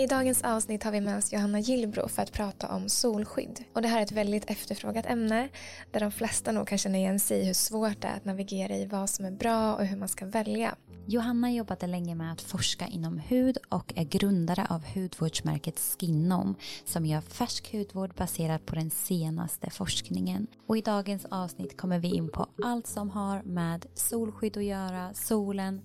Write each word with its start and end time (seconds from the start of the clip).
I 0.00 0.06
dagens 0.06 0.42
avsnitt 0.42 0.84
har 0.84 0.92
vi 0.92 1.00
med 1.00 1.18
oss 1.18 1.32
Johanna 1.32 1.60
Gillbro 1.60 2.08
för 2.08 2.22
att 2.22 2.32
prata 2.32 2.68
om 2.68 2.88
solskydd. 2.88 3.64
Och 3.72 3.82
det 3.82 3.88
här 3.88 3.98
är 3.98 4.02
ett 4.02 4.12
väldigt 4.12 4.50
efterfrågat 4.50 5.06
ämne 5.06 5.48
där 5.90 6.00
de 6.00 6.12
flesta 6.12 6.52
nog 6.52 6.68
kan 6.68 6.78
känna 6.78 6.98
igen 6.98 7.20
sig 7.20 7.40
i 7.40 7.44
hur 7.44 7.54
svårt 7.54 8.00
det 8.00 8.08
är 8.08 8.16
att 8.16 8.24
navigera 8.24 8.76
i 8.76 8.86
vad 8.86 9.10
som 9.10 9.24
är 9.24 9.30
bra 9.30 9.74
och 9.74 9.86
hur 9.86 9.96
man 9.96 10.08
ska 10.08 10.26
välja. 10.26 10.74
Johanna 11.06 11.52
jobbade 11.52 11.86
länge 11.86 12.14
med 12.14 12.32
att 12.32 12.40
forska 12.40 12.86
inom 12.86 13.18
hud 13.18 13.58
och 13.68 13.92
är 13.96 14.04
grundare 14.04 14.66
av 14.70 14.84
hudvårdsmärket 14.94 15.78
Skinom 15.78 16.54
som 16.84 17.06
gör 17.06 17.20
färsk 17.20 17.72
hudvård 17.72 18.14
baserat 18.14 18.66
på 18.66 18.74
den 18.74 18.90
senaste 18.90 19.70
forskningen. 19.70 20.46
Och 20.66 20.78
i 20.78 20.80
dagens 20.80 21.26
avsnitt 21.30 21.76
kommer 21.76 21.98
vi 21.98 22.08
in 22.08 22.28
på 22.28 22.46
allt 22.62 22.86
som 22.86 23.10
har 23.10 23.42
med 23.42 23.86
solskydd 23.94 24.56
att 24.56 24.64
göra, 24.64 25.14
solen. 25.14 25.82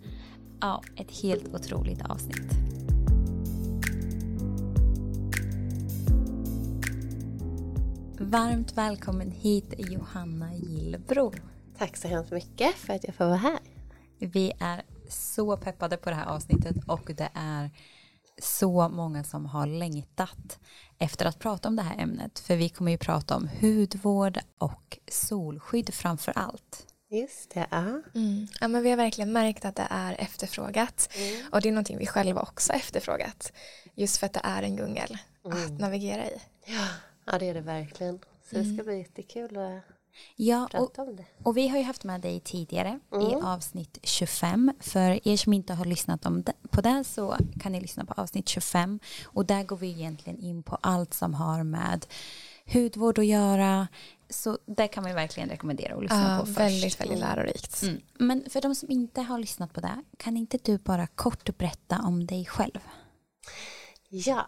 Ja, 0.62 0.84
ett 0.96 1.12
helt 1.22 1.56
otroligt 1.56 2.02
avsnitt. 2.02 2.85
Varmt 8.28 8.78
välkommen 8.78 9.32
hit 9.32 9.74
Johanna 9.78 10.54
Gillbro. 10.56 11.34
Tack 11.78 11.98
så 11.98 12.08
hemskt 12.08 12.32
mycket 12.32 12.76
för 12.76 12.94
att 12.94 13.04
jag 13.04 13.16
får 13.16 13.26
vara 13.26 13.36
här. 13.36 13.60
Vi 14.20 14.54
är 14.60 14.82
så 15.10 15.58
peppade 15.58 15.98
på 15.98 16.10
det 16.10 16.16
här 16.16 16.26
avsnittet 16.26 16.76
och 16.88 17.12
det 17.18 17.30
är 17.34 17.70
så 18.42 18.90
många 18.90 19.24
som 19.24 19.46
har 19.46 19.68
längtat 19.68 20.60
efter 21.00 21.26
att 21.26 21.40
prata 21.40 21.68
om 21.68 21.76
det 21.76 21.82
här 21.82 21.98
ämnet. 21.98 22.40
För 22.40 22.56
vi 22.56 22.70
kommer 22.70 22.92
ju 22.92 22.98
prata 22.98 23.36
om 23.36 23.50
hudvård 23.62 24.40
och 24.58 25.00
solskydd 25.12 25.94
framför 25.94 26.34
allt. 26.36 26.88
Just 27.10 27.54
det, 27.54 27.68
ja. 27.72 28.02
Mm. 28.16 28.48
ja 28.62 28.68
men 28.68 28.84
vi 28.84 28.90
har 28.90 28.98
verkligen 28.98 29.34
märkt 29.34 29.66
att 29.66 29.76
det 29.76 29.88
är 29.90 30.16
efterfrågat 30.20 31.10
mm. 31.16 31.46
och 31.52 31.62
det 31.62 31.70
är 31.70 31.74
någonting 31.74 31.98
vi 31.98 32.08
själva 32.08 32.42
också 32.42 32.74
efterfrågat. 32.74 33.52
Just 33.96 34.18
för 34.18 34.26
att 34.26 34.34
det 34.34 34.42
är 34.44 34.64
en 34.64 34.76
djungel 34.76 35.18
mm. 35.46 35.66
att 35.66 35.80
navigera 35.80 36.26
i. 36.26 36.42
Ja. 36.66 36.88
Ja, 37.26 37.40
det 37.40 37.50
är 37.50 37.54
det 37.54 37.62
verkligen. 37.62 38.20
Så 38.20 38.56
det 38.56 38.64
ska 38.64 38.74
mm. 38.74 38.86
bli 38.86 38.98
jättekul 38.98 39.58
att 39.58 39.96
Ja, 40.36 40.70
och, 40.74 41.00
och, 41.44 41.58
vi 41.58 41.68
har 41.68 41.78
ju 41.78 41.84
haft 41.84 42.04
med 42.04 42.22
dig 42.22 42.40
tidigare 42.40 43.00
mm. 43.14 43.28
i 43.28 43.36
avsnitt 43.36 43.98
25. 44.04 44.72
För 44.80 45.28
er 45.28 45.38
som 45.38 45.54
inte 45.54 45.74
har 45.74 45.86
lyssnat 45.86 46.26
om 46.26 46.44
det, 46.44 46.54
på 46.70 46.82
det 46.82 47.04
så 47.04 47.38
kan 47.60 47.72
ni 47.72 47.82
lyssna 47.82 48.06
på 48.06 48.14
avsnitt 48.14 48.50
25. 48.50 49.00
Och 49.26 49.46
där 49.46 49.64
går 49.64 49.78
vi 49.78 49.90
egentligen 49.90 50.40
in 50.40 50.64
på 50.64 50.78
allt 50.82 51.14
som 51.14 51.34
har 51.34 51.64
med 51.64 52.06
hudvård 52.74 53.20
att 53.20 53.26
göra. 53.26 53.88
Så 54.30 54.58
det 54.66 54.88
kan 54.88 55.04
man 55.04 55.12
ju 55.12 55.16
verkligen 55.16 55.50
rekommendera 55.50 55.96
att 55.96 56.02
lyssna 56.02 56.34
ja, 56.34 56.40
på 56.40 56.46
först. 56.46 56.60
Väldigt, 56.60 57.02
väldigt 57.02 57.20
lärorikt. 57.20 57.84
Mm. 57.84 58.02
Men 58.14 58.50
för 58.50 58.62
de 58.62 58.76
som 58.76 58.92
inte 58.92 59.22
har 59.22 59.40
lyssnat 59.40 59.74
på 59.74 59.82
det, 59.82 60.04
kan 60.18 60.38
inte 60.38 60.58
du 60.64 60.78
bara 60.78 61.08
kort 61.08 61.58
berätta 61.58 62.02
om 62.02 62.26
dig 62.26 62.46
själv? 62.46 62.80
Ja, 64.10 64.46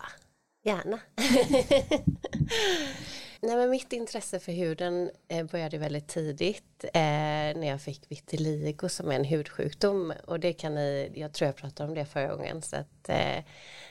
gärna. 0.67 0.99
Nej, 3.41 3.55
men 3.55 3.69
mitt 3.69 3.93
intresse 3.93 4.39
för 4.39 4.51
huden 4.51 5.11
eh, 5.27 5.45
började 5.45 5.77
väldigt 5.77 6.07
tidigt 6.07 6.83
eh, 6.83 7.59
när 7.59 7.67
jag 7.67 7.81
fick 7.81 8.11
vitiligo 8.11 8.89
som 8.89 9.11
är 9.11 9.15
en 9.15 9.25
hudsjukdom 9.25 10.13
och 10.27 10.39
det 10.39 10.53
kan 10.53 10.75
ni, 10.75 11.11
jag 11.15 11.33
tror 11.33 11.45
jag 11.45 11.55
pratade 11.55 11.89
om 11.89 11.95
det 11.95 12.05
förra 12.05 12.35
gången 12.35 12.61
så 12.61 12.75
att 12.75 13.09
eh, 13.09 13.43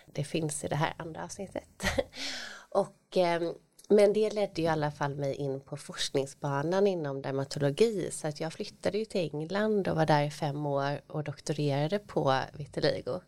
det 0.06 0.24
finns 0.24 0.64
i 0.64 0.68
det 0.68 0.76
här 0.76 0.94
andra 0.96 1.24
avsnittet. 1.24 1.82
och, 2.68 3.16
eh, 3.16 3.42
men 3.88 4.12
det 4.12 4.30
ledde 4.30 4.60
ju 4.60 4.62
i 4.62 4.68
alla 4.68 4.90
fall 4.90 5.14
mig 5.14 5.34
in 5.34 5.60
på 5.60 5.76
forskningsbanan 5.76 6.86
inom 6.86 7.22
dermatologi 7.22 8.08
så 8.12 8.28
att 8.28 8.40
jag 8.40 8.52
flyttade 8.52 8.98
ju 8.98 9.04
till 9.04 9.30
England 9.32 9.88
och 9.88 9.96
var 9.96 10.06
där 10.06 10.22
i 10.22 10.30
fem 10.30 10.66
år 10.66 11.00
och 11.06 11.24
doktorerade 11.24 11.98
på 11.98 12.40
vitiligo. 12.52 13.20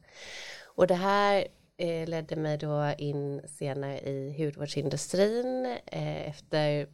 Och 0.64 0.86
det 0.86 0.94
här 0.94 1.46
eh, 1.78 2.08
ledde 2.08 2.36
mig 2.36 2.58
då 2.58 2.94
in 2.98 3.42
senare 3.46 4.00
i 4.00 4.44
hudvårdsindustrin 4.44 5.66
eh, 5.86 6.28
efter 6.28 6.88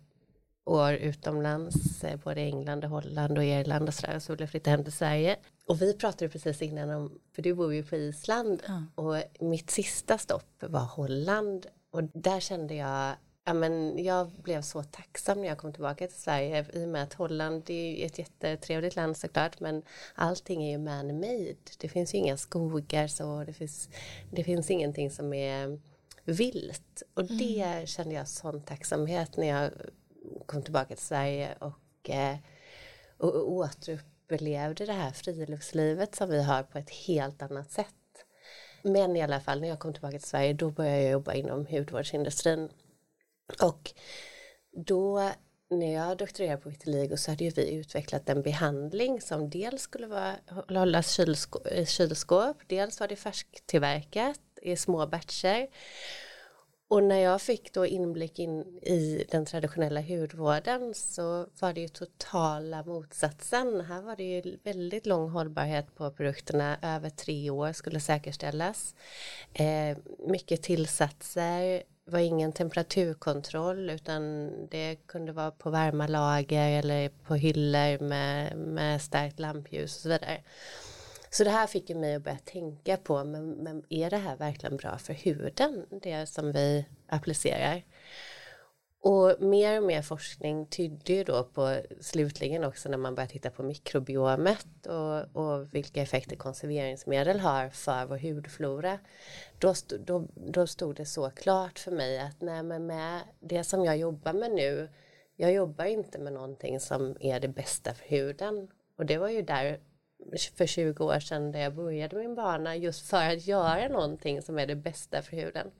år 0.65 0.93
utomlands, 0.93 2.05
eh, 2.05 2.17
både 2.17 2.41
England 2.41 2.85
och 2.85 2.91
Holland 2.91 3.39
och 3.39 3.45
Irland 3.45 3.89
och 3.89 3.95
sådär, 3.95 4.19
så 4.19 4.33
ville 4.33 4.43
jag 4.43 4.51
flytta 4.51 4.71
hem 4.71 4.85
till 4.85 4.93
Sverige. 4.93 5.37
Och 5.67 5.83
vi 5.83 5.95
pratade 5.95 6.29
precis 6.29 6.63
innan 6.63 6.91
om, 6.91 7.19
för 7.35 7.43
du 7.43 7.55
bor 7.55 7.75
ju 7.75 7.85
på 7.85 7.97
Island, 7.97 8.63
mm. 8.69 8.87
och 8.95 9.17
mitt 9.41 9.71
sista 9.71 10.19
stopp 10.19 10.63
var 10.63 10.85
Holland 10.85 11.67
och 11.91 12.03
där 12.03 12.41
kände 12.41 12.75
jag 12.75 13.15
Ja, 13.47 13.55
men 13.55 14.05
jag 14.05 14.31
blev 14.31 14.63
så 14.63 14.83
tacksam 14.83 15.41
när 15.41 15.49
jag 15.49 15.59
kom 15.59 15.73
tillbaka 15.73 16.07
till 16.07 16.17
Sverige 16.17 16.67
i 16.73 16.85
och 16.85 16.89
med 16.89 17.03
att 17.03 17.15
Holland 17.15 17.71
är 17.71 18.07
ett 18.07 18.19
jättetrevligt 18.19 18.97
land 18.97 19.17
såklart 19.17 19.61
men 19.61 19.83
allting 20.15 20.65
är 20.65 20.71
ju 20.71 20.79
man-made. 20.79 21.57
Det 21.79 21.89
finns 21.89 22.15
ju 22.15 22.19
inga 22.19 22.37
skogar 22.37 23.07
så 23.07 23.45
det 23.45 23.53
finns, 23.53 23.89
det 24.31 24.45
finns 24.45 24.71
ingenting 24.71 25.11
som 25.11 25.33
är 25.33 25.81
vilt 26.25 27.03
och 27.15 27.23
mm. 27.23 27.39
det 27.39 27.89
kände 27.89 28.15
jag 28.15 28.29
sån 28.29 28.63
tacksamhet 28.63 29.37
när 29.37 29.47
jag 29.47 29.71
kom 30.47 30.63
tillbaka 30.63 30.95
till 30.95 31.05
Sverige 31.05 31.55
och, 31.59 32.11
eh, 32.11 32.37
och, 33.19 33.35
och 33.35 33.53
återupplevde 33.53 34.87
det 34.87 34.93
här 34.93 35.11
friluftslivet 35.11 36.15
som 36.15 36.29
vi 36.29 36.43
har 36.43 36.63
på 36.63 36.79
ett 36.79 36.91
helt 36.91 37.43
annat 37.43 37.71
sätt. 37.71 37.95
Men 38.83 39.17
i 39.17 39.23
alla 39.23 39.41
fall 39.41 39.61
när 39.61 39.69
jag 39.69 39.79
kom 39.79 39.93
tillbaka 39.93 40.19
till 40.19 40.29
Sverige 40.29 40.53
då 40.53 40.71
började 40.71 41.03
jag 41.03 41.13
jobba 41.13 41.33
inom 41.33 41.67
hudvårdsindustrin 41.67 42.69
och 43.63 43.93
då 44.73 45.31
när 45.71 45.95
jag 45.95 46.19
doktorerade 46.19 46.63
på 46.63 46.69
vitiligo 46.69 47.17
så 47.17 47.31
hade 47.31 47.45
ju 47.45 47.51
vi 47.51 47.75
utvecklat 47.75 48.29
en 48.29 48.43
behandling 48.43 49.21
som 49.21 49.51
dels 49.51 49.83
skulle 49.83 50.07
vara, 50.07 50.35
hållas 50.69 51.19
i 51.19 51.37
eh, 51.71 51.87
kylskåp, 51.87 52.57
dels 52.67 53.01
var 53.01 53.09
det 53.09 53.17
färsktillverkat 53.17 54.41
i 54.63 54.77
små 54.77 55.07
batcher. 55.07 55.69
Och 56.89 57.03
när 57.03 57.19
jag 57.19 57.43
fick 57.43 57.73
då 57.73 57.87
inblick 57.87 58.39
in 58.39 58.61
i 58.83 59.25
den 59.31 59.47
traditionella 59.47 60.01
hudvården 60.01 60.95
så 60.95 61.47
var 61.61 61.73
det 61.73 61.81
ju 61.81 61.89
totala 61.89 62.83
motsatsen. 62.85 63.81
Här 63.81 64.03
var 64.03 64.17
det 64.17 64.23
ju 64.23 64.59
väldigt 64.63 65.07
lång 65.07 65.31
hållbarhet 65.31 65.95
på 65.95 66.11
produkterna, 66.11 66.77
över 66.83 67.11
tre 67.11 67.51
år 67.51 67.73
skulle 67.73 68.01
säkerställas. 68.01 68.95
Eh, 69.55 69.99
mycket 70.29 70.63
tillsatser, 70.63 71.83
var 72.05 72.19
ingen 72.19 72.53
temperaturkontroll 72.53 73.91
utan 73.91 74.51
det 74.71 74.97
kunde 75.07 75.33
vara 75.33 75.51
på 75.51 75.71
varma 75.71 76.07
lager 76.07 76.79
eller 76.79 77.09
på 77.09 77.35
hyllor 77.35 78.05
med, 78.05 78.57
med 78.57 79.03
starkt 79.03 79.41
lampljus 79.41 79.97
och 79.97 80.03
så 80.03 80.09
vidare. 80.09 80.41
Så 81.31 81.45
det 81.45 81.51
här 81.51 81.67
fick 81.67 81.91
ju 81.91 81.97
mig 81.97 82.15
att 82.15 82.23
börja 82.23 82.39
tänka 82.39 82.97
på, 82.97 83.25
men, 83.25 83.51
men 83.51 83.83
är 83.89 84.11
det 84.11 84.17
här 84.17 84.37
verkligen 84.37 84.77
bra 84.77 84.99
för 84.99 85.13
huden, 85.13 85.87
det 86.03 86.27
som 86.27 86.53
vi 86.53 86.85
applicerar? 87.09 87.83
Och 89.07 89.41
mer 89.41 89.81
och 89.81 89.87
mer 89.87 90.03
forskning 90.03 90.67
tydde 90.67 91.13
ju 91.13 91.25
då 91.25 91.45
på 91.45 91.81
slutligen 92.01 92.65
också 92.65 92.89
när 92.89 92.99
man 92.99 93.15
börjar 93.15 93.29
titta 93.29 93.51
på 93.51 93.63
mikrobiomet 93.63 94.87
och, 94.87 95.43
och 95.43 95.75
vilka 95.75 96.03
effekter 96.03 96.37
konserveringsmedel 96.37 97.41
har 97.41 97.69
för 97.69 98.07
vår 98.07 98.17
hudflora. 98.17 98.99
Då, 99.59 99.75
stod, 99.75 100.01
då, 100.01 100.29
då 100.35 100.67
stod 100.67 100.97
det 100.97 101.07
så 101.07 101.31
klart 101.31 101.79
för 101.79 101.91
mig 101.91 102.19
att 102.19 102.41
nej, 102.41 102.63
men 102.63 102.87
med 102.87 103.21
det 103.41 103.65
som 103.65 103.85
jag 103.85 103.97
jobbar 103.97 104.33
med 104.33 104.53
nu, 104.53 104.89
jag 105.37 105.53
jobbar 105.53 105.85
inte 105.85 106.19
med 106.19 106.33
någonting 106.33 106.81
som 106.81 107.17
är 107.21 107.41
det 107.41 107.49
bästa 107.49 107.95
för 107.95 108.09
huden. 108.09 108.69
Och 108.99 109.07
det 109.07 109.19
var 109.19 109.29
ju 109.29 109.43
där 109.43 109.81
för 110.57 110.67
20 110.67 111.05
år 111.05 111.21
sedan 111.21 111.53
där 111.53 111.61
jag 111.61 111.75
började 111.75 112.17
min 112.17 112.35
bana 112.35 112.77
just 112.77 113.09
för 113.09 113.31
att 113.31 113.47
göra 113.47 113.89
någonting 113.89 114.43
som 114.43 114.59
är 114.59 114.67
det 114.67 114.77
bästa 114.77 115.23
för 115.23 115.37
huden. 115.37 115.71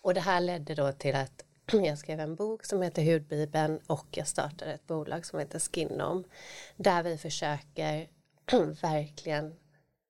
Och 0.00 0.14
det 0.14 0.20
här 0.20 0.40
ledde 0.40 0.74
då 0.74 0.92
till 0.92 1.14
att 1.14 1.44
jag 1.84 1.98
skrev 1.98 2.20
en 2.20 2.34
bok 2.34 2.64
som 2.64 2.82
heter 2.82 3.12
Hudbibeln 3.12 3.80
och 3.86 4.06
jag 4.10 4.26
startade 4.26 4.72
ett 4.72 4.86
bolag 4.86 5.26
som 5.26 5.38
heter 5.38 5.58
Skinom 5.58 6.24
där 6.76 7.02
vi 7.02 7.18
försöker 7.18 8.08
verkligen 8.82 9.54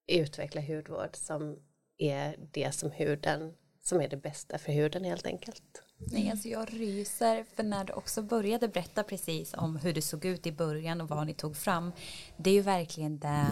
utveckla 0.06 0.60
hudvård 0.60 1.16
som 1.16 1.58
är 1.98 2.36
det 2.52 2.74
som 2.74 2.90
huden 2.90 3.54
som 3.82 4.00
är 4.00 4.08
det 4.08 4.16
bästa 4.16 4.58
för 4.58 4.72
huden 4.72 5.04
helt 5.04 5.26
enkelt. 5.26 5.82
Nej, 5.98 6.30
alltså 6.30 6.48
jag 6.48 6.72
ryser 6.72 7.44
för 7.54 7.62
när 7.62 7.84
du 7.84 7.92
också 7.92 8.22
började 8.22 8.68
berätta 8.68 9.02
precis 9.02 9.54
om 9.54 9.76
hur 9.76 9.92
det 9.92 10.02
såg 10.02 10.24
ut 10.24 10.46
i 10.46 10.52
början 10.52 11.00
och 11.00 11.08
vad 11.08 11.26
ni 11.26 11.34
tog 11.34 11.56
fram. 11.56 11.92
Det 12.36 12.50
är 12.50 12.54
ju 12.54 12.60
verkligen 12.60 13.18
det 13.18 13.46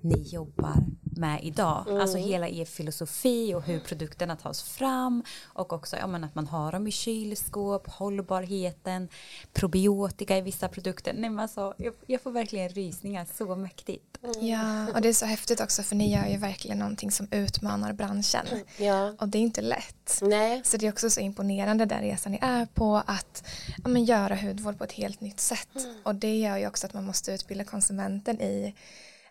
ni 0.00 0.22
jobbar 0.22 0.76
med 1.18 1.44
idag. 1.44 1.84
Mm. 1.88 2.00
Alltså 2.00 2.18
hela 2.18 2.48
er 2.48 2.64
filosofi 2.64 3.54
och 3.54 3.62
hur 3.62 3.80
produkterna 3.80 4.36
tas 4.36 4.62
fram 4.62 5.22
och 5.44 5.72
också 5.72 5.96
ja, 5.96 6.06
men 6.06 6.24
att 6.24 6.34
man 6.34 6.46
har 6.46 6.72
dem 6.72 6.86
i 6.86 6.90
kylskåp, 6.90 7.88
hållbarheten, 7.88 9.08
probiotika 9.52 10.38
i 10.38 10.40
vissa 10.40 10.68
produkter. 10.68 11.12
Nej, 11.12 11.30
men 11.30 11.40
alltså, 11.40 11.74
jag, 11.76 11.94
jag 12.06 12.20
får 12.22 12.30
verkligen 12.30 12.68
rysningar, 12.68 13.26
så 13.34 13.56
mäktigt. 13.56 14.18
Mm. 14.22 14.46
Ja, 14.46 14.92
och 14.94 15.00
det 15.00 15.08
är 15.08 15.12
så 15.12 15.26
häftigt 15.26 15.60
också 15.60 15.82
för 15.82 15.96
ni 15.96 16.12
gör 16.12 16.26
ju 16.26 16.36
verkligen 16.36 16.78
någonting 16.78 17.10
som 17.10 17.28
utmanar 17.30 17.92
branschen. 17.92 18.46
Ja. 18.78 19.14
Och 19.18 19.28
det 19.28 19.38
är 19.38 19.42
inte 19.42 19.60
lätt. 19.60 20.18
Nej. 20.22 20.62
Så 20.64 20.76
det 20.76 20.86
är 20.86 20.92
också 20.92 21.10
så 21.10 21.20
imponerande 21.20 21.84
den 21.84 22.00
resan 22.00 22.32
ni 22.32 22.38
är 22.42 22.66
på 22.66 23.02
att 23.06 23.44
ja, 23.84 23.88
men 23.88 24.04
göra 24.04 24.34
hudvård 24.34 24.78
på 24.78 24.84
ett 24.84 24.92
helt 24.92 25.20
nytt 25.20 25.40
sätt. 25.40 25.76
Mm. 25.76 25.96
Och 26.02 26.14
det 26.14 26.38
gör 26.38 26.56
ju 26.56 26.66
också 26.66 26.86
att 26.86 26.94
man 26.94 27.04
måste 27.04 27.32
utbilda 27.32 27.64
konsumenten 27.64 28.40
i 28.40 28.74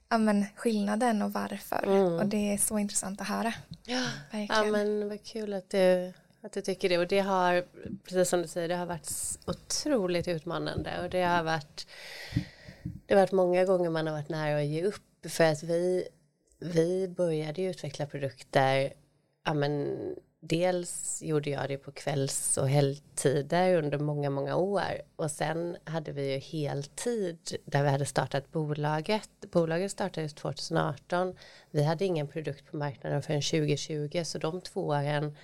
ja, 0.10 0.18
men, 0.18 0.46
skillnaden 0.56 1.22
och 1.22 1.34
varför. 1.34 1.84
Mm. 1.84 2.14
Och 2.14 2.26
det 2.26 2.54
är 2.54 2.58
så 2.58 2.80
intressant 2.80 3.22
att 3.22 3.28
höra. 3.28 3.54
Ja, 3.86 4.08
Verkligen. 4.32 4.66
ja 4.66 4.72
men 4.72 5.10
vad 5.10 5.24
kul 5.24 5.54
att 5.54 5.70
du, 5.70 6.14
att 6.42 6.52
du 6.52 6.62
tycker 6.62 6.90
det. 6.90 6.98
Och 6.98 7.08
det 7.08 7.20
har, 7.20 7.66
precis 8.04 8.30
som 8.30 8.42
du 8.42 8.48
säger, 8.48 8.68
det 8.68 8.76
har 8.76 8.86
varit 8.86 9.40
otroligt 9.46 10.28
utmanande. 10.28 11.02
Och 11.04 11.10
det 11.10 11.24
har 11.24 11.44
varit, 11.44 11.88
det 12.84 13.14
har 13.14 13.22
varit 13.22 13.32
många 13.32 13.66
gånger 13.66 13.90
man 13.90 14.08
har 14.08 14.14
varit 14.14 14.30
nära 14.30 14.58
att 14.58 14.66
ge 14.66 14.84
upp. 14.84 15.04
För 15.30 15.44
att 15.44 15.64
vi, 15.64 16.08
vi 16.60 17.08
började 17.08 17.62
utveckla 17.62 18.06
produkter, 18.06 18.94
ja 19.46 19.54
men 19.54 19.98
dels 20.48 21.22
gjorde 21.22 21.50
jag 21.50 21.70
det 21.70 21.78
på 21.78 21.92
kvälls 21.92 22.58
och 22.58 22.70
helgtider 22.70 23.76
under 23.76 24.00
många, 24.00 24.30
många 24.30 24.56
år. 24.56 25.02
Och 25.16 25.32
sen 25.32 25.78
hade 25.84 26.12
vi 26.12 26.34
ju 26.34 26.40
heltid 26.40 27.58
där 27.66 27.84
vi 27.84 27.90
hade 27.90 28.06
startat 28.06 28.52
bolaget. 28.52 29.30
Bolaget 29.52 29.92
startades 29.92 30.34
2018. 30.34 31.36
Vi 31.72 31.84
hade 31.84 32.06
ingen 32.06 32.28
produkt 32.28 32.72
på 32.72 32.78
marknaden 32.78 33.22
förrän 33.22 33.42
2020, 33.42 34.24
så 34.24 34.38
de 34.38 34.62
två 34.62 34.88
åren 34.88 35.38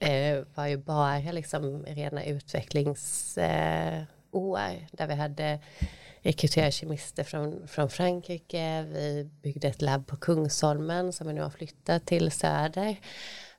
eh, 0.00 0.44
var 0.54 0.66
ju 0.66 0.76
bara 0.76 1.18
liksom 1.18 1.84
rena 1.86 2.24
utvecklingsår 2.24 3.44
eh, 4.58 4.76
där 4.92 5.06
vi 5.06 5.14
hade 5.14 5.60
rekryterat 6.24 6.74
kemister 6.74 7.24
från, 7.24 7.68
från 7.68 7.90
Frankrike, 7.90 8.82
vi 8.82 9.30
byggde 9.42 9.68
ett 9.68 9.82
labb 9.82 10.06
på 10.06 10.16
Kungsholmen 10.16 11.12
som 11.12 11.26
vi 11.26 11.32
nu 11.32 11.42
har 11.42 11.50
flyttat 11.50 12.06
till 12.06 12.30
Söder. 12.30 12.96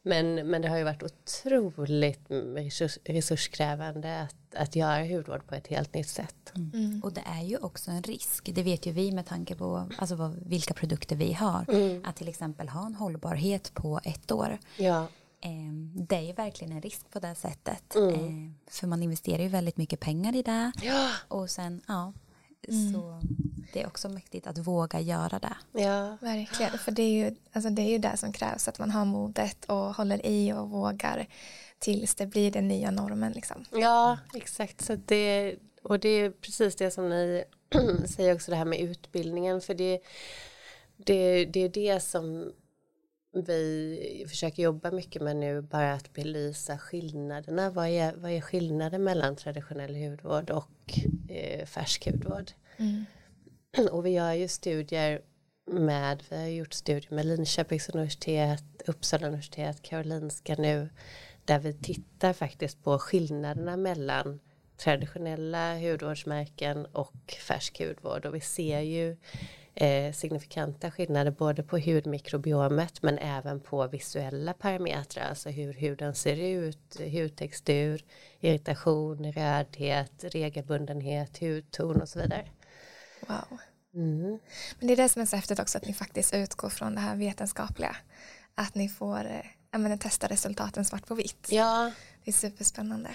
Men, 0.06 0.36
men 0.36 0.62
det 0.62 0.68
har 0.68 0.78
ju 0.78 0.84
varit 0.84 1.04
otroligt 1.04 2.22
resurs, 2.30 2.98
resurskrävande 3.04 4.22
att, 4.22 4.56
att 4.56 4.76
göra 4.76 5.06
hudvård 5.06 5.48
på 5.48 5.56
ett 5.56 5.68
helt 5.68 5.94
nytt 5.94 6.10
sätt. 6.10 6.52
Mm. 6.56 7.02
Och 7.04 7.14
det 7.14 7.24
är 7.26 7.44
ju 7.44 7.58
också 7.58 7.92
en 7.92 8.04
risk. 8.04 8.50
Det 8.54 8.64
vet 8.64 8.86
ju 8.86 8.92
vi 8.92 9.12
med 9.12 9.26
tanke 9.26 9.56
på 9.56 9.90
alltså 9.98 10.16
vad, 10.16 10.36
vilka 10.46 10.74
produkter 10.74 11.16
vi 11.16 11.34
har. 11.34 11.66
Att 12.04 12.16
till 12.16 12.28
exempel 12.28 12.70
ha 12.70 12.86
en 12.86 12.96
hållbarhet 12.96 13.74
på 13.74 14.00
ett 14.04 14.32
år. 14.32 14.58
Ja, 14.78 15.08
Eh, 15.46 15.74
det 15.94 16.16
är 16.16 16.22
ju 16.22 16.34
verkligen 16.34 16.74
en 16.74 16.82
risk 16.82 17.10
på 17.10 17.20
det 17.20 17.36
sättet. 17.36 17.96
Mm. 17.96 18.14
Eh, 18.14 18.52
för 18.74 18.88
man 18.88 19.04
investerar 19.04 19.44
ju 19.44 19.48
väldigt 19.48 19.78
mycket 19.78 20.00
pengar 20.00 20.36
i 20.36 20.42
det. 20.42 20.72
ja, 20.82 21.10
Och 21.28 21.50
sen, 21.50 21.82
ja. 21.88 22.14
Mm. 22.70 22.94
Så 22.94 23.22
det 23.74 23.82
är 23.82 23.88
också 23.88 24.10
mäktigt 24.10 24.48
att 24.48 24.58
våga 24.58 25.00
göra 25.00 25.40
det. 25.40 25.82
ja, 25.82 26.18
Verkligen, 26.22 26.78
för 26.78 26.92
det 26.92 27.02
är, 27.02 27.12
ju, 27.12 27.36
alltså 27.54 27.70
det 27.70 27.82
är 27.82 27.90
ju 27.90 27.98
det 27.98 28.18
som 28.18 28.34
krävs, 28.34 28.68
att 28.68 28.80
man 28.80 28.92
har 28.92 29.06
modet 29.06 29.66
och 29.66 29.96
håller 29.96 30.26
i 30.26 30.54
och 30.54 30.70
vågar 30.70 31.28
tills 31.80 32.16
det 32.16 32.26
blir 32.26 32.52
den 32.52 32.68
nya 32.68 32.92
normen. 32.92 33.32
Liksom. 33.32 33.66
ja 33.72 34.18
exakt. 34.34 34.82
Så 34.82 34.96
det, 34.96 35.56
och 35.84 36.00
det 36.00 36.10
är 36.10 36.32
precis 36.32 36.76
det 36.76 36.92
som 36.92 37.10
ni 37.10 37.44
säger 38.08 38.36
också 38.36 38.52
det 38.52 38.58
här 38.58 38.66
med 38.66 38.80
utbildningen. 38.80 39.62
För 39.62 39.74
det, 39.74 40.00
det, 40.98 41.46
det 41.46 41.60
är 41.60 41.70
det 41.70 42.00
som 42.00 42.52
vi 43.42 44.26
försöker 44.30 44.64
jobba 44.64 44.92
mycket 44.92 45.22
med 45.22 45.36
nu, 45.36 45.62
bara 45.62 45.94
att 45.94 46.14
belysa 46.14 46.78
skillnaderna. 46.78 47.70
Vad 47.70 47.88
är, 47.88 48.14
vad 48.16 48.32
är 48.32 48.42
skillnaden 48.42 49.04
mellan 49.04 49.36
traditionell 49.36 49.96
hudvård 49.96 50.50
och 50.50 51.00
eh, 51.30 51.66
färsk 51.66 52.06
hudvård? 52.06 52.52
Mm. 52.78 53.06
Och 53.92 54.06
vi 54.06 54.10
gör 54.10 54.34
ju 54.34 54.48
studier 54.48 55.22
med, 55.72 56.24
vi 56.30 56.36
har 56.36 56.48
gjort 56.48 56.74
studier 56.74 57.14
med 57.14 57.26
Linköpings 57.26 57.90
universitet, 57.90 58.64
Uppsala 58.88 59.28
universitet, 59.28 59.82
Karolinska 59.82 60.56
nu, 60.56 60.90
där 61.46 61.60
vi 61.60 61.74
tittar 61.74 62.34
faktiskt 62.34 62.84
på 62.84 63.00
skillnaderna 63.00 63.78
mellan 63.78 64.40
traditionella 64.78 65.80
hudvårdsmärken 65.80 66.86
och 66.86 67.36
färsk 67.48 67.80
hudvård. 67.80 68.26
Och 68.26 68.36
vi 68.36 68.42
ser 68.42 68.80
ju 68.80 69.18
eh, 69.76 70.14
signifikanta 70.14 70.92
skillnader 70.92 71.32
både 71.32 71.64
på 71.64 71.78
hudmikrobiomet 71.78 73.02
men 73.02 73.18
även 73.18 73.60
på 73.60 73.88
visuella 73.88 74.54
parametrar, 74.54 75.24
alltså 75.30 75.50
hur 75.50 75.74
huden 75.74 76.16
ser 76.16 76.36
ut, 76.36 77.00
hudtextur, 77.00 78.04
irritation, 78.40 79.32
rödhet, 79.32 80.24
regelbundenhet, 80.24 81.38
hudton 81.40 82.02
och 82.02 82.10
så 82.10 82.20
vidare. 82.20 82.46
Wow. 83.28 83.60
Mm. 83.96 84.40
Men 84.80 84.88
det 84.88 84.94
är 84.94 84.98
det 84.98 85.10
som 85.10 85.22
är 85.22 85.26
så 85.26 85.36
häftigt 85.36 85.60
också, 85.60 85.78
att 85.78 85.88
ni 85.88 85.94
faktiskt 85.94 86.34
utgår 86.34 86.70
från 86.70 86.96
det 86.96 87.02
här 87.02 87.16
vetenskapliga. 87.16 87.96
Att 88.56 88.76
ni 88.76 88.90
får 88.90 89.26
eh, 89.72 89.80
menar, 89.80 89.98
testa 89.98 90.28
resultaten 90.28 90.86
svart 90.86 91.08
på 91.08 91.16
vitt. 91.16 91.48
Ja, 91.52 91.92
Det 92.24 92.32
är 92.32 92.34
superspännande. 92.34 93.10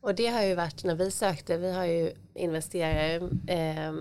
och 0.00 0.14
det 0.14 0.26
har 0.26 0.42
ju 0.42 0.54
varit 0.54 0.84
när 0.84 0.94
vi 0.94 1.10
sökte, 1.10 1.56
vi 1.56 1.72
har 1.72 1.84
ju 1.84 2.12
investerare 2.34 3.30
eh, 3.46 3.92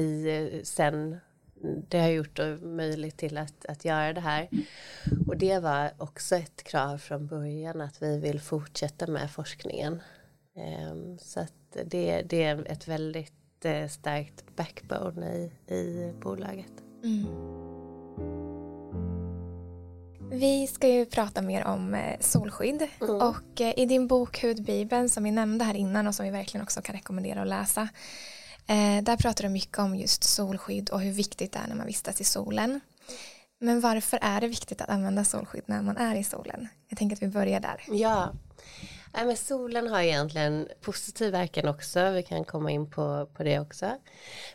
i 0.00 0.60
sen 0.64 1.20
det 1.88 1.98
har 2.00 2.08
gjort 2.08 2.36
det 2.36 2.56
möjligt 2.56 3.16
till 3.16 3.38
att, 3.38 3.66
att 3.66 3.84
göra 3.84 4.12
det 4.12 4.20
här. 4.20 4.48
Och 5.26 5.36
det 5.36 5.58
var 5.58 5.90
också 5.98 6.36
ett 6.36 6.62
krav 6.64 6.98
från 6.98 7.26
början 7.26 7.80
att 7.80 8.02
vi 8.02 8.18
vill 8.18 8.40
fortsätta 8.40 9.06
med 9.06 9.30
forskningen. 9.30 10.02
Eh, 10.56 11.16
så 11.18 11.40
att 11.40 11.76
det, 11.84 12.22
det 12.22 12.44
är 12.44 12.72
ett 12.72 12.88
väldigt 12.88 13.64
eh, 13.64 13.88
starkt 13.88 14.56
backbone 14.56 15.34
i, 15.34 15.74
i 15.74 16.12
bolaget. 16.20 16.72
Mm. 17.04 17.26
Vi 20.30 20.66
ska 20.66 20.88
ju 20.88 21.06
prata 21.06 21.42
mer 21.42 21.64
om 21.64 21.94
eh, 21.94 22.20
solskydd 22.20 22.88
och 23.00 23.60
eh, 23.60 23.74
i 23.76 23.86
din 23.86 24.06
bok 24.06 24.42
Hudbibeln 24.42 25.08
som 25.08 25.24
vi 25.24 25.30
nämnde 25.30 25.64
här 25.64 25.74
innan 25.74 26.06
och 26.06 26.14
som 26.14 26.24
vi 26.24 26.30
verkligen 26.30 26.62
också 26.62 26.82
kan 26.82 26.94
rekommendera 26.94 27.42
att 27.42 27.48
läsa 27.48 27.88
eh, 28.66 29.02
där 29.02 29.16
pratar 29.16 29.44
du 29.44 29.48
mycket 29.48 29.78
om 29.78 29.96
just 29.96 30.24
solskydd 30.24 30.90
och 30.90 31.00
hur 31.00 31.12
viktigt 31.12 31.52
det 31.52 31.58
är 31.58 31.68
när 31.68 31.76
man 31.76 31.86
vistas 31.86 32.20
i 32.20 32.24
solen. 32.24 32.80
Men 33.58 33.80
varför 33.80 34.18
är 34.22 34.40
det 34.40 34.48
viktigt 34.48 34.82
att 34.82 34.88
använda 34.88 35.24
solskydd 35.24 35.64
när 35.66 35.82
man 35.82 35.96
är 35.96 36.14
i 36.14 36.24
solen? 36.24 36.68
Jag 36.88 36.98
tänker 36.98 37.16
att 37.16 37.22
vi 37.22 37.28
börjar 37.28 37.60
där. 37.60 37.84
Ja, 37.88 38.32
Nej, 39.14 39.26
men 39.26 39.36
solen 39.36 39.88
har 39.88 40.00
egentligen 40.00 40.68
positiv 40.80 41.32
verkan 41.32 41.68
också. 41.68 42.10
Vi 42.10 42.22
kan 42.22 42.44
komma 42.44 42.70
in 42.70 42.90
på, 42.90 43.28
på 43.34 43.42
det 43.42 43.60
också. 43.60 43.90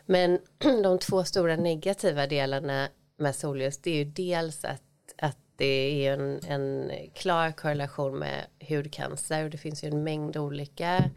Men 0.06 0.38
de 0.82 0.98
två 0.98 1.24
stora 1.24 1.56
negativa 1.56 2.26
delarna 2.26 2.88
med 3.16 3.34
solljus 3.34 3.78
det 3.78 3.90
är 3.90 3.94
ju 3.94 4.04
dels 4.04 4.64
att, 4.64 4.82
att 5.18 5.38
det 5.56 6.06
är 6.06 6.12
en, 6.12 6.40
en 6.44 6.90
klar 7.14 7.52
korrelation 7.52 8.18
med 8.18 8.46
hudcancer 8.68 9.44
och 9.44 9.50
det 9.50 9.58
finns 9.58 9.84
ju 9.84 9.88
en 9.88 10.04
mängd 10.04 10.36
olika 10.36 11.10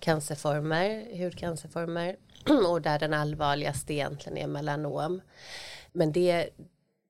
cancerformer, 0.00 1.18
hudcancerformer 1.24 2.16
och 2.68 2.82
där 2.82 2.98
den 2.98 3.14
allvarligaste 3.14 3.94
egentligen 3.94 4.38
är 4.38 4.46
melanom. 4.46 5.20
Men 5.92 6.12
det, 6.12 6.48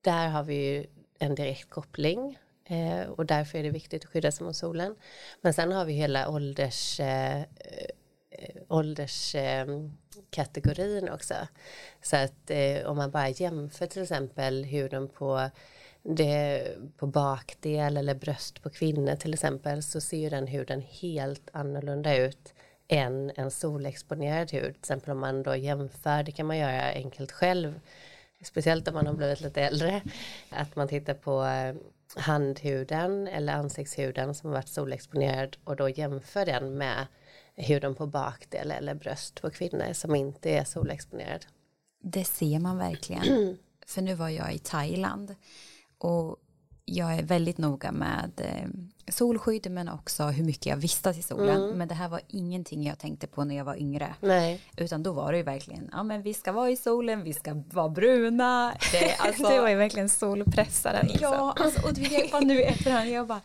där 0.01 0.27
har 0.27 0.43
vi 0.43 0.55
ju 0.55 0.85
en 1.19 1.35
direkt 1.35 1.69
koppling 1.69 2.39
eh, 2.65 3.01
och 3.01 3.25
därför 3.25 3.57
är 3.57 3.63
det 3.63 3.69
viktigt 3.69 4.03
att 4.03 4.09
skydda 4.09 4.31
sig 4.31 4.45
mot 4.45 4.55
solen. 4.55 4.95
Men 5.41 5.53
sen 5.53 5.71
har 5.71 5.85
vi 5.85 5.93
hela 5.93 6.29
ålders, 6.29 6.99
eh, 6.99 7.39
eh 7.39 7.45
ålderskategorin 8.67 11.07
eh, 11.07 11.13
också. 11.13 11.35
Så 12.01 12.15
att 12.15 12.51
eh, 12.51 12.85
om 12.85 12.97
man 12.97 13.11
bara 13.11 13.29
jämför 13.29 13.85
till 13.85 14.01
exempel 14.01 14.63
huden 14.63 15.07
på 15.07 15.49
det, 16.03 16.67
på 16.97 17.07
bakdel 17.07 17.97
eller 17.97 18.15
bröst 18.15 18.63
på 18.63 18.69
kvinnor 18.69 19.15
till 19.15 19.33
exempel 19.33 19.83
så 19.83 20.01
ser 20.01 20.17
ju 20.17 20.29
den 20.29 20.47
huden 20.47 20.81
helt 20.81 21.49
annorlunda 21.53 22.17
ut 22.17 22.53
än 22.89 23.31
en 23.35 23.51
solexponerad 23.51 24.51
hud. 24.51 24.63
Till 24.63 24.79
exempel 24.79 25.11
om 25.11 25.19
man 25.19 25.43
då 25.43 25.55
jämför, 25.55 26.23
det 26.23 26.31
kan 26.31 26.45
man 26.45 26.57
göra 26.57 26.91
enkelt 26.91 27.31
själv, 27.31 27.79
speciellt 28.43 28.87
om 28.87 28.93
man 28.93 29.07
har 29.07 29.13
blivit 29.13 29.41
lite 29.41 29.61
äldre, 29.61 30.01
att 30.49 30.75
man 30.75 30.87
tittar 30.87 31.13
på 31.13 31.43
eh, 31.43 31.75
handhuden 32.15 33.27
eller 33.27 33.53
ansiktshuden 33.53 34.35
som 34.35 34.49
har 34.49 34.55
varit 34.55 34.67
solexponerad 34.67 35.57
och 35.63 35.75
då 35.75 35.89
jämför 35.89 36.45
den 36.45 36.77
med 36.77 37.07
huden 37.55 37.95
på 37.95 38.07
bakdel 38.07 38.71
eller 38.71 38.93
bröst 38.93 39.41
på 39.41 39.49
kvinnor 39.49 39.93
som 39.93 40.15
inte 40.15 40.49
är 40.49 40.63
solexponerad. 40.63 41.45
Det 42.01 42.23
ser 42.23 42.59
man 42.59 42.77
verkligen. 42.77 43.57
För 43.85 44.01
nu 44.01 44.15
var 44.15 44.29
jag 44.29 44.53
i 44.53 44.59
Thailand 44.59 45.35
och 45.97 46.37
jag 46.85 47.15
är 47.15 47.23
väldigt 47.23 47.57
noga 47.57 47.91
med 47.91 48.31
eh, 48.37 48.69
solskydd 49.11 49.71
men 49.71 49.89
också 49.89 50.23
hur 50.23 50.43
mycket 50.43 50.65
jag 50.65 50.77
vistas 50.77 51.17
i 51.17 51.21
solen. 51.21 51.61
Men 51.77 51.87
det 51.87 51.95
här 51.95 52.07
var 52.09 52.21
ingenting 52.27 52.83
jag 52.83 52.99
tänkte 52.99 53.27
på 53.27 53.43
när 53.43 53.55
jag 53.55 53.65
var 53.65 53.75
yngre. 53.75 54.15
Nej. 54.21 54.61
Utan 54.77 55.03
då 55.03 55.11
var 55.11 55.31
det 55.31 55.37
ju 55.37 55.43
verkligen, 55.43 55.89
ja 55.91 56.03
men 56.03 56.21
vi 56.21 56.33
ska 56.33 56.51
vara 56.51 56.69
i 56.69 56.77
solen, 56.77 57.23
vi 57.23 57.33
ska 57.33 57.63
vara 57.71 57.89
bruna. 57.89 58.73
Det, 58.91 59.15
alltså, 59.15 59.43
det 59.43 59.61
var 59.61 59.69
ju 59.69 59.75
verkligen 59.75 60.09
solpressaren. 60.09 61.07
Liksom. 61.07 61.33
Ja, 61.33 61.55
alltså, 61.59 61.87
och 61.87 61.93
det 61.93 62.33
var 62.33 62.41
nu 62.41 62.61
efterhand, 62.61 63.09
jag 63.09 63.27
bara, 63.27 63.41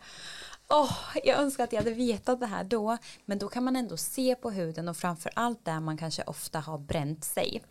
åh, 0.69 0.97
jag 1.23 1.39
önskar 1.39 1.63
att 1.63 1.73
jag 1.73 1.79
hade 1.79 1.93
vetat 1.93 2.39
det 2.39 2.45
här 2.45 2.63
då. 2.63 2.97
Men 3.25 3.39
då 3.39 3.47
kan 3.47 3.63
man 3.63 3.75
ändå 3.75 3.97
se 3.97 4.35
på 4.35 4.51
huden 4.51 4.87
och 4.87 4.97
framför 4.97 5.31
allt 5.35 5.65
där 5.65 5.79
man 5.79 5.97
kanske 5.97 6.23
ofta 6.23 6.59
har 6.59 6.77
bränt 6.77 7.23
sig. 7.23 7.61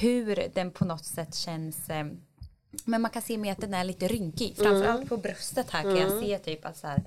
Hur 0.00 0.48
den 0.54 0.70
på 0.70 0.84
något 0.84 1.04
sätt 1.04 1.34
känns, 1.34 1.90
eh, 1.90 2.06
Men 2.84 3.02
man 3.02 3.10
kan 3.10 3.22
se 3.22 3.38
med 3.38 3.52
att 3.52 3.60
den 3.60 3.74
är 3.74 3.84
lite 3.84 4.08
rynkig. 4.08 4.56
Framförallt 4.56 4.96
mm. 4.96 5.08
på 5.08 5.16
bröstet 5.16 5.70
här 5.70 5.82
kan 5.82 5.96
mm. 5.96 6.02
jag 6.02 6.20
se 6.20 6.38
typ 6.38 6.64
att 6.64 6.76
så 6.76 6.86
här, 6.86 7.02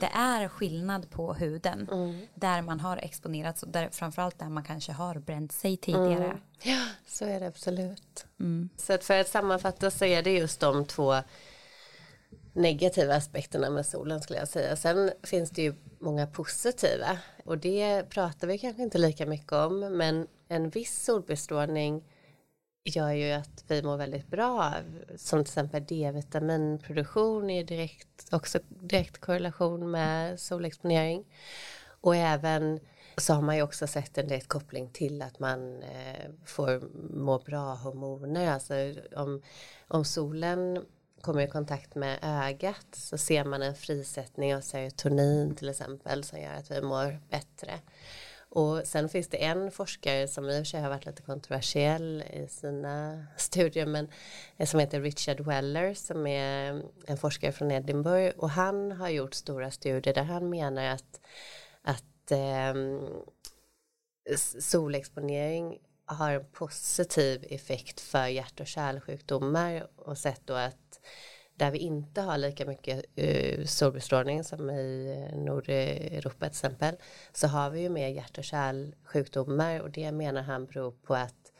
det 0.00 0.10
är 0.14 0.48
skillnad 0.48 1.10
på 1.10 1.34
huden. 1.34 1.88
Mm. 1.92 2.26
Där 2.34 2.62
man 2.62 2.80
har 2.80 2.96
exponerats 2.96 3.62
och 3.62 3.68
där, 3.68 3.88
framförallt 3.92 4.38
där 4.38 4.48
man 4.48 4.64
kanske 4.64 4.92
har 4.92 5.14
bränt 5.14 5.52
sig 5.52 5.76
tidigare. 5.76 6.24
Mm. 6.24 6.38
Ja, 6.62 6.86
så 7.06 7.24
är 7.24 7.40
det 7.40 7.46
absolut. 7.46 8.26
Mm. 8.40 8.68
Så 8.76 8.92
att 8.92 9.04
för 9.04 9.20
att 9.20 9.28
sammanfatta 9.28 9.90
så 9.90 10.04
är 10.04 10.22
det 10.22 10.30
just 10.30 10.60
de 10.60 10.84
två 10.84 11.14
negativa 12.52 13.14
aspekterna 13.14 13.70
med 13.70 13.86
solen 13.86 14.20
skulle 14.20 14.38
jag 14.38 14.48
säga. 14.48 14.76
Sen 14.76 15.10
finns 15.22 15.50
det 15.50 15.62
ju 15.62 15.74
många 15.98 16.26
positiva 16.26 17.18
och 17.44 17.58
det 17.58 18.10
pratar 18.10 18.48
vi 18.48 18.58
kanske 18.58 18.82
inte 18.82 18.98
lika 18.98 19.26
mycket 19.26 19.52
om 19.52 19.80
men 19.80 20.26
en 20.48 20.70
viss 20.70 21.04
solbestrålning 21.04 22.02
gör 22.86 23.10
ju 23.10 23.32
att 23.32 23.64
vi 23.68 23.82
mår 23.82 23.96
väldigt 23.96 24.28
bra 24.28 24.74
som 25.16 25.44
till 25.44 25.50
exempel 25.50 25.84
D-vitaminproduktion 25.84 27.50
är 27.50 27.64
direkt, 27.64 28.28
också 28.32 28.58
direkt 28.68 29.20
korrelation 29.20 29.90
med 29.90 30.40
solexponering 30.40 31.24
och 32.00 32.16
även 32.16 32.80
så 33.16 33.34
har 33.34 33.42
man 33.42 33.56
ju 33.56 33.62
också 33.62 33.86
sett 33.86 34.18
en 34.18 34.28
direkt 34.28 34.48
koppling 34.48 34.90
till 34.90 35.22
att 35.22 35.38
man 35.38 35.82
eh, 35.82 36.30
får 36.44 36.80
må 37.14 37.38
bra 37.38 37.74
hormoner. 37.74 38.50
Alltså 38.50 38.74
om, 39.16 39.42
om 39.88 40.04
solen 40.04 40.84
kommer 41.20 41.42
i 41.42 41.50
kontakt 41.50 41.94
med 41.94 42.18
ögat 42.22 42.86
så 42.92 43.18
ser 43.18 43.44
man 43.44 43.62
en 43.62 43.74
frisättning 43.74 44.56
av 44.56 44.60
serotonin 44.60 45.54
till 45.54 45.68
exempel 45.68 46.24
som 46.24 46.40
gör 46.40 46.54
att 46.54 46.70
vi 46.70 46.82
mår 46.82 47.20
bättre. 47.30 47.72
Och 48.56 48.86
sen 48.86 49.08
finns 49.08 49.28
det 49.28 49.44
en 49.44 49.70
forskare 49.70 50.28
som 50.28 50.44
i 50.44 50.52
och 50.52 50.56
för 50.56 50.64
sig 50.64 50.80
har 50.80 50.88
varit 50.88 51.06
lite 51.06 51.22
kontroversiell 51.22 52.24
i 52.32 52.48
sina 52.48 53.26
studier 53.36 53.86
men 53.86 54.08
eh, 54.56 54.66
som 54.66 54.80
heter 54.80 55.00
Richard 55.00 55.40
Weller 55.40 55.94
som 55.94 56.26
är 56.26 56.82
en 57.06 57.16
forskare 57.16 57.52
från 57.52 57.70
Edinburgh. 57.70 58.38
Och 58.38 58.50
han 58.50 58.92
har 58.92 59.08
gjort 59.08 59.34
stora 59.34 59.70
studier 59.70 60.14
där 60.14 60.22
han 60.22 60.50
menar 60.50 60.84
att, 60.84 61.20
att 61.82 62.30
eh, 62.30 62.74
solexponering 64.58 65.78
har 66.04 66.30
en 66.30 66.44
positiv 66.52 67.44
effekt 67.50 68.00
för 68.00 68.26
hjärt 68.26 68.60
och 68.60 68.66
kärlsjukdomar 68.66 69.86
och 69.96 70.18
sett 70.18 70.46
då 70.46 70.54
att 70.54 71.00
där 71.56 71.70
vi 71.70 71.78
inte 71.78 72.20
har 72.20 72.38
lika 72.38 72.66
mycket 72.66 73.04
uh, 73.18 73.64
solbestrålning 73.64 74.44
som 74.44 74.70
i 74.70 75.30
Nordeuropa 75.34 76.38
till 76.38 76.46
exempel 76.46 76.96
så 77.32 77.46
har 77.46 77.70
vi 77.70 77.80
ju 77.80 77.88
mer 77.88 78.08
hjärt 78.08 78.38
och 78.38 78.44
kärlsjukdomar 78.44 79.80
och 79.80 79.90
det 79.90 80.12
menar 80.12 80.42
han 80.42 80.66
beror 80.66 80.90
på 80.90 81.14
att 81.14 81.52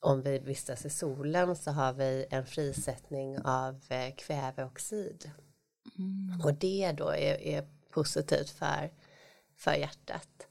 om 0.00 0.22
vi 0.22 0.38
vistas 0.38 0.84
i 0.84 0.90
solen 0.90 1.56
så 1.56 1.70
har 1.70 1.92
vi 1.92 2.26
en 2.30 2.46
frisättning 2.46 3.38
av 3.38 3.82
eh, 3.88 4.14
kväveoxid 4.16 5.30
mm. 5.98 6.40
och 6.44 6.54
det 6.54 6.92
då 6.92 7.08
är, 7.08 7.40
är 7.40 7.68
positivt 7.90 8.50
för, 8.50 8.92
för 9.56 9.74
hjärtat. 9.74 10.46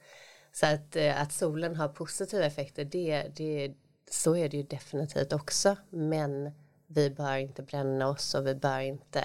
Så 0.52 0.66
att, 0.66 0.96
eh, 0.96 1.22
att 1.22 1.32
solen 1.32 1.76
har 1.76 1.88
positiva 1.88 2.46
effekter, 2.46 2.86
det, 2.86 3.28
det, 3.36 3.74
så 4.12 4.36
är 4.36 4.50
det 4.50 4.58
ju 4.58 4.64
definitivt 4.64 5.34
också. 5.34 5.76
Men 5.90 6.52
vi 6.94 7.10
bör 7.10 7.38
inte 7.38 7.64
bränna 7.64 8.08
oss 8.08 8.36
och 8.36 8.48
vi 8.48 8.56
bör 8.56 8.80
inte 8.80 9.22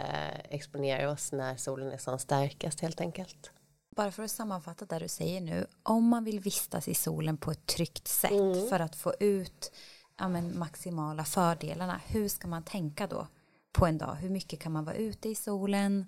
exponera 0.49 1.11
oss 1.11 1.33
när 1.33 1.57
solen 1.57 1.93
är 1.93 1.99
som 1.99 2.19
starkast 2.19 2.81
helt 2.81 3.01
enkelt. 3.01 3.51
Bara 3.97 4.11
för 4.11 4.23
att 4.23 4.31
sammanfatta 4.31 4.85
det 4.85 4.99
du 4.99 5.09
säger 5.09 5.41
nu, 5.41 5.67
om 5.83 6.09
man 6.09 6.25
vill 6.25 6.41
vistas 6.41 6.89
i 6.89 6.95
solen 6.95 7.37
på 7.37 7.51
ett 7.51 7.67
tryggt 7.67 8.09
sätt 8.09 8.31
mm. 8.31 8.69
för 8.69 8.81
att 8.81 8.97
få 8.97 9.15
ut 9.21 9.73
ja, 10.19 10.29
men, 10.29 10.59
maximala 10.59 11.25
fördelarna, 11.25 12.01
hur 12.07 12.29
ska 12.29 12.49
man 12.49 12.63
tänka 12.63 13.07
då 13.07 13.27
på 13.73 13.87
en 13.87 13.99
dag? 13.99 14.15
Hur 14.15 14.31
mycket 14.31 14.61
kan 14.61 14.73
man 14.73 14.85
vara 14.85 14.97
ute 14.97 15.29
i 15.29 15.35
solen? 15.35 16.07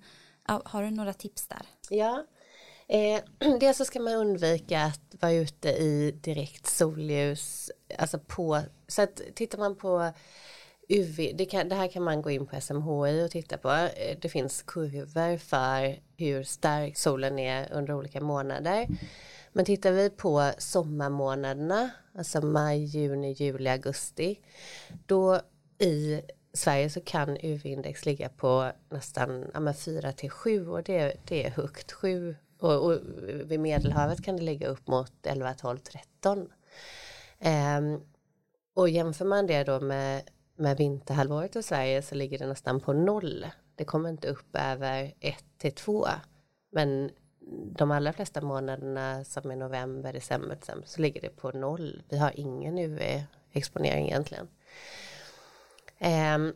Ja, 0.49 0.63
har 0.65 0.83
du 0.83 0.91
några 0.91 1.13
tips 1.13 1.47
där? 1.47 1.67
Ja, 1.89 2.25
Eh, 2.91 3.23
dels 3.61 3.77
så 3.77 3.85
ska 3.85 4.01
man 4.01 4.15
undvika 4.15 4.83
att 4.83 5.23
vara 5.23 5.33
ute 5.33 5.69
i 5.69 6.11
direkt 6.11 6.67
solljus. 6.67 7.71
Alltså 7.99 8.19
på, 8.19 8.61
så 8.89 9.03
att 9.03 9.21
tittar 9.35 9.59
man 9.59 9.77
på 9.77 10.13
UV, 10.91 11.37
det, 11.37 11.45
kan, 11.45 11.69
det 11.69 11.75
här 11.75 11.89
kan 11.89 12.03
man 12.03 12.23
gå 12.23 12.31
in 12.31 12.47
på 12.47 12.61
SMHI 12.61 13.25
och 13.27 13.31
titta 13.31 13.59
på. 13.59 13.71
Eh, 13.71 14.19
det 14.21 14.29
finns 14.29 14.63
kurvor 14.63 15.37
för 15.37 15.99
hur 16.17 16.43
stark 16.43 16.97
solen 16.97 17.39
är 17.39 17.73
under 17.73 17.95
olika 17.95 18.21
månader. 18.21 18.87
Men 19.53 19.65
tittar 19.65 19.93
vi 19.93 20.11
på 20.11 20.51
sommarmånaderna, 20.59 21.91
alltså 22.15 22.41
maj, 22.41 22.85
juni, 22.85 23.33
juli, 23.33 23.71
augusti, 23.71 24.41
då 25.07 25.41
i 25.79 26.23
Sverige 26.53 26.91
så 26.91 27.01
kan 27.01 27.37
UV-index 27.37 28.07
ligga 28.07 28.29
på 28.29 28.73
nästan 28.91 29.51
ja, 29.55 29.73
4 29.73 30.13
till 30.13 30.31
7 30.31 30.69
och 30.69 30.83
det, 30.83 31.17
det 31.29 31.47
är 31.47 31.51
högt. 31.51 31.93
7 31.93 32.37
och, 32.61 32.85
och 32.85 32.99
vid 33.45 33.61
Medelhavet 33.61 34.25
kan 34.25 34.37
det 34.37 34.43
ligga 34.43 34.69
upp 34.69 34.87
mot 34.87 35.27
11, 35.27 35.55
12, 35.55 35.79
13. 35.79 36.49
Um, 37.79 38.01
och 38.75 38.89
jämför 38.89 39.25
man 39.25 39.47
det 39.47 39.65
då 39.65 39.81
med, 39.81 40.23
med 40.61 40.77
vinterhalvåret 40.77 41.57
i 41.57 41.63
Sverige 41.63 42.03
så 42.03 42.15
ligger 42.15 42.39
det 42.39 42.47
nästan 42.47 42.81
på 42.81 42.93
noll. 42.93 43.47
Det 43.75 43.85
kommer 43.85 44.09
inte 44.09 44.29
upp 44.29 44.57
över 44.57 45.15
1 45.21 45.45
till 45.59 45.73
2. 45.73 46.07
Men 46.73 47.11
de 47.77 47.91
allra 47.91 48.13
flesta 48.13 48.41
månaderna 48.41 49.25
som 49.25 49.51
är 49.51 49.57
november, 49.57 50.13
december 50.13 50.49
till 50.49 50.59
exempel, 50.59 50.89
så 50.89 51.01
ligger 51.01 51.21
det 51.21 51.37
på 51.37 51.51
noll. 51.51 52.03
Vi 52.09 52.19
har 52.19 52.33
ingen 52.35 52.79
UV-exponering 52.79 54.07
egentligen. 54.07 54.49
Ehm, 55.99 56.53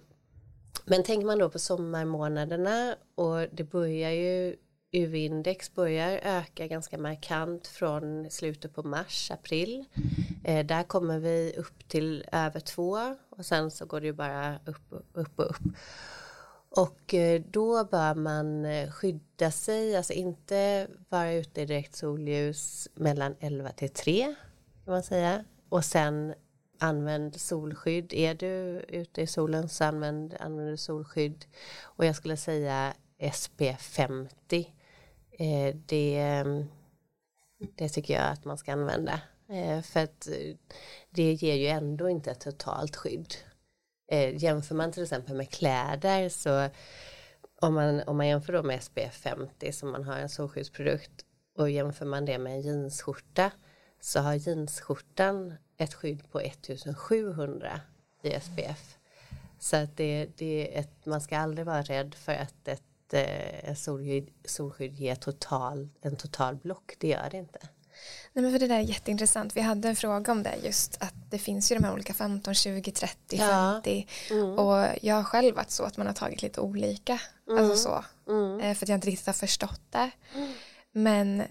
men 0.85 1.03
tänker 1.03 1.27
man 1.27 1.39
då 1.39 1.51
på 1.51 1.59
sommarmånaderna 1.59 2.97
och 3.15 3.47
det 3.53 3.65
börjar 3.65 4.11
ju 4.11 4.57
UV-index 4.95 5.75
börjar 5.75 6.21
öka 6.23 6.67
ganska 6.67 6.99
markant 6.99 7.67
från 7.67 8.31
slutet 8.31 8.75
på 8.75 8.83
mars, 8.83 9.31
april. 9.31 9.85
Eh, 10.45 10.67
där 10.67 10.83
kommer 10.83 11.19
vi 11.19 11.55
upp 11.57 11.89
till 11.89 12.25
över 12.33 12.61
två 12.61 13.17
och 13.31 13.47
sen 13.47 13.71
så 13.71 13.87
går 13.87 14.01
det 14.01 14.07
ju 14.07 14.13
bara 14.13 14.59
upp, 14.67 14.83
upp 15.15 15.39
och 15.39 15.51
upp. 15.51 15.63
Och 16.69 17.15
eh, 17.15 17.43
då 17.51 17.85
bör 17.85 18.15
man 18.15 18.65
eh, 18.65 18.91
skydda 18.91 19.51
sig, 19.51 19.97
alltså 19.97 20.13
inte 20.13 20.89
vara 21.09 21.33
ute 21.33 21.61
i 21.61 21.67
direkt 21.67 21.97
solljus 21.97 22.89
mellan 22.95 23.37
11 23.41 23.71
till 23.71 23.91
3 23.91 24.35
kan 24.85 24.93
man 24.95 25.03
säga. 25.03 25.45
Och 25.69 25.85
sen 25.85 26.35
använd 26.79 27.41
solskydd. 27.41 28.13
Är 28.13 28.35
du 28.35 28.85
ute 28.89 29.23
i 29.23 29.27
solen 29.27 29.69
så 29.69 29.85
använd, 29.85 30.35
använd 30.41 30.81
solskydd. 30.81 31.45
Och 31.83 32.05
jag 32.05 32.17
skulle 32.17 32.37
säga 32.37 32.95
SP 33.39 33.61
50. 33.79 34.74
Eh, 35.39 35.77
det, 35.87 36.19
ehm, 36.19 36.65
det 37.75 37.89
tycker 37.89 38.15
jag 38.15 38.33
att 38.33 38.45
man 38.45 38.59
ska 38.59 38.73
använda. 38.73 39.21
Eh, 39.49 39.83
för 39.83 40.01
att 40.01 40.29
eh, 40.29 40.57
det 41.11 41.33
ger 41.33 41.55
ju 41.55 41.67
ändå 41.67 42.09
inte 42.09 42.31
ett 42.31 42.41
totalt 42.41 42.97
skydd. 42.97 43.35
Jämför 44.33 44.75
man 44.75 44.93
till 44.93 45.03
exempel 45.03 45.37
med 45.37 45.51
kläder 45.51 46.29
så 46.29 46.69
om 47.61 47.75
man, 47.75 48.03
om 48.03 48.17
man 48.17 48.29
jämför 48.29 48.53
då 48.53 48.63
med 48.63 48.83
SPF 48.83 49.15
50 49.15 49.73
som 49.73 49.91
man 49.91 50.05
har 50.05 50.17
en 50.17 50.29
solskyddsprodukt 50.29 51.25
och 51.59 51.71
jämför 51.71 52.07
man 52.07 52.25
det 52.25 52.39
med 52.39 52.53
en 52.53 52.61
jeansskjorta 52.61 53.51
så 54.01 54.21
har 54.21 54.35
jeansskjortan 54.35 55.55
ett 55.77 55.95
skydd 55.95 56.31
på 56.31 56.41
1700 56.41 57.81
i 58.23 58.41
SPF. 58.41 58.99
Så 59.59 59.77
att 59.77 59.97
det, 59.97 60.29
det 60.37 60.77
är 60.77 60.81
ett, 60.81 61.07
man 61.07 61.21
ska 61.21 61.39
aldrig 61.39 61.67
vara 61.67 61.83
rädd 61.83 62.15
för 62.15 62.33
att 62.33 62.69
ett 62.69 62.83
eh, 63.13 63.75
solskydd, 63.75 64.31
solskydd 64.45 64.95
ger 64.95 65.15
total, 65.15 65.89
en 66.01 66.17
total 66.17 66.57
block. 66.57 66.95
Det 66.99 67.09
gör 67.09 67.29
det 67.31 67.37
inte. 67.37 67.59
Nej, 68.33 68.43
men 68.43 68.53
för 68.53 68.59
det 68.59 68.67
där 68.67 68.79
är 68.79 68.81
jätteintressant. 68.81 69.57
Vi 69.57 69.61
hade 69.61 69.89
en 69.89 69.97
fråga 69.97 70.33
om 70.33 70.43
det 70.43 70.57
just 70.63 71.03
att 71.03 71.15
det 71.31 71.39
finns 71.39 71.73
ju 71.73 71.77
de 71.77 71.85
här 71.85 71.93
olika 71.93 72.15
15, 72.15 72.55
20, 72.55 72.93
30, 72.93 73.37
ja. 73.37 73.73
50 73.85 74.07
mm. 74.31 74.59
och 74.59 74.87
jag 75.03 75.15
har 75.15 75.25
själv 75.25 75.57
varit 75.57 75.71
så 75.71 75.85
att 75.85 75.97
man 75.97 76.07
har 76.07 76.15
tagit 76.15 76.43
lite 76.43 76.61
olika. 76.61 77.21
Mm. 77.49 77.65
Alltså 77.65 77.77
så. 77.77 78.05
Mm. 78.33 78.61
Eh, 78.61 78.75
för 78.75 78.85
att 78.85 78.89
jag 78.89 78.97
inte 78.97 79.07
riktigt 79.07 79.27
har 79.27 79.33
förstått 79.33 79.81
det. 79.91 80.11
Mm. 80.35 80.53
Men 80.93 81.43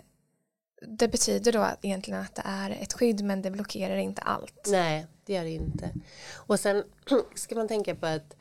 det 0.87 1.07
betyder 1.07 1.51
då 1.51 1.59
att 1.59 1.85
egentligen 1.85 2.21
att 2.21 2.35
det 2.35 2.43
är 2.45 2.69
ett 2.69 2.93
skydd 2.93 3.23
men 3.23 3.41
det 3.41 3.51
blockerar 3.51 3.97
inte 3.97 4.21
allt. 4.21 4.67
Nej, 4.67 5.07
det 5.25 5.33
gör 5.33 5.43
det 5.43 5.49
inte. 5.49 5.89
Och 6.33 6.59
sen 6.59 6.83
ska 7.35 7.55
man 7.55 7.67
tänka 7.67 7.95
på 7.95 8.05
att 8.05 8.35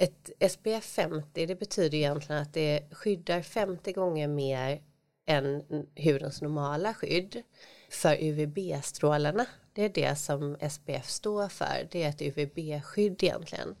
ett 0.00 0.52
SPF 0.52 0.84
50 0.84 1.46
det 1.46 1.54
betyder 1.54 1.98
egentligen 1.98 2.42
att 2.42 2.54
det 2.54 2.82
skyddar 2.90 3.42
50 3.42 3.92
gånger 3.92 4.28
mer 4.28 4.82
än 5.26 5.62
hudens 5.96 6.42
normala 6.42 6.94
skydd 6.94 7.42
för 7.90 8.16
UVB-strålarna. 8.22 9.46
Det 9.72 9.82
är 9.82 9.88
det 9.88 10.16
som 10.16 10.56
SPF 10.70 11.08
står 11.08 11.48
för. 11.48 11.88
Det 11.90 12.02
är 12.02 12.08
ett 12.08 12.22
UVB-skydd 12.22 13.24
egentligen. 13.24 13.76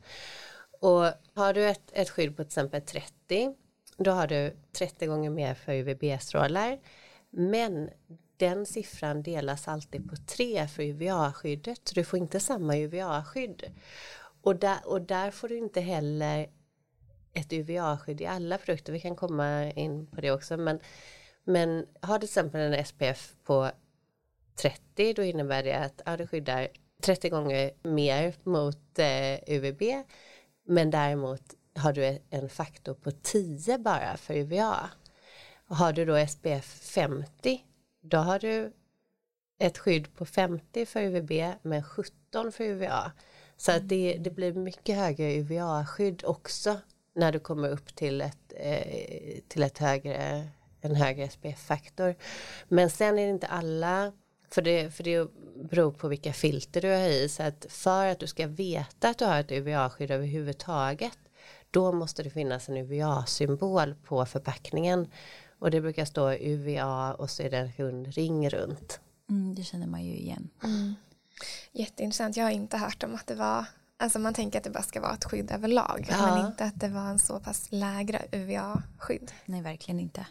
Och 0.80 1.04
har 1.34 1.54
du 1.54 1.68
ett, 1.68 1.90
ett 1.92 2.10
skydd 2.10 2.36
på 2.36 2.42
till 2.42 2.48
exempel 2.48 2.82
30 2.82 3.54
då 3.96 4.10
har 4.10 4.26
du 4.26 4.56
30 4.72 5.06
gånger 5.06 5.30
mer 5.30 5.54
för 5.54 5.72
UVB-strålar. 5.72 6.78
Men 7.30 7.90
den 8.36 8.66
siffran 8.66 9.22
delas 9.22 9.68
alltid 9.68 10.10
på 10.10 10.16
3 10.16 10.68
för 10.68 10.82
UVA-skyddet. 10.82 11.90
Du 11.94 12.04
får 12.04 12.18
inte 12.18 12.40
samma 12.40 12.76
UVA-skydd. 12.76 13.64
Och 14.42 14.56
där, 14.56 14.78
och 14.84 15.00
där 15.02 15.30
får 15.30 15.48
du 15.48 15.58
inte 15.58 15.80
heller 15.80 16.50
ett 17.32 17.52
UVA-skydd 17.52 18.20
i 18.20 18.26
alla 18.26 18.58
produkter. 18.58 18.92
Vi 18.92 19.00
kan 19.00 19.16
komma 19.16 19.70
in 19.70 20.06
på 20.06 20.20
det 20.20 20.30
också. 20.30 20.56
Men, 20.56 20.80
men 21.44 21.86
har 22.00 22.18
till 22.18 22.26
exempel 22.26 22.60
en 22.60 22.84
SPF 22.84 23.34
på 23.44 23.70
30 24.54 25.12
då 25.12 25.22
innebär 25.22 25.62
det 25.62 25.74
att 25.74 26.02
ja, 26.06 26.16
det 26.16 26.26
skyddar 26.26 26.68
30 27.02 27.28
gånger 27.28 27.70
mer 27.82 28.34
mot 28.42 28.98
eh, 28.98 29.54
UVB. 29.54 29.82
Men 30.66 30.90
däremot 30.90 31.42
har 31.74 31.92
du 31.92 32.18
en 32.30 32.48
faktor 32.48 32.94
på 32.94 33.10
10 33.10 33.78
bara 33.78 34.16
för 34.16 34.34
UVA. 34.34 34.90
Har 35.66 35.92
du 35.92 36.04
då 36.04 36.26
SPF 36.26 36.64
50 36.64 37.64
då 38.00 38.16
har 38.16 38.38
du 38.38 38.72
ett 39.58 39.78
skydd 39.78 40.14
på 40.14 40.24
50 40.26 40.86
för 40.86 41.02
UVB 41.02 41.32
men 41.62 41.82
17 41.82 42.52
för 42.52 42.64
UVA. 42.64 43.12
Så 43.58 43.72
att 43.72 43.88
det, 43.88 44.18
det 44.20 44.30
blir 44.30 44.52
mycket 44.52 44.96
högre 44.96 45.34
UVA-skydd 45.34 46.24
också 46.24 46.76
när 47.14 47.32
du 47.32 47.38
kommer 47.38 47.68
upp 47.68 47.94
till, 47.94 48.20
ett, 48.20 48.52
eh, 48.56 49.40
till 49.48 49.62
ett 49.62 49.78
högre, 49.78 50.48
en 50.80 50.94
högre 50.94 51.28
SPF-faktor. 51.28 52.14
Men 52.68 52.90
sen 52.90 53.18
är 53.18 53.22
det 53.22 53.30
inte 53.30 53.46
alla, 53.46 54.12
för 54.50 54.62
det, 54.62 54.94
för 54.94 55.04
det 55.04 55.28
beror 55.70 55.92
på 55.92 56.08
vilka 56.08 56.32
filter 56.32 56.80
du 56.80 56.88
har 56.88 57.08
i, 57.08 57.28
så 57.28 57.42
att 57.42 57.66
för 57.68 58.06
att 58.06 58.18
du 58.18 58.26
ska 58.26 58.46
veta 58.46 59.08
att 59.08 59.18
du 59.18 59.24
har 59.24 59.40
ett 59.40 59.52
UVA-skydd 59.52 60.10
överhuvudtaget, 60.10 61.18
då 61.70 61.92
måste 61.92 62.22
det 62.22 62.30
finnas 62.30 62.68
en 62.68 62.76
UVA-symbol 62.76 63.94
på 64.04 64.26
förpackningen. 64.26 65.06
Och 65.58 65.70
det 65.70 65.80
brukar 65.80 66.04
stå 66.04 66.32
UVA 66.32 67.14
och 67.14 67.30
så 67.30 67.42
är 67.42 67.50
det 67.50 67.56
en 67.56 67.72
rund 67.76 68.06
ring 68.06 68.50
runt. 68.50 69.00
Mm, 69.30 69.54
det 69.54 69.62
känner 69.62 69.86
man 69.86 70.04
ju 70.04 70.12
igen. 70.12 70.48
Mm. 70.64 70.94
Jätteintressant. 71.72 72.36
Jag 72.36 72.44
har 72.44 72.50
inte 72.50 72.78
hört 72.78 73.02
om 73.02 73.14
att 73.14 73.26
det 73.26 73.34
var 73.34 73.64
Alltså 74.00 74.18
man 74.18 74.34
tänker 74.34 74.58
att 74.58 74.64
det 74.64 74.70
bara 74.70 74.82
ska 74.82 75.00
vara 75.00 75.14
ett 75.14 75.24
skydd 75.24 75.50
överlag 75.50 76.06
ja. 76.10 76.26
men 76.26 76.46
inte 76.46 76.64
att 76.64 76.80
det 76.80 76.88
var 76.88 77.00
en 77.00 77.18
så 77.18 77.40
pass 77.40 77.66
lägre 77.70 78.22
UVA-skydd. 78.32 79.32
Nej, 79.44 79.62
verkligen 79.62 80.00
inte. 80.00 80.26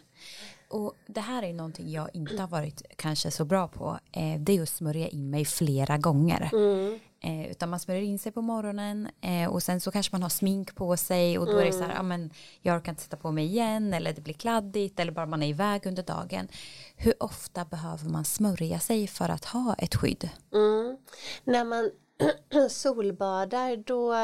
Och 0.68 0.94
det 1.06 1.20
här 1.20 1.42
är 1.42 1.52
någonting 1.52 1.90
jag 1.90 2.08
inte 2.12 2.36
har 2.36 2.48
varit 2.48 2.82
kanske 2.96 3.30
så 3.30 3.44
bra 3.44 3.68
på. 3.68 3.98
Eh, 4.12 4.40
det 4.40 4.56
är 4.56 4.62
att 4.62 4.68
smörja 4.68 5.08
in 5.08 5.30
mig 5.30 5.44
flera 5.44 5.98
gånger. 5.98 6.50
Mm. 6.52 6.98
Eh, 7.20 7.50
utan 7.50 7.68
man 7.70 7.80
smörjer 7.80 8.02
in 8.02 8.18
sig 8.18 8.32
på 8.32 8.42
morgonen 8.42 9.08
eh, 9.20 9.48
och 9.48 9.62
sen 9.62 9.80
så 9.80 9.90
kanske 9.90 10.14
man 10.14 10.22
har 10.22 10.28
smink 10.28 10.74
på 10.74 10.96
sig 10.96 11.38
och 11.38 11.46
då 11.46 11.52
mm. 11.52 11.62
är 11.62 11.66
det 11.66 11.72
så 11.72 11.78
här, 11.78 11.84
mm. 11.84 11.96
ja 11.96 12.02
men 12.02 12.30
jag 12.60 12.76
orkar 12.76 12.92
inte 12.92 13.02
sätta 13.02 13.16
på 13.16 13.30
mig 13.30 13.44
igen 13.44 13.94
eller 13.94 14.12
det 14.12 14.20
blir 14.20 14.34
kladdigt 14.34 15.00
eller 15.00 15.12
bara 15.12 15.26
man 15.26 15.42
är 15.42 15.48
iväg 15.48 15.86
under 15.86 16.02
dagen. 16.02 16.48
Hur 16.96 17.22
ofta 17.22 17.64
behöver 17.64 18.08
man 18.08 18.24
smörja 18.24 18.78
sig 18.78 19.06
för 19.06 19.28
att 19.28 19.44
ha 19.44 19.74
ett 19.74 19.94
skydd? 19.94 20.28
Mm. 20.52 20.96
När 21.44 21.64
man 21.64 21.90
solbadar 22.70 23.76
då 23.76 24.14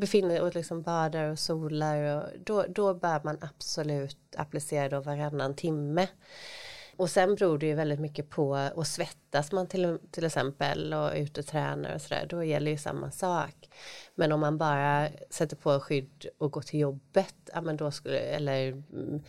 befinner 0.00 0.42
och 0.42 0.54
liksom 0.54 0.82
badar 0.82 1.30
och 1.30 1.38
solar 1.38 2.16
och 2.16 2.24
då, 2.44 2.64
då 2.68 2.94
bör 2.94 3.20
man 3.24 3.38
absolut 3.40 4.18
applicera 4.36 4.88
det 4.88 5.00
varannan 5.00 5.54
timme. 5.54 6.08
Och 6.96 7.10
sen 7.10 7.34
beror 7.34 7.58
det 7.58 7.66
ju 7.66 7.74
väldigt 7.74 8.00
mycket 8.00 8.30
på, 8.30 8.70
och 8.74 8.86
svettas 8.86 9.52
man 9.52 9.66
till, 9.66 9.98
till 10.10 10.24
exempel 10.24 10.94
och 10.94 11.16
är 11.16 11.16
ute 11.16 11.40
och 11.40 11.46
tränar 11.46 11.94
och 11.94 12.02
sådär, 12.02 12.26
då 12.28 12.44
gäller 12.44 12.70
ju 12.70 12.78
samma 12.78 13.10
sak. 13.10 13.70
Men 14.14 14.32
om 14.32 14.40
man 14.40 14.58
bara 14.58 15.08
sätter 15.30 15.56
på 15.56 15.80
skydd 15.80 16.26
och 16.38 16.52
går 16.52 16.62
till 16.62 16.80
jobbet, 16.80 17.34
ja 17.54 17.60
men 17.60 17.76
då 17.76 17.90
skulle, 17.90 18.18
eller 18.18 18.68
mm, 18.68 19.22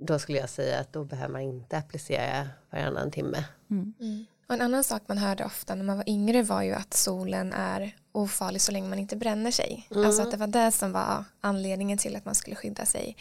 då 0.00 0.18
skulle 0.18 0.38
jag 0.38 0.48
säga 0.50 0.80
att 0.80 0.92
då 0.92 1.04
behöver 1.04 1.32
man 1.32 1.42
inte 1.42 1.76
applicera 1.76 2.48
varannan 2.70 3.10
timme. 3.10 3.44
Mm. 3.70 3.94
Mm. 4.00 4.26
Och 4.48 4.54
en 4.54 4.60
annan 4.60 4.84
sak 4.84 5.02
man 5.06 5.18
hörde 5.18 5.44
ofta 5.44 5.74
när 5.74 5.84
man 5.84 5.96
var 5.96 6.08
yngre 6.08 6.42
var 6.42 6.62
ju 6.62 6.72
att 6.72 6.94
solen 6.94 7.52
är 7.52 7.96
ofarlig 8.12 8.60
så 8.60 8.72
länge 8.72 8.88
man 8.88 8.98
inte 8.98 9.16
bränner 9.16 9.50
sig. 9.50 9.86
Mm. 9.90 10.06
Alltså 10.06 10.22
att 10.22 10.30
det 10.30 10.36
var 10.36 10.46
det 10.46 10.70
som 10.70 10.92
var 10.92 11.24
anledningen 11.40 11.98
till 11.98 12.16
att 12.16 12.24
man 12.24 12.34
skulle 12.34 12.56
skydda 12.56 12.86
sig. 12.86 13.16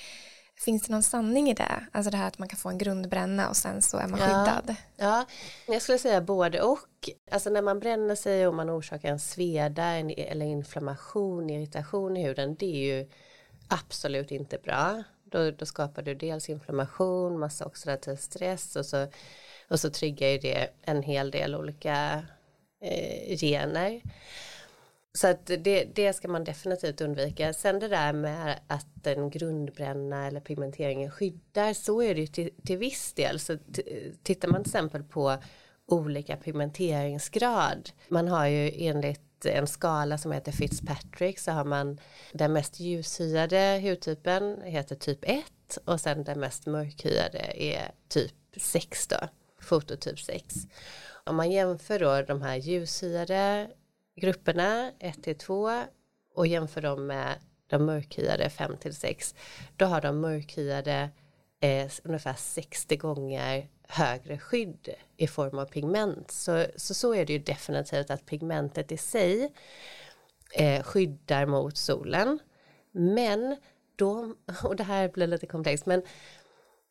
Finns 0.59 0.81
det 0.81 0.93
någon 0.93 1.03
sanning 1.03 1.49
i 1.49 1.53
det? 1.53 1.87
Alltså 1.91 2.11
det 2.11 2.17
här 2.17 2.27
att 2.27 2.39
man 2.39 2.47
kan 2.47 2.57
få 2.57 2.69
en 2.69 2.77
grundbränna 2.77 3.49
och 3.49 3.57
sen 3.57 3.81
så 3.81 3.97
är 3.97 4.07
man 4.07 4.19
skyddad. 4.19 4.75
Ja, 4.97 5.25
jag 5.67 5.81
skulle 5.81 5.97
säga 5.97 6.21
både 6.21 6.61
och. 6.61 6.79
Alltså 7.31 7.49
när 7.49 7.61
man 7.61 7.79
bränner 7.79 8.15
sig 8.15 8.47
och 8.47 8.53
man 8.53 8.69
orsakar 8.69 9.09
en 9.09 9.19
sveda 9.19 9.85
eller 9.85 10.45
inflammation, 10.45 11.49
irritation 11.49 12.17
i 12.17 12.23
huden, 12.23 12.55
det 12.55 12.65
är 12.65 12.97
ju 12.97 13.09
absolut 13.67 14.31
inte 14.31 14.57
bra. 14.57 15.03
Då, 15.23 15.51
då 15.51 15.65
skapar 15.65 16.01
du 16.01 16.15
dels 16.15 16.49
inflammation, 16.49 17.39
massa 17.39 17.65
oxidativ 17.65 18.15
stress 18.15 18.75
och 18.75 18.85
så, 18.85 19.07
och 19.69 19.79
så 19.79 19.89
triggar 19.89 20.27
ju 20.27 20.37
det 20.37 20.69
en 20.81 21.03
hel 21.03 21.31
del 21.31 21.55
olika 21.55 22.25
eh, 22.81 23.37
gener. 23.37 24.01
Så 25.17 25.27
att 25.27 25.45
det, 25.45 25.95
det 25.95 26.13
ska 26.13 26.27
man 26.27 26.43
definitivt 26.43 27.01
undvika. 27.01 27.53
Sen 27.53 27.79
det 27.79 27.87
där 27.87 28.13
med 28.13 28.59
att 28.67 29.07
en 29.07 29.29
grundbränna 29.29 30.27
eller 30.27 30.39
pigmenteringen 30.39 31.11
skyddar 31.11 31.73
så 31.73 32.01
är 32.01 32.15
det 32.15 32.21
ju 32.21 32.27
till, 32.27 32.49
till 32.65 32.77
viss 32.77 33.13
del. 33.13 33.39
Så 33.39 33.57
tittar 34.23 34.47
man 34.47 34.63
till 34.63 34.69
exempel 34.69 35.03
på 35.03 35.37
olika 35.87 36.37
pigmenteringsgrad. 36.37 37.89
Man 38.07 38.27
har 38.27 38.47
ju 38.47 38.71
enligt 38.75 39.45
en 39.45 39.67
skala 39.67 40.17
som 40.17 40.31
heter 40.31 40.51
Fitzpatrick 40.51 41.39
så 41.39 41.51
har 41.51 41.65
man 41.65 41.99
den 42.33 42.53
mest 42.53 42.79
ljushyade 42.79 43.79
hudtypen 43.83 44.61
heter 44.61 44.95
typ 44.95 45.19
1 45.21 45.43
och 45.85 46.01
sen 46.01 46.23
den 46.23 46.39
mest 46.39 46.65
mörkhyade 46.65 47.63
är 47.63 47.91
typ 48.07 48.33
6 48.57 49.07
då, 49.07 49.17
fototyp 49.61 50.19
6. 50.19 50.55
Om 51.25 51.35
man 51.35 51.51
jämför 51.51 51.99
då 51.99 52.21
de 52.21 52.41
här 52.41 52.55
ljushyade 52.55 53.69
grupperna 54.15 54.91
1 54.99 55.23
till 55.23 55.37
2 55.37 55.71
och 56.35 56.47
jämför 56.47 56.81
dem 56.81 57.07
med 57.07 57.35
de 57.67 57.85
mörkhyade 57.85 58.49
5 58.49 58.77
till 58.77 58.95
6 58.95 59.35
då 59.77 59.85
har 59.85 60.01
de 60.01 60.19
mörkhyade 60.21 61.09
eh, 61.59 61.91
ungefär 62.03 62.33
60 62.33 62.97
gånger 62.97 63.69
högre 63.87 64.37
skydd 64.37 64.89
i 65.17 65.27
form 65.27 65.59
av 65.59 65.65
pigment. 65.65 66.31
Så, 66.31 66.65
så, 66.75 66.93
så 66.93 67.13
är 67.15 67.25
det 67.25 67.33
ju 67.33 67.39
definitivt 67.39 68.09
att 68.09 68.25
pigmentet 68.25 68.91
i 68.91 68.97
sig 68.97 69.53
eh, 70.53 70.83
skyddar 70.83 71.45
mot 71.45 71.77
solen. 71.77 72.39
Men 72.91 73.57
då, 73.95 74.35
och 74.63 74.75
det 74.75 74.83
här 74.83 75.09
blir 75.09 75.27
lite 75.27 75.47
komplext, 75.47 75.85
men 75.85 76.01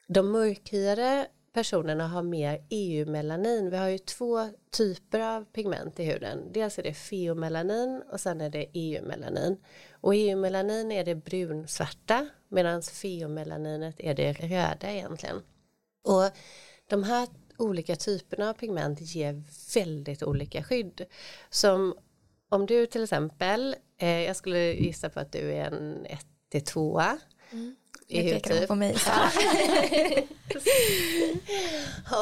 de 0.06 0.32
mörkhyade 0.32 1.26
personerna 1.52 2.08
har 2.08 2.22
mer 2.22 2.64
EU-melanin. 2.70 3.70
Vi 3.70 3.76
har 3.76 3.88
ju 3.88 3.98
två 3.98 4.48
typer 4.70 5.20
av 5.20 5.44
pigment 5.44 6.00
i 6.00 6.04
huden. 6.04 6.52
Dels 6.52 6.78
är 6.78 6.82
det 6.82 6.94
feomelanin 6.94 8.02
och 8.12 8.20
sen 8.20 8.40
är 8.40 8.50
det 8.50 8.66
EU-melanin. 8.72 9.56
Och 9.92 10.14
EU-melanin 10.14 10.92
är 10.92 11.04
det 11.04 11.14
brunsvarta 11.14 12.28
medan 12.48 12.82
feomelaninet 12.82 13.94
är 13.98 14.14
det 14.14 14.32
röda 14.32 14.92
egentligen. 14.92 15.42
Och 16.02 16.30
de 16.86 17.02
här 17.02 17.28
olika 17.58 17.96
typerna 17.96 18.50
av 18.50 18.54
pigment 18.54 19.00
ger 19.00 19.42
väldigt 19.74 20.22
olika 20.22 20.62
skydd. 20.62 21.06
Som 21.50 21.94
om 22.48 22.66
du 22.66 22.86
till 22.86 23.02
exempel, 23.02 23.76
eh, 23.98 24.20
jag 24.20 24.36
skulle 24.36 24.58
gissa 24.58 25.10
på 25.10 25.20
att 25.20 25.32
du 25.32 25.52
är 25.52 25.66
en 25.66 26.06
1 26.06 26.26
2 26.66 27.00
mm. 27.52 27.76
Det 28.12 28.22
pekar 28.32 28.54
typ. 28.54 28.68
på 28.68 28.74
mig. 28.74 28.94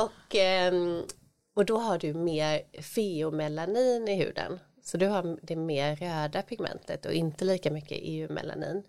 och, 0.03 0.35
ehm, 0.35 1.03
och 1.55 1.64
då 1.64 1.79
har 1.79 1.98
du 1.98 2.14
mer 2.14 2.62
feomelanin 2.83 4.09
i 4.09 4.14
huden. 4.14 4.61
Så 4.83 4.96
du 4.96 5.07
har 5.07 5.38
det 5.42 5.57
mer 5.57 5.96
röda 5.96 6.42
pigmentet 6.42 7.07
och 7.07 7.12
inte 7.12 7.44
lika 7.44 7.70
mycket 7.70 7.98
EU-melanin. 8.00 8.83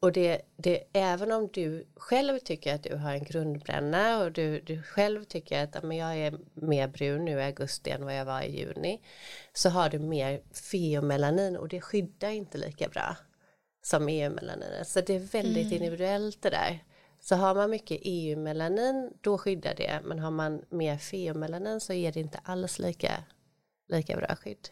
Och 0.00 0.12
det, 0.12 0.40
det, 0.56 0.84
även 0.92 1.32
om 1.32 1.48
du 1.52 1.86
själv 1.96 2.38
tycker 2.38 2.74
att 2.74 2.82
du 2.82 2.96
har 2.96 3.12
en 3.12 3.24
grundbränna 3.24 4.18
och 4.18 4.32
du, 4.32 4.60
du 4.60 4.82
själv 4.82 5.24
tycker 5.24 5.64
att 5.64 5.82
men 5.82 5.96
jag 5.96 6.16
är 6.16 6.38
mer 6.54 6.88
brun 6.88 7.24
nu 7.24 7.30
i 7.38 7.42
augusti 7.42 7.90
än 7.90 8.04
vad 8.04 8.16
jag 8.16 8.24
var 8.24 8.42
i 8.42 8.58
juni 8.58 9.00
så 9.52 9.68
har 9.68 9.88
du 9.88 9.98
mer 9.98 10.40
feomelanin 10.52 11.56
och 11.56 11.68
det 11.68 11.80
skyddar 11.80 12.30
inte 12.30 12.58
lika 12.58 12.88
bra 12.88 13.16
som 13.84 14.08
EU-melaninet. 14.08 14.88
Så 14.88 15.00
det 15.00 15.14
är 15.14 15.18
väldigt 15.18 15.66
mm. 15.66 15.72
individuellt 15.72 16.42
det 16.42 16.50
där. 16.50 16.84
Så 17.20 17.36
har 17.36 17.54
man 17.54 17.70
mycket 17.70 18.00
EU-melanin 18.02 19.12
då 19.20 19.38
skyddar 19.38 19.74
det 19.74 20.00
men 20.04 20.18
har 20.18 20.30
man 20.30 20.62
mer 20.70 20.98
feomelanin 20.98 21.80
så 21.80 21.92
är 21.92 22.12
det 22.12 22.20
inte 22.20 22.40
alls 22.42 22.78
lika, 22.78 23.12
lika 23.88 24.16
bra 24.16 24.36
skydd. 24.36 24.68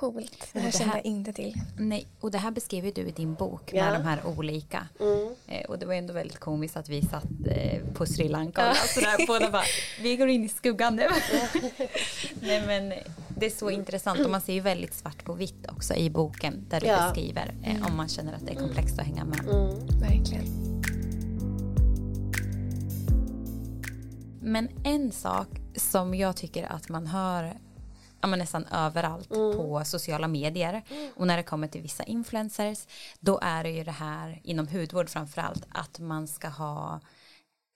Coolt, 0.00 0.48
det 0.52 0.60
här 0.60 0.70
känner 0.70 0.94
jag 0.94 1.06
inte 1.06 1.32
till. 1.32 1.54
Nej, 1.78 2.06
och 2.20 2.30
det 2.30 2.38
här 2.38 2.50
beskrev 2.50 2.84
ju 2.84 2.90
du 2.90 3.02
i 3.02 3.10
din 3.10 3.34
bok 3.34 3.72
med 3.72 3.80
ja. 3.80 3.92
de 3.92 4.02
här 4.02 4.26
olika. 4.26 4.88
Mm. 5.00 5.34
Eh, 5.48 5.70
och 5.70 5.78
det 5.78 5.86
var 5.86 5.94
ändå 5.94 6.12
väldigt 6.12 6.38
komiskt 6.38 6.76
att 6.76 6.88
vi 6.88 7.02
satt 7.02 7.24
eh, 7.46 7.80
på 7.94 8.06
Sri 8.06 8.28
Lanka 8.28 8.70
och 8.70 8.76
sådär, 8.76 9.26
båda 9.26 9.50
bara, 9.50 9.64
vi 10.00 10.16
går 10.16 10.28
in 10.28 10.44
i 10.44 10.48
skuggan 10.48 10.96
nu. 10.96 11.08
Nej 12.40 12.66
men 12.66 12.92
det 13.42 13.46
är 13.46 13.50
så 13.50 13.70
intressant 13.70 14.20
och 14.20 14.30
man 14.30 14.40
ser 14.40 14.52
ju 14.52 14.60
väldigt 14.60 14.94
svart 14.94 15.24
på 15.24 15.32
vitt 15.32 15.66
också 15.68 15.94
i 15.94 16.10
boken 16.10 16.66
där 16.68 16.80
du 16.80 16.86
ja. 16.86 17.02
beskriver 17.02 17.54
eh, 17.62 17.76
mm. 17.76 17.86
om 17.86 17.96
man 17.96 18.08
känner 18.08 18.32
att 18.32 18.46
det 18.46 18.52
är 18.52 18.56
komplext 18.56 18.98
att 18.98 19.06
hänga 19.06 19.24
med. 19.24 19.40
Mm. 19.40 19.86
Verkligen. 20.00 20.44
Men 24.40 24.68
en 24.84 25.12
sak 25.12 25.48
som 25.76 26.14
jag 26.14 26.36
tycker 26.36 26.72
att 26.72 26.88
man 26.88 27.06
hör 27.06 27.58
ja, 28.20 28.26
men 28.26 28.38
nästan 28.38 28.66
överallt 28.66 29.30
Mm. 29.30 29.56
på 29.56 29.84
sociala 29.84 30.28
medier. 30.28 30.82
Och 31.16 31.26
när 31.26 31.36
det 31.36 31.42
kommer 31.42 31.68
till 31.68 31.82
vissa 31.82 32.02
influencers, 32.02 32.86
då 33.20 33.38
är 33.42 33.64
det 33.64 33.70
ju 33.70 33.84
det 33.84 33.90
här 33.90 34.40
inom 34.44 34.68
hudvård 34.68 35.08
framförallt, 35.08 35.66
att 35.70 35.98
man 35.98 36.28
ska 36.28 36.48
ha 36.48 37.00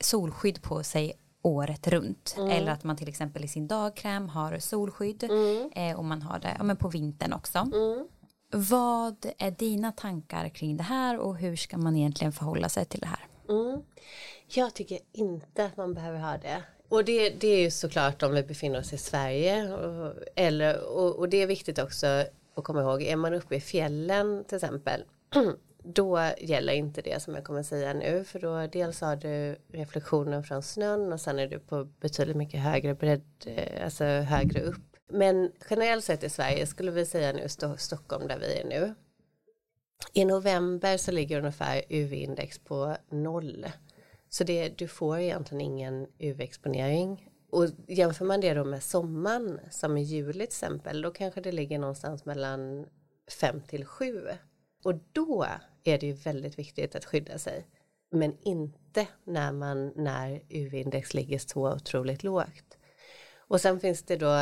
solskydd 0.05 0.63
på 0.63 0.83
sig 0.83 1.13
året 1.47 1.89
runt. 1.89 2.35
Mm. 2.39 2.51
Eller 2.51 2.73
att 2.73 2.85
man 2.85 2.97
till 2.97 3.09
exempel 3.09 3.45
i 3.45 3.49
sin 3.49 3.67
dagkräm 3.67 4.29
har 4.29 4.59
solskydd. 4.59 5.25
Eh, 5.73 5.99
och 5.99 6.05
man 6.05 6.23
har 6.23 6.39
det 6.39 6.55
ja, 6.59 6.65
men 6.65 6.77
på 6.77 6.89
vintern 6.89 7.33
också. 7.33 7.59
Mm. 7.59 8.09
Vad 8.51 9.27
är 9.39 9.51
dina 9.51 9.93
tankar 9.93 10.49
kring 10.49 10.77
det 10.77 10.83
här 10.83 11.19
och 11.19 11.37
hur 11.37 11.57
ska 11.57 11.79
man 11.79 11.97
egentligen 11.97 12.33
förhålla 12.33 12.69
sig 12.69 12.85
till 12.85 13.01
det 13.01 13.07
här? 13.07 13.27
Mm. 13.49 13.83
Jag 14.49 14.75
tycker 14.75 14.99
inte 15.13 15.65
att 15.65 15.77
man 15.77 15.95
behöver 15.95 16.19
ha 16.19 16.39
det. 16.39 16.63
Och 16.89 17.05
det, 17.05 17.31
det 17.31 17.49
är 17.49 17.61
ju 17.61 17.71
såklart 17.71 18.23
om 18.23 18.33
vi 18.33 18.43
befinner 18.43 18.79
oss 18.79 18.93
i 18.93 18.99
Sverige. 18.99 19.75
Och, 19.75 20.15
eller, 20.37 20.85
och, 20.85 21.19
och 21.19 21.29
det 21.29 21.43
är 21.43 21.47
viktigt 21.47 21.79
också 21.79 22.07
att 22.57 22.65
komma 22.65 22.81
ihåg, 22.81 23.03
är 23.03 23.17
man 23.17 23.35
uppe 23.35 23.57
i 23.57 23.61
fjällen 23.61 24.45
till 24.45 24.57
exempel. 24.57 25.05
Då 25.95 26.31
gäller 26.39 26.73
inte 26.73 27.03
det 27.03 27.23
som 27.23 27.35
jag 27.35 27.45
kommer 27.45 27.63
säga 27.63 27.95
nu. 27.95 28.25
För 28.25 28.41
då 28.41 28.67
dels 28.67 29.01
har 29.01 29.17
du 29.17 29.57
reflektionen 29.69 30.45
från 30.45 30.63
snön 30.63 31.13
och 31.13 31.21
sen 31.21 31.39
är 31.39 31.47
du 31.47 31.59
på 31.59 31.85
betydligt 31.85 32.37
mycket 32.37 32.61
högre 32.61 32.95
bredd, 32.95 33.23
eh, 33.47 33.85
alltså 33.85 34.05
högre 34.05 34.61
upp. 34.61 34.97
Men 35.09 35.53
generellt 35.71 36.05
sett 36.05 36.25
i 36.25 36.29
Sverige 36.29 36.67
skulle 36.67 36.91
vi 36.91 37.07
säga 37.07 37.33
nu 37.33 37.49
Stockholm 37.79 38.29
där 38.29 38.39
vi 38.39 38.61
är 38.61 38.65
nu. 38.65 38.95
I 40.13 40.25
november 40.25 40.97
så 40.97 41.13
ligger 41.13 41.39
ungefär 41.39 41.83
UV-index 41.89 42.59
på 42.59 42.97
noll. 43.11 43.67
Så 44.29 44.45
det, 44.45 44.79
du 44.79 44.89
får 44.89 45.19
egentligen 45.19 45.61
ingen 45.61 46.07
UV-exponering. 46.19 47.31
Och 47.51 47.67
jämför 47.89 48.25
man 48.25 48.41
det 48.41 48.55
då 48.55 48.65
med 48.65 48.83
sommaren, 48.83 49.61
som 49.71 49.97
i 49.97 50.03
juli 50.03 50.33
till 50.33 50.43
exempel, 50.43 51.03
då 51.03 51.11
kanske 51.11 51.41
det 51.41 51.53
ligger 51.53 51.79
någonstans 51.79 52.25
mellan 52.25 52.87
5 53.41 53.61
till 53.61 53.85
7. 53.85 54.23
Och 54.85 54.95
då 55.13 55.47
är 55.89 55.99
det 55.99 56.07
ju 56.07 56.13
väldigt 56.13 56.59
viktigt 56.59 56.95
att 56.95 57.05
skydda 57.05 57.39
sig. 57.39 57.67
Men 58.11 58.37
inte 58.41 59.07
när, 59.25 59.53
man, 59.53 59.93
när 59.97 60.41
UV-index 60.49 61.15
ligger 61.15 61.39
så 61.39 61.73
otroligt 61.73 62.23
lågt. 62.23 62.79
Och 63.49 63.61
sen 63.61 63.81
finns 63.81 64.03
det 64.03 64.17
då, 64.17 64.33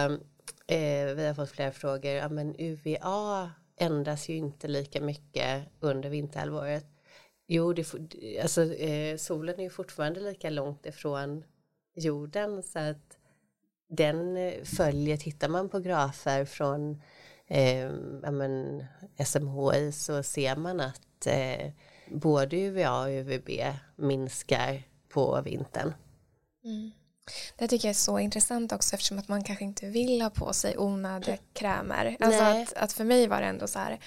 eh, 0.66 1.14
vi 1.14 1.26
har 1.26 1.34
fått 1.34 1.50
flera 1.50 1.72
frågor, 1.72 2.12
ja 2.12 2.28
men 2.28 2.54
UVA 2.58 3.50
ändras 3.76 4.28
ju 4.28 4.36
inte 4.36 4.68
lika 4.68 5.00
mycket 5.00 5.62
under 5.80 6.10
vinterhalvåret. 6.10 6.86
Jo, 7.46 7.72
det, 7.72 7.84
får- 7.84 8.08
alltså, 8.42 8.74
eh, 8.74 9.16
solen 9.16 9.58
är 9.58 9.62
ju 9.62 9.70
fortfarande 9.70 10.20
lika 10.20 10.50
långt 10.50 10.86
ifrån 10.86 11.44
jorden 11.94 12.62
så 12.62 12.78
att 12.78 13.18
den 13.88 14.36
eh, 14.36 14.64
följer, 14.64 15.16
tittar 15.16 15.48
man 15.48 15.68
på 15.68 15.78
grafer 15.78 16.44
från 16.44 17.02
eh, 17.46 17.90
ja, 18.22 18.30
men, 18.30 18.84
SMHI 19.24 19.92
så 19.92 20.22
ser 20.22 20.56
man 20.56 20.80
att 20.80 21.00
eh, 21.26 21.70
både 22.06 22.56
UVA 22.56 23.00
och 23.00 23.08
UVB 23.08 23.50
minskar 23.96 24.82
på 25.08 25.40
vintern. 25.40 25.92
Det 27.56 27.68
tycker 27.68 27.88
jag 27.88 27.90
är 27.90 27.94
så 27.94 28.18
intressant 28.18 28.72
också 28.72 28.94
eftersom 28.94 29.18
att 29.18 29.28
man 29.28 29.44
kanske 29.44 29.64
inte 29.64 29.86
vill 29.86 30.22
ha 30.22 30.30
på 30.30 30.52
sig 30.52 30.78
onödiga 30.78 31.36
krämer. 31.52 32.16
Alltså 32.20 32.42
att, 32.42 32.72
att 32.72 32.92
för 32.92 33.04
mig 33.04 33.26
var 33.26 33.40
det 33.40 33.46
ändå 33.46 33.66
så 33.66 33.78
här, 33.78 33.98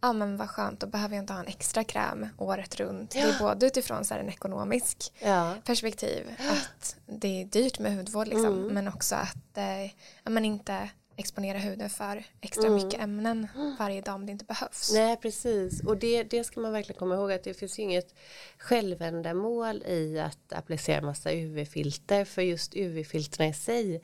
ja 0.00 0.12
men 0.12 0.36
vad 0.36 0.50
skönt, 0.50 0.80
då 0.80 0.86
behöver 0.86 1.14
jag 1.14 1.22
inte 1.22 1.32
ha 1.32 1.40
en 1.40 1.46
extra 1.46 1.84
kräm 1.84 2.28
året 2.38 2.76
runt. 2.76 3.10
Det 3.10 3.20
är 3.20 3.38
både 3.38 3.66
utifrån 3.66 4.04
så 4.04 4.14
här 4.14 4.20
en 4.20 4.28
ekonomisk 4.28 5.12
Ja, 5.18 5.54
perspektiv, 5.64 6.36
att 6.38 6.96
det 7.06 7.40
är 7.40 7.44
dyrt 7.44 7.78
med 7.78 7.96
hudvård 7.96 8.28
liksom, 8.28 8.66
men 8.66 8.88
också 8.88 9.14
att 9.14 9.56
eh, 9.58 9.84
ja, 10.24 10.30
man 10.30 10.44
inte 10.44 10.90
exponera 11.16 11.58
huden 11.58 11.90
för 11.90 12.24
extra 12.40 12.70
mycket 12.70 13.00
ämnen 13.00 13.48
varje 13.78 14.00
dag 14.00 14.14
om 14.14 14.26
det 14.26 14.32
inte 14.32 14.44
behövs. 14.44 14.92
Nej, 14.94 15.16
precis. 15.16 15.84
Och 15.84 15.96
det, 15.96 16.22
det 16.22 16.44
ska 16.44 16.60
man 16.60 16.72
verkligen 16.72 16.98
komma 16.98 17.14
ihåg 17.14 17.32
att 17.32 17.44
det 17.44 17.54
finns 17.54 17.78
ju 17.78 17.82
inget 17.82 18.14
självändamål 18.58 19.82
i 19.82 20.20
att 20.20 20.52
applicera 20.52 21.02
massa 21.02 21.32
UV-filter. 21.32 22.24
För 22.24 22.42
just 22.42 22.76
UV-filterna 22.76 23.48
i 23.48 23.52
sig, 23.52 24.02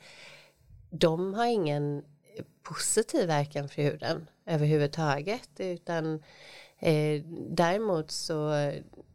de 0.89 1.33
har 1.33 1.45
ingen 1.45 2.03
positiv 2.63 3.27
verkan 3.27 3.69
för 3.69 3.81
huden 3.81 4.29
överhuvudtaget. 4.45 5.49
Utan 5.57 6.23
eh, 6.79 7.21
däremot 7.49 8.11
så 8.11 8.49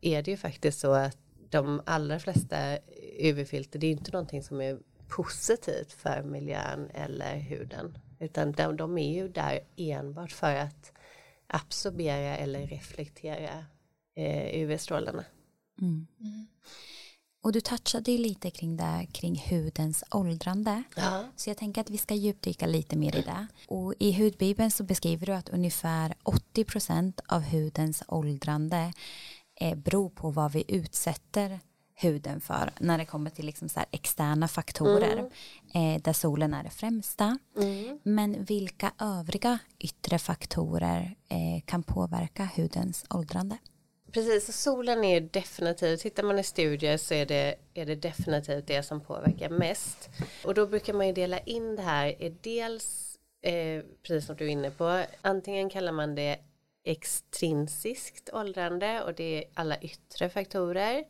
är 0.01 0.23
det 0.23 0.31
ju 0.31 0.37
faktiskt 0.37 0.81
så 0.81 0.93
att 0.93 1.19
de 1.51 1.83
allra 1.87 2.19
flesta 2.19 2.79
UV-filter, 3.19 3.79
det 3.79 3.87
är 3.87 3.91
inte 3.91 4.13
någonting 4.13 4.43
som 4.43 4.61
är 4.61 4.79
positivt 5.09 5.93
för 5.93 6.23
miljön 6.23 6.91
eller 6.95 7.37
huden. 7.37 7.99
Utan 8.21 8.53
de, 8.53 8.77
de 8.77 8.99
är 8.99 9.15
ju 9.15 9.29
där 9.29 9.61
enbart 9.77 10.33
för 10.33 10.55
att 10.55 10.93
absorbera 11.47 12.37
eller 12.37 12.67
reflektera 12.67 13.65
eh, 14.17 14.63
UV-strålarna. 14.63 15.25
Och 17.43 17.53
du 17.53 17.61
touchade 17.61 18.13
ju 18.13 18.19
lite 18.19 18.51
kring 18.51 18.77
det 18.77 19.07
kring 19.13 19.43
hudens 19.51 20.05
åldrande. 20.11 20.83
Ja. 20.97 21.25
Så 21.37 21.51
jag 21.51 21.57
tänker 21.57 21.81
att 21.81 21.91
vi 21.91 21.99
ska 21.99 22.15
djupdyka 22.15 22.67
lite 22.67 22.97
mer 22.97 23.17
i 23.17 23.23
det. 23.23 23.47
Och 23.69 23.95
i 23.99 24.13
hudbibeln 24.13 24.71
så 24.71 24.85
beskriver 24.85 25.27
du 25.27 25.33
att 25.33 25.49
ungefär 25.49 26.15
80% 26.25 27.21
av 27.27 27.43
hudens 27.43 28.03
åldrande 28.09 28.93
eh, 29.61 29.75
beror 29.75 30.11
på 30.11 30.31
vad 30.31 30.53
vi 30.53 30.65
utsätter 30.69 31.61
huden 32.01 32.41
för 32.41 32.71
när 32.79 32.99
det 32.99 33.05
kommer 33.05 33.31
till 33.31 33.47
liksom 33.47 33.69
så 33.69 33.81
externa 33.91 34.49
faktorer 34.49 35.19
eh, 35.75 36.03
där 36.03 36.13
solen 36.13 36.55
är 36.55 36.65
det 36.65 36.71
främsta. 36.71 37.39
Men 38.03 38.45
vilka 38.45 38.93
övriga 38.99 39.59
yttre 39.79 40.19
faktorer 40.19 41.15
eh, 41.29 41.65
kan 41.65 41.83
påverka 41.83 42.49
hudens 42.57 43.05
åldrande? 43.11 43.59
Precis, 44.13 44.63
solen 44.63 45.05
är 45.05 45.21
definitivt, 45.21 46.01
tittar 46.01 46.23
man 46.23 46.39
i 46.39 46.43
studier 46.43 46.97
så 46.97 47.15
är 47.15 47.27
det, 47.27 47.55
är 47.75 47.87
det 47.87 47.95
definitivt 47.95 48.67
det 48.67 48.83
som 48.83 49.01
påverkar 49.01 49.49
mest. 49.49 50.11
Och 50.45 50.55
då 50.55 50.67
brukar 50.67 50.93
man 50.93 51.07
ju 51.07 51.13
dela 51.13 51.39
in 51.39 51.77
det 51.77 51.83
här 51.83 52.23
i 52.23 52.37
dels, 52.41 53.17
eh, 53.43 53.83
precis 54.03 54.27
som 54.27 54.37
du 54.37 54.45
är 54.45 54.49
inne 54.49 54.71
på, 54.71 55.05
antingen 55.23 55.71
kallar 55.71 55.93
man 55.93 56.15
det 56.15 56.39
extrinsiskt 56.85 58.31
åldrande 58.33 59.03
och 59.03 59.15
det 59.15 59.39
är 59.39 59.45
alla 59.55 59.79
yttre 59.79 60.29
faktorer. 60.29 61.05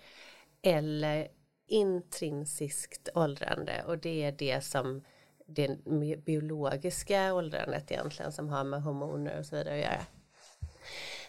Eller 0.62 1.28
intrinsiskt 1.66 3.08
åldrande 3.14 3.84
och 3.86 3.98
det 3.98 4.24
är 4.24 4.32
det 4.32 4.64
som 4.64 5.04
det 5.46 5.84
biologiska 6.24 7.34
åldrandet 7.34 7.90
egentligen 7.90 8.32
som 8.32 8.48
har 8.48 8.64
med 8.64 8.82
hormoner 8.82 9.38
och 9.38 9.46
så 9.46 9.56
vidare 9.56 9.74
att 9.74 9.80
göra. 9.80 10.06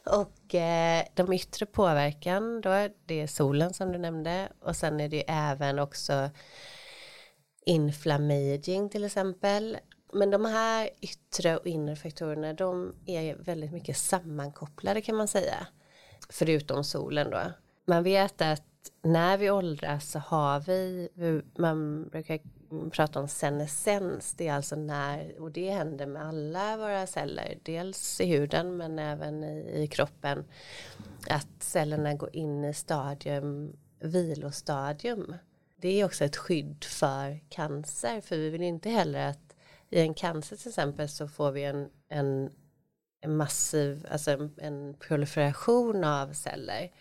Och 0.06 0.56
eh, 0.56 1.04
de 1.14 1.34
yttre 1.34 1.66
påverkan 1.66 2.62
då, 2.62 2.88
det 3.06 3.22
är 3.22 3.28
solen 3.28 3.74
som 3.74 3.92
du 3.92 3.98
nämnde 3.98 4.50
och 4.62 4.76
sen 4.76 5.00
är 5.00 5.10
det 5.10 5.16
ju 5.16 5.24
även 5.28 5.80
också 5.80 6.30
inflammaging 7.66 8.90
till 8.90 9.04
exempel. 9.04 9.78
Men 10.14 10.30
de 10.30 10.46
här 10.46 10.90
yttre 11.02 11.58
och 11.58 11.68
inre 11.68 11.96
faktorerna 11.96 12.54
de 12.54 12.96
är 13.06 13.36
väldigt 13.36 13.72
mycket 13.72 13.98
sammankopplade 13.98 15.02
kan 15.02 15.16
man 15.16 15.28
säga. 15.28 15.68
Förutom 16.30 16.84
solen 16.84 17.30
då. 17.30 17.42
Man 17.86 18.04
vet 18.04 18.42
att 18.42 18.64
när 19.02 19.38
vi 19.38 19.50
åldras 19.50 20.12
så 20.12 20.20
har 20.20 20.60
vi, 20.60 21.10
man 21.58 22.10
brukar 22.10 22.40
prata 22.90 23.20
om 23.20 23.28
senescens, 23.28 24.34
det 24.34 24.48
är 24.48 24.54
alltså 24.54 24.76
när, 24.76 25.42
och 25.42 25.52
det 25.52 25.70
händer 25.70 26.06
med 26.06 26.26
alla 26.26 26.78
våra 26.78 27.08
celler, 27.08 27.58
dels 27.64 28.22
i 28.22 28.26
huden 28.26 28.78
men 28.78 29.00
även 29.00 29.44
i, 29.44 29.84
i 29.84 29.88
kroppen, 29.88 30.46
att 31.30 31.48
cellerna 31.60 32.14
går 32.14 32.36
in 32.36 32.66
i 32.66 32.74
stadium, 32.74 33.74
vilostadium. 34.00 35.36
Det 35.76 36.02
är 36.02 36.06
också 36.06 36.26
ett 36.26 36.38
skydd 36.38 36.84
för 36.84 37.40
cancer, 37.50 38.22
för 38.22 38.38
vi 38.38 38.50
vill 38.50 38.62
inte 38.62 38.90
heller 38.90 39.30
att 39.30 39.56
i 39.90 40.00
en 40.00 40.14
cancer 40.14 40.56
till 40.56 40.70
exempel 40.70 41.10
så 41.10 41.28
får 41.28 41.52
vi 41.52 41.64
en, 41.64 41.90
en, 42.10 42.52
en 43.22 43.38
massiv, 43.38 44.08
alltså 44.12 44.32
en, 44.32 44.54
en 44.58 44.94
proliferation 45.00 46.04
av 46.04 46.34
celler 46.34 46.92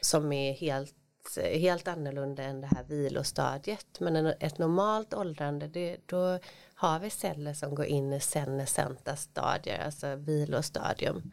som 0.00 0.32
är 0.32 0.52
helt 0.52 0.97
Eh, 1.36 1.60
helt 1.60 1.88
annorlunda 1.88 2.42
än 2.42 2.60
det 2.60 2.66
här 2.66 2.84
vilostadiet. 2.84 4.00
Men 4.00 4.16
en, 4.16 4.26
ett 4.26 4.58
normalt 4.58 5.14
åldrande, 5.14 5.68
det, 5.68 5.96
då 6.06 6.38
har 6.74 6.98
vi 6.98 7.10
celler 7.10 7.54
som 7.54 7.74
går 7.74 7.86
in 7.86 8.12
i 8.12 8.20
senescenta 8.20 9.16
stadier, 9.16 9.84
alltså 9.84 10.16
vilostadium. 10.16 11.32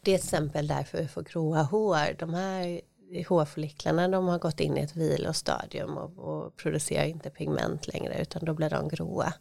Det 0.00 0.14
är 0.14 0.18
till 0.18 0.24
exempel 0.24 0.66
därför 0.66 0.98
vi 0.98 1.08
får 1.08 1.22
gråa 1.22 1.62
hår. 1.62 2.18
De 2.18 2.34
här 2.34 2.80
hårfolliklarna 3.28 4.08
de 4.08 4.28
har 4.28 4.38
gått 4.38 4.60
in 4.60 4.76
i 4.76 4.80
ett 4.80 4.96
vilostadium 4.96 5.96
och, 5.96 6.18
och 6.18 6.56
producerar 6.56 7.04
inte 7.04 7.30
pigment 7.30 7.88
längre 7.88 8.22
utan 8.22 8.44
då 8.44 8.54
blir 8.54 8.70
de 8.70 8.88
gråa. 8.88 9.32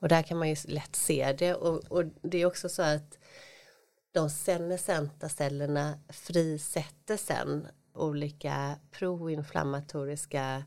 Och 0.00 0.08
där 0.08 0.22
kan 0.22 0.38
man 0.38 0.48
ju 0.48 0.56
lätt 0.64 0.96
se 0.96 1.32
det 1.38 1.54
och, 1.54 1.84
och 1.88 2.04
det 2.22 2.38
är 2.38 2.46
också 2.46 2.68
så 2.68 2.82
att 2.82 3.18
de 4.12 4.30
senescenta 4.30 5.28
cellerna 5.28 5.98
frisätter 6.08 7.16
sen 7.16 7.66
olika 7.94 8.76
proinflammatoriska 8.90 10.64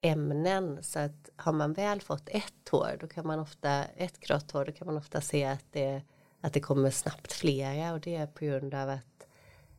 ämnen 0.00 0.82
så 0.82 0.98
att 0.98 1.30
har 1.36 1.52
man 1.52 1.72
väl 1.72 2.00
fått 2.00 2.28
ett 2.28 2.68
hår 2.70 2.96
då 3.00 3.06
kan 3.06 3.26
man 3.26 3.40
ofta, 3.40 3.84
ett 3.84 4.20
grått 4.20 4.50
hår, 4.50 4.64
då 4.64 4.72
kan 4.72 4.86
man 4.86 4.96
ofta 4.96 5.20
se 5.20 5.44
att 5.44 5.64
det, 5.72 6.02
att 6.40 6.52
det 6.52 6.60
kommer 6.60 6.90
snabbt 6.90 7.32
flera 7.32 7.92
och 7.92 8.00
det 8.00 8.14
är 8.14 8.26
på 8.26 8.44
grund 8.44 8.74
av 8.74 8.88
att 8.88 9.26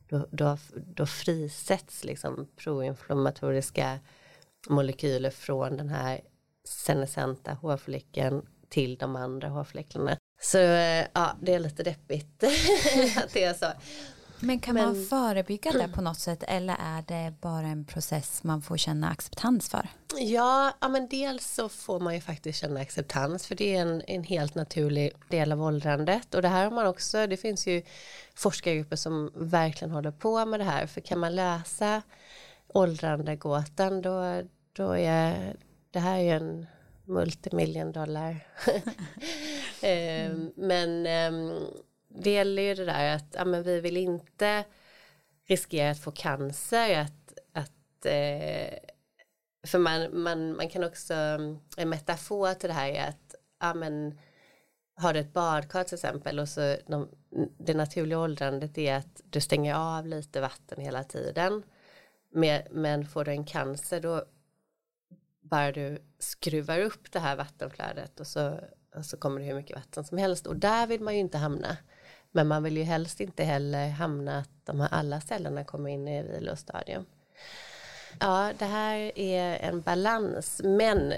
då, 0.09 0.25
då, 0.31 0.57
då 0.75 1.05
frisätts 1.05 2.03
liksom 2.03 2.47
proinflammatoriska 2.55 3.99
molekyler 4.69 5.29
från 5.29 5.77
den 5.77 5.89
här 5.89 6.21
senescenta 6.63 7.53
hårfläcken 7.53 8.45
till 8.69 8.97
de 8.97 9.15
andra 9.15 9.49
hårfläckarna. 9.49 10.17
Så 10.41 10.57
eh, 10.57 11.05
ja, 11.13 11.37
det 11.41 11.53
är 11.53 11.59
lite 11.59 11.83
deppigt 11.83 12.43
att 13.17 13.33
det 13.33 13.43
är 13.43 13.53
så. 13.53 13.65
Men 14.39 14.59
kan 14.59 14.73
Men, 14.75 14.85
man 14.85 15.05
förebygga 15.05 15.71
det 15.71 15.87
på 15.87 16.01
något 16.01 16.19
sätt 16.19 16.43
eller 16.47 16.75
är 16.79 17.03
det 17.07 17.33
bara 17.41 17.67
en 17.67 17.85
process 17.85 18.43
man 18.43 18.61
får 18.61 18.77
känna 18.77 19.09
acceptans 19.09 19.69
för? 19.69 19.87
Ja, 20.17 20.73
ja 20.81 20.87
men 20.87 21.07
dels 21.07 21.53
så 21.55 21.69
får 21.69 21.99
man 21.99 22.15
ju 22.15 22.21
faktiskt 22.21 22.59
känna 22.59 22.79
acceptans 22.79 23.47
för 23.47 23.55
det 23.55 23.75
är 23.75 23.81
en, 23.81 24.01
en 24.07 24.23
helt 24.23 24.55
naturlig 24.55 25.11
del 25.29 25.51
av 25.51 25.63
åldrandet 25.63 26.35
och 26.35 26.41
det 26.41 26.47
här 26.47 26.63
har 26.63 26.71
man 26.71 26.87
också, 26.87 27.27
det 27.27 27.37
finns 27.37 27.67
ju 27.67 27.81
forskargrupper 28.35 28.95
som 28.95 29.31
verkligen 29.35 29.91
håller 29.91 30.11
på 30.11 30.45
med 30.45 30.59
det 30.59 30.63
här 30.63 30.87
för 30.87 31.01
kan 31.01 31.19
man 31.19 31.35
läsa 31.35 32.01
åldrandegåtan 32.67 34.01
då, 34.01 34.41
då 34.73 34.91
är 34.91 35.55
det 35.91 35.99
här 35.99 36.19
är 36.19 36.35
en 36.35 36.65
multimiljon 37.05 37.91
dollar. 37.91 38.47
mm. 39.81 40.51
Men 40.55 41.05
ehm, 41.05 41.51
det 42.09 42.31
gäller 42.31 42.61
ju 42.61 42.75
det 42.75 42.85
där 42.85 43.15
att 43.15 43.35
ja, 43.37 43.45
men 43.45 43.63
vi 43.63 43.79
vill 43.79 43.97
inte 43.97 44.65
riskera 45.47 45.91
att 45.91 45.99
få 45.99 46.11
cancer. 46.11 46.99
Att, 46.99 47.39
att, 47.53 48.05
eh, 48.05 48.79
för 49.67 49.79
man, 49.79 50.21
man, 50.21 50.55
man 50.55 50.69
kan 50.69 50.83
också, 50.83 51.13
en 51.77 51.89
metafor 51.89 52.53
till 52.53 52.69
det 52.69 52.73
här 52.73 52.89
är 52.89 53.09
att 53.09 53.35
ja, 53.59 53.73
men, 53.73 54.19
har 54.95 55.13
du 55.13 55.19
ett 55.19 55.33
badkar 55.33 55.83
till 55.83 55.95
exempel 55.95 56.39
och 56.39 56.49
så 56.49 56.77
de, 56.87 57.09
det 57.57 57.73
naturliga 57.73 58.19
åldrandet 58.19 58.77
är 58.77 58.95
att 58.95 59.21
du 59.23 59.41
stänger 59.41 59.75
av 59.75 60.07
lite 60.07 60.41
vatten 60.41 60.81
hela 60.81 61.03
tiden. 61.03 61.63
Med, 62.31 62.67
men 62.71 63.07
får 63.07 63.25
du 63.25 63.31
en 63.31 63.45
cancer 63.45 63.99
då 64.01 64.25
bara 65.41 65.71
du 65.71 66.03
skruvar 66.19 66.79
upp 66.79 67.11
det 67.11 67.19
här 67.19 67.35
vattenflödet 67.35 68.19
och 68.19 68.27
så, 68.27 68.59
och 68.95 69.05
så 69.05 69.17
kommer 69.17 69.39
det 69.39 69.47
hur 69.47 69.55
mycket 69.55 69.75
vatten 69.75 70.03
som 70.03 70.17
helst 70.17 70.47
och 70.47 70.55
där 70.55 70.87
vill 70.87 71.01
man 71.01 71.13
ju 71.13 71.19
inte 71.19 71.37
hamna. 71.37 71.77
Men 72.31 72.47
man 72.47 72.63
vill 72.63 72.77
ju 72.77 72.83
helst 72.83 73.21
inte 73.21 73.43
heller 73.43 73.89
hamna 73.89 74.39
att 74.39 74.65
de 74.65 74.79
här 74.79 74.89
alla 74.91 75.21
cellerna 75.21 75.63
kommer 75.63 75.89
in 75.89 76.07
i 76.07 76.23
vilostadium. 76.23 77.05
Ja, 78.19 78.51
det 78.59 78.65
här 78.65 79.11
är 79.15 79.57
en 79.57 79.81
balans, 79.81 80.61
men 80.63 81.13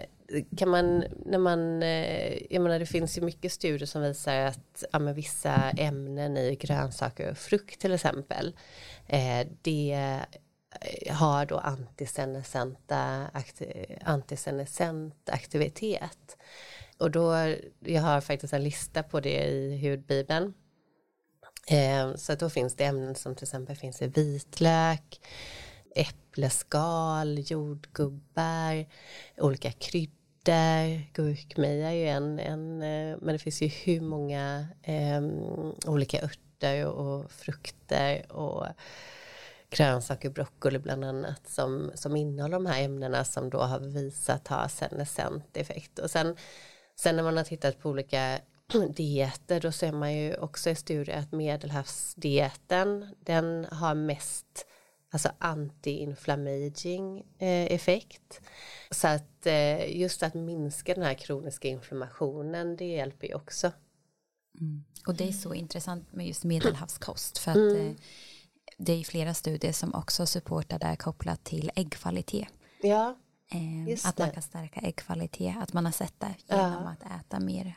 kan 0.58 0.70
man, 0.70 1.04
när 1.26 1.38
man, 1.38 1.84
eh, 1.84 2.54
jag 2.54 2.62
menar 2.62 2.80
det 2.80 2.86
finns 2.86 3.18
ju 3.18 3.22
mycket 3.22 3.52
studier 3.52 3.86
som 3.86 4.02
visar 4.02 4.36
att 4.36 4.84
ja, 4.92 5.00
vissa 5.00 5.70
ämnen 5.78 6.38
i 6.38 6.56
grönsaker 6.56 7.32
och 7.32 7.38
frukt 7.38 7.82
till 7.82 7.94
exempel, 7.94 8.56
eh, 9.08 9.48
det 9.62 9.94
eh, 10.82 11.16
har 11.16 11.46
då 11.46 11.58
antisenescenta, 11.58 13.28
antisenescent 14.02 15.30
aktivitet. 15.30 16.38
Och 16.98 17.12
då, 17.12 17.56
jag 17.80 18.02
har 18.02 18.22
faktiskt 18.22 18.54
en 18.54 18.64
lista 18.64 19.04
på 19.04 19.20
det 19.20 19.44
i 19.46 19.90
hudbibeln. 19.90 20.54
Eh, 21.68 22.16
så 22.16 22.36
då 22.36 22.50
finns 22.50 22.76
det 22.76 22.86
ämnen 22.86 23.16
som 23.16 23.36
till 23.36 23.44
exempel 23.44 23.76
finns 23.76 24.02
i 24.02 24.08
vitlök, 24.08 25.22
äppleskal, 25.96 27.40
jordgubbar, 27.40 28.86
olika 29.38 29.72
kryddor, 29.72 31.14
gurkmeja 31.14 31.90
är 31.90 31.94
ju 31.94 32.08
en, 32.08 32.40
en 32.40 32.82
eh, 32.82 33.18
men 33.22 33.34
det 33.34 33.40
finns 33.40 33.62
ju 33.62 33.68
hur 33.68 34.02
många 34.02 34.68
um, 34.88 35.76
olika 35.86 36.22
örter 36.22 36.86
och 36.86 37.32
frukter 37.32 38.32
och 38.32 38.68
grönsaker, 39.70 40.30
broccoli 40.30 40.80
bland 40.80 41.06
annat 41.06 41.48
som, 41.48 41.92
som 41.96 42.16
innehåller 42.16 42.54
de 42.54 42.66
här 42.66 42.84
ämnena 42.84 43.24
som 43.24 43.50
då 43.50 43.60
har 43.60 43.80
visat 43.80 44.48
ha 44.48 44.70
senescent 44.70 45.58
effekt. 45.58 46.00
Och 46.00 46.12
sen, 46.12 46.36
sen 46.96 47.16
när 47.16 47.24
man 47.24 47.38
har 47.38 47.44
tittat 47.44 47.80
på 47.80 47.90
olika 47.90 48.40
dieter 48.96 49.60
då 49.60 49.72
ser 49.72 49.92
man 49.92 50.14
ju 50.14 50.36
också 50.36 50.70
i 50.70 50.76
studier 50.76 51.18
att 51.18 51.32
medelhavsdieten 51.32 53.16
den 53.20 53.66
har 53.72 53.96
mest 53.96 54.66
alltså 55.12 55.32
anti-inflammaging 55.40 57.24
eh, 57.38 57.74
effekt. 57.74 58.42
Så 58.92 59.08
att 59.08 59.46
eh, 59.46 59.98
just 59.98 60.24
att 60.24 60.34
minska 60.34 60.94
den 60.94 61.04
här 61.04 61.14
kroniska 61.14 61.68
inflammationen 61.68 62.76
det 62.76 62.86
hjälper 62.86 63.28
ju 63.28 63.34
också. 63.34 63.72
Mm. 64.60 64.84
Och 65.08 65.16
det 65.16 65.28
är 65.28 65.32
så 65.32 65.54
intressant 65.54 66.14
med 66.14 66.28
just 66.28 66.44
medelhavskost 66.44 67.38
för 67.38 67.52
att 67.52 67.58
mm. 67.58 67.88
eh, 67.88 67.96
det 68.78 68.94
är 68.94 69.04
flera 69.04 69.34
studier 69.34 69.72
som 69.72 69.96
också 69.96 70.26
supportar 70.26 70.80
det 70.80 70.96
kopplat 70.96 71.44
till 71.44 71.72
äggkvalitet. 71.76 72.48
Ja, 72.82 73.18
eh, 73.52 74.10
att 74.10 74.18
man 74.18 74.32
kan 74.32 74.44
stärka 74.44 74.80
äggkvalitet, 74.80 75.56
att 75.62 75.74
man 75.74 75.86
har 75.86 75.92
sett 75.92 76.20
det 76.20 76.36
genom 76.48 76.84
ja. 76.84 76.90
att 76.90 77.22
äta 77.22 77.40
mer 77.40 77.76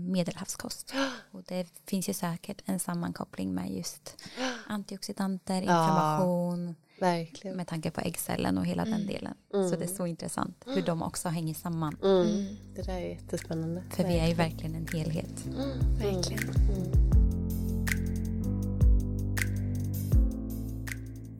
medelhavskost. 0.00 0.94
Och 1.30 1.42
det 1.42 1.66
finns 1.86 2.08
ju 2.08 2.12
säkert 2.12 2.62
en 2.64 2.80
sammankoppling 2.80 3.54
med 3.54 3.70
just 3.70 4.16
antioxidanter, 4.66 5.60
inflammation, 5.60 6.74
verkligen. 7.00 7.56
med 7.56 7.66
tanke 7.66 7.90
på 7.90 8.00
äggcellen 8.00 8.58
och 8.58 8.66
hela 8.66 8.82
mm. 8.82 8.98
den 8.98 9.06
delen. 9.06 9.34
Mm. 9.54 9.68
Så 9.68 9.76
det 9.76 9.84
är 9.84 9.88
så 9.88 10.06
intressant 10.06 10.64
hur 10.66 10.82
de 10.82 11.02
också 11.02 11.28
hänger 11.28 11.54
samman. 11.54 11.96
Mm. 12.02 12.56
Det 12.74 12.82
där 12.82 12.92
är 12.92 13.08
jättespännande. 13.08 13.82
För 13.90 14.04
vi 14.04 14.18
är 14.18 14.28
ju 14.28 14.34
verkligen 14.34 14.74
en 14.74 14.86
helhet. 14.92 15.46
Mm. 15.46 15.96
Verkligen. 15.98 17.17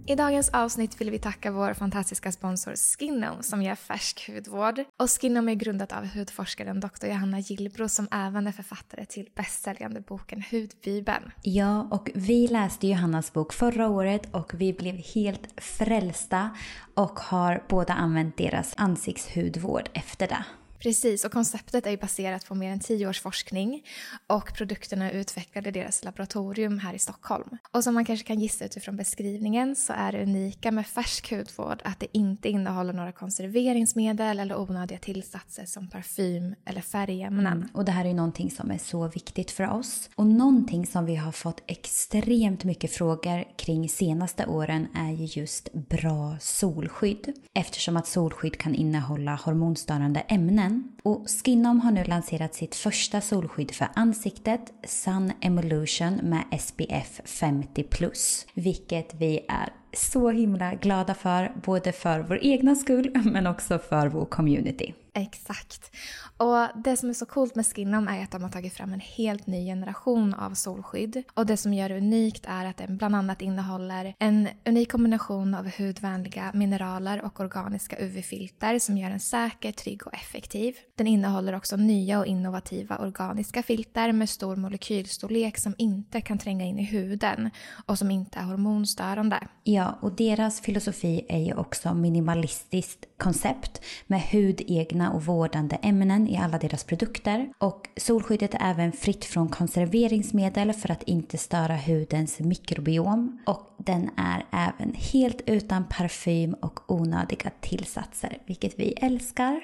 I 0.09 0.15
dagens 0.15 0.49
avsnitt 0.49 1.01
vill 1.01 1.11
vi 1.11 1.19
tacka 1.19 1.51
vår 1.51 1.75
fantastiska 1.75 2.33
sponsor 2.33 2.75
Skinom 2.77 3.43
som 3.43 3.63
ger 3.63 3.75
färsk 3.75 4.31
hudvård. 4.31 4.85
Och 4.97 5.11
Skinom 5.11 5.49
är 5.49 5.55
grundat 5.55 5.93
av 5.93 6.07
hudforskaren 6.07 6.81
Dr. 6.81 7.07
Johanna 7.07 7.39
Gillbro 7.39 7.89
som 7.89 8.09
även 8.11 8.47
är 8.47 8.53
författare 8.53 9.05
till 9.05 9.29
bästsäljande 9.35 10.01
boken 10.01 10.43
Hudbibeln. 10.51 11.31
Ja, 11.43 11.89
och 11.91 12.11
vi 12.15 12.49
läste 12.49 12.87
Johannas 12.87 13.33
bok 13.33 13.53
förra 13.53 13.89
året 13.89 14.35
och 14.35 14.55
vi 14.55 14.73
blev 14.73 14.97
helt 15.15 15.61
frälsta 15.61 16.51
och 16.95 17.21
har 17.21 17.65
båda 17.69 17.95
använt 17.95 18.37
deras 18.37 18.75
ansiktshudvård 18.77 19.89
efter 19.95 20.27
det. 20.29 20.45
Precis, 20.79 21.25
och 21.25 21.33
konceptet 21.33 21.87
är 21.87 21.97
baserat 21.97 22.47
på 22.47 22.55
mer 22.55 22.73
än 22.73 22.81
tio 22.81 23.09
års 23.09 23.21
forskning 23.21 23.83
och 24.27 24.55
produkterna 24.55 25.11
är 25.11 25.15
utvecklade 25.15 25.69
i 25.69 25.73
deras 25.73 26.05
laboratorium 26.05 26.79
här 26.79 26.95
i 26.95 26.99
Stockholm. 26.99 27.59
Och 27.73 27.85
som 27.85 27.95
man 27.95 28.05
kanske 28.05 28.27
kan 28.27 28.41
gissa 28.41 28.65
utifrån 28.65 28.97
beskrivningen 28.97 29.77
så 29.77 29.93
är 29.93 30.13
det 30.13 30.23
unika 30.23 30.71
med 30.71 30.87
färsk 30.87 31.31
hudvård 31.33 31.83
att 31.85 32.01
det 32.01 32.07
inte 32.13 32.49
innehåller 32.49 32.93
några 32.93 33.13
konserveringsmedel 33.13 34.39
eller 34.41 34.61
onödiga 34.61 34.99
tillsatser 34.99 35.65
som 35.67 35.89
parfym 35.89 36.55
eller 36.65 36.81
färgämnen. 36.81 37.47
Mm, 37.47 37.69
och 37.75 37.85
det 37.85 37.93
här 37.93 38.05
är 38.05 38.09
ju 38.09 38.15
någonting 38.15 38.51
som 38.51 38.71
är 38.71 38.79
så 38.79 39.09
viktigt 39.09 39.51
för 39.51 39.71
oss. 39.71 40.11
Och 40.15 40.27
någonting 40.27 40.87
som 40.87 41.05
vi 41.05 41.17
har 41.17 41.33
fått 41.33 41.63
extremt 41.67 42.65
mycket 42.65 42.93
frågor 42.93 43.45
kring 43.57 43.89
senaste 43.89 44.47
åren 44.47 44.87
är 44.95 45.13
ju 45.13 45.41
just 45.41 45.73
bra 45.73 46.37
solskydd. 46.41 47.33
Eftersom 47.55 47.97
att 47.97 48.07
solskydd 48.07 48.59
kan 48.59 48.75
innehålla 48.75 49.35
hormonstörande 49.35 50.21
ämnen 50.21 50.68
solen. 50.69 50.93
Och 51.03 51.27
Skinom 51.29 51.81
har 51.81 51.91
nu 51.91 52.05
lanserat 52.05 52.55
sitt 52.55 52.75
första 52.75 53.21
solskydd 53.21 53.71
för 53.71 53.89
ansiktet, 53.95 54.61
Sun 54.85 55.33
Emulsion 55.41 56.15
med 56.15 56.61
SPF 56.61 57.21
50+. 57.25 58.47
Vilket 58.55 59.15
vi 59.15 59.41
är 59.49 59.73
så 59.93 60.31
himla 60.31 60.75
glada 60.75 61.15
för, 61.15 61.53
både 61.65 61.93
för 61.93 62.21
vår 62.21 62.39
egna 62.43 62.75
skull 62.75 63.13
men 63.25 63.47
också 63.47 63.79
för 63.79 64.09
vår 64.09 64.25
community. 64.25 64.95
Exakt. 65.15 65.91
Och 66.39 66.83
det 66.85 66.97
som 66.97 67.09
är 67.09 67.15
så 67.15 67.27
coolt 67.27 67.55
med 67.55 67.67
Skinom 67.67 68.09
är 68.09 68.23
att 68.23 68.31
de 68.31 68.43
har 68.43 68.51
tagit 68.51 68.75
fram 68.75 68.93
en 68.93 69.01
helt 69.01 69.47
ny 69.47 69.67
generation 69.67 70.35
av 70.35 70.55
solskydd. 70.55 71.23
Och 71.35 71.47
det 71.47 71.57
som 71.57 71.75
gör 71.75 71.89
det 71.89 71.97
unikt 71.97 72.47
är 72.49 72.67
att 72.67 72.77
den 72.77 72.97
bland 72.97 73.17
annat 73.17 73.43
innehåller 73.43 74.15
en 74.19 74.49
unik 74.67 74.93
kombination 74.93 75.55
av 75.55 75.71
hudvänliga 75.79 76.51
mineraler 76.55 77.23
och 77.23 77.41
organiska 77.41 77.97
UV-filter 78.01 78.79
som 78.79 78.99
gör 78.99 79.11
den 79.11 79.21
säker, 79.21 79.73
trygg 79.73 80.07
och 80.07 80.15
effektiv. 80.15 80.75
Den 80.95 81.07
innehåller 81.07 81.55
också 81.55 81.77
nya 81.77 82.19
och 82.19 82.27
innovativa 82.27 82.99
organiska 82.99 83.63
filter 83.63 84.13
med 84.13 84.29
stor 84.29 84.57
molekylstorlek 84.57 85.59
som 85.59 85.75
inte 85.79 86.21
kan 86.21 86.39
tränga 86.39 86.65
in 86.65 86.79
i 86.79 86.85
huden 86.85 87.51
och 87.87 87.99
som 87.99 88.11
inte 88.11 88.39
är 88.39 88.45
hormonstörande. 88.45 89.49
Ja, 89.65 89.99
och 90.01 90.13
deras 90.13 90.61
filosofi 90.61 91.27
är 91.29 91.39
ju 91.39 91.55
också 91.55 91.95
minimalistiskt 91.95 93.05
koncept 93.17 93.81
med 94.07 94.21
hudegna 94.21 95.13
och 95.13 95.25
vårdande 95.25 95.77
ämnen 95.77 96.28
i 96.29 96.37
alla 96.37 96.59
deras 96.59 96.85
produkter. 96.85 97.53
Och 97.59 97.89
solskyddet 97.97 98.55
är 98.55 98.71
även 98.71 98.93
fritt 98.93 99.25
från 99.25 99.49
konserveringsmedel 99.49 100.73
för 100.73 100.91
att 100.91 101.03
inte 101.03 101.39
störa 101.39 101.77
hudens 101.77 102.41
mikrobiom. 102.41 103.39
Och 103.47 103.75
den 103.77 104.11
är 104.17 104.45
även 104.53 104.95
helt 104.95 105.41
utan 105.47 105.85
parfym 105.89 106.55
och 106.55 106.91
onödiga 106.91 107.51
tillsatser, 107.61 108.39
vilket 108.47 108.79
vi 108.79 108.93
älskar. 108.93 109.61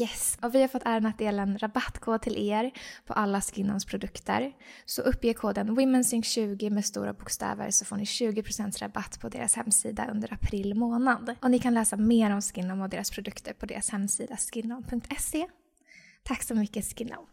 Yes, 0.00 0.38
och 0.42 0.54
vi 0.54 0.60
har 0.60 0.68
fått 0.68 0.82
äran 0.84 1.06
att 1.06 1.18
dela 1.18 1.42
en 1.42 1.58
rabattkod 1.58 2.22
till 2.22 2.48
er 2.50 2.70
på 3.06 3.12
alla 3.12 3.40
Skinnons 3.40 3.84
produkter. 3.84 4.52
Så 4.84 5.02
uppge 5.02 5.34
koden 5.34 5.78
WomenSync20 5.78 6.70
med 6.70 6.84
stora 6.84 7.12
bokstäver 7.12 7.70
så 7.70 7.84
får 7.84 7.96
ni 7.96 8.04
20% 8.04 8.78
rabatt 8.78 9.20
på 9.20 9.28
deras 9.28 9.54
hemsida 9.54 10.06
under 10.10 10.32
april 10.32 10.74
månad. 10.74 11.34
Och 11.42 11.50
ni 11.50 11.58
kan 11.58 11.74
läsa 11.74 11.96
mer 11.96 12.34
om 12.34 12.42
Skinnon 12.42 12.80
och 12.80 12.88
deras 12.88 13.10
produkter 13.10 13.52
på 13.52 13.66
deras 13.66 13.90
hemsida 13.90 14.36
skinnon.se. 14.36 15.46
Tack 16.24 16.42
så 16.42 16.54
mycket 16.54 16.98
Skinom. 16.98 17.26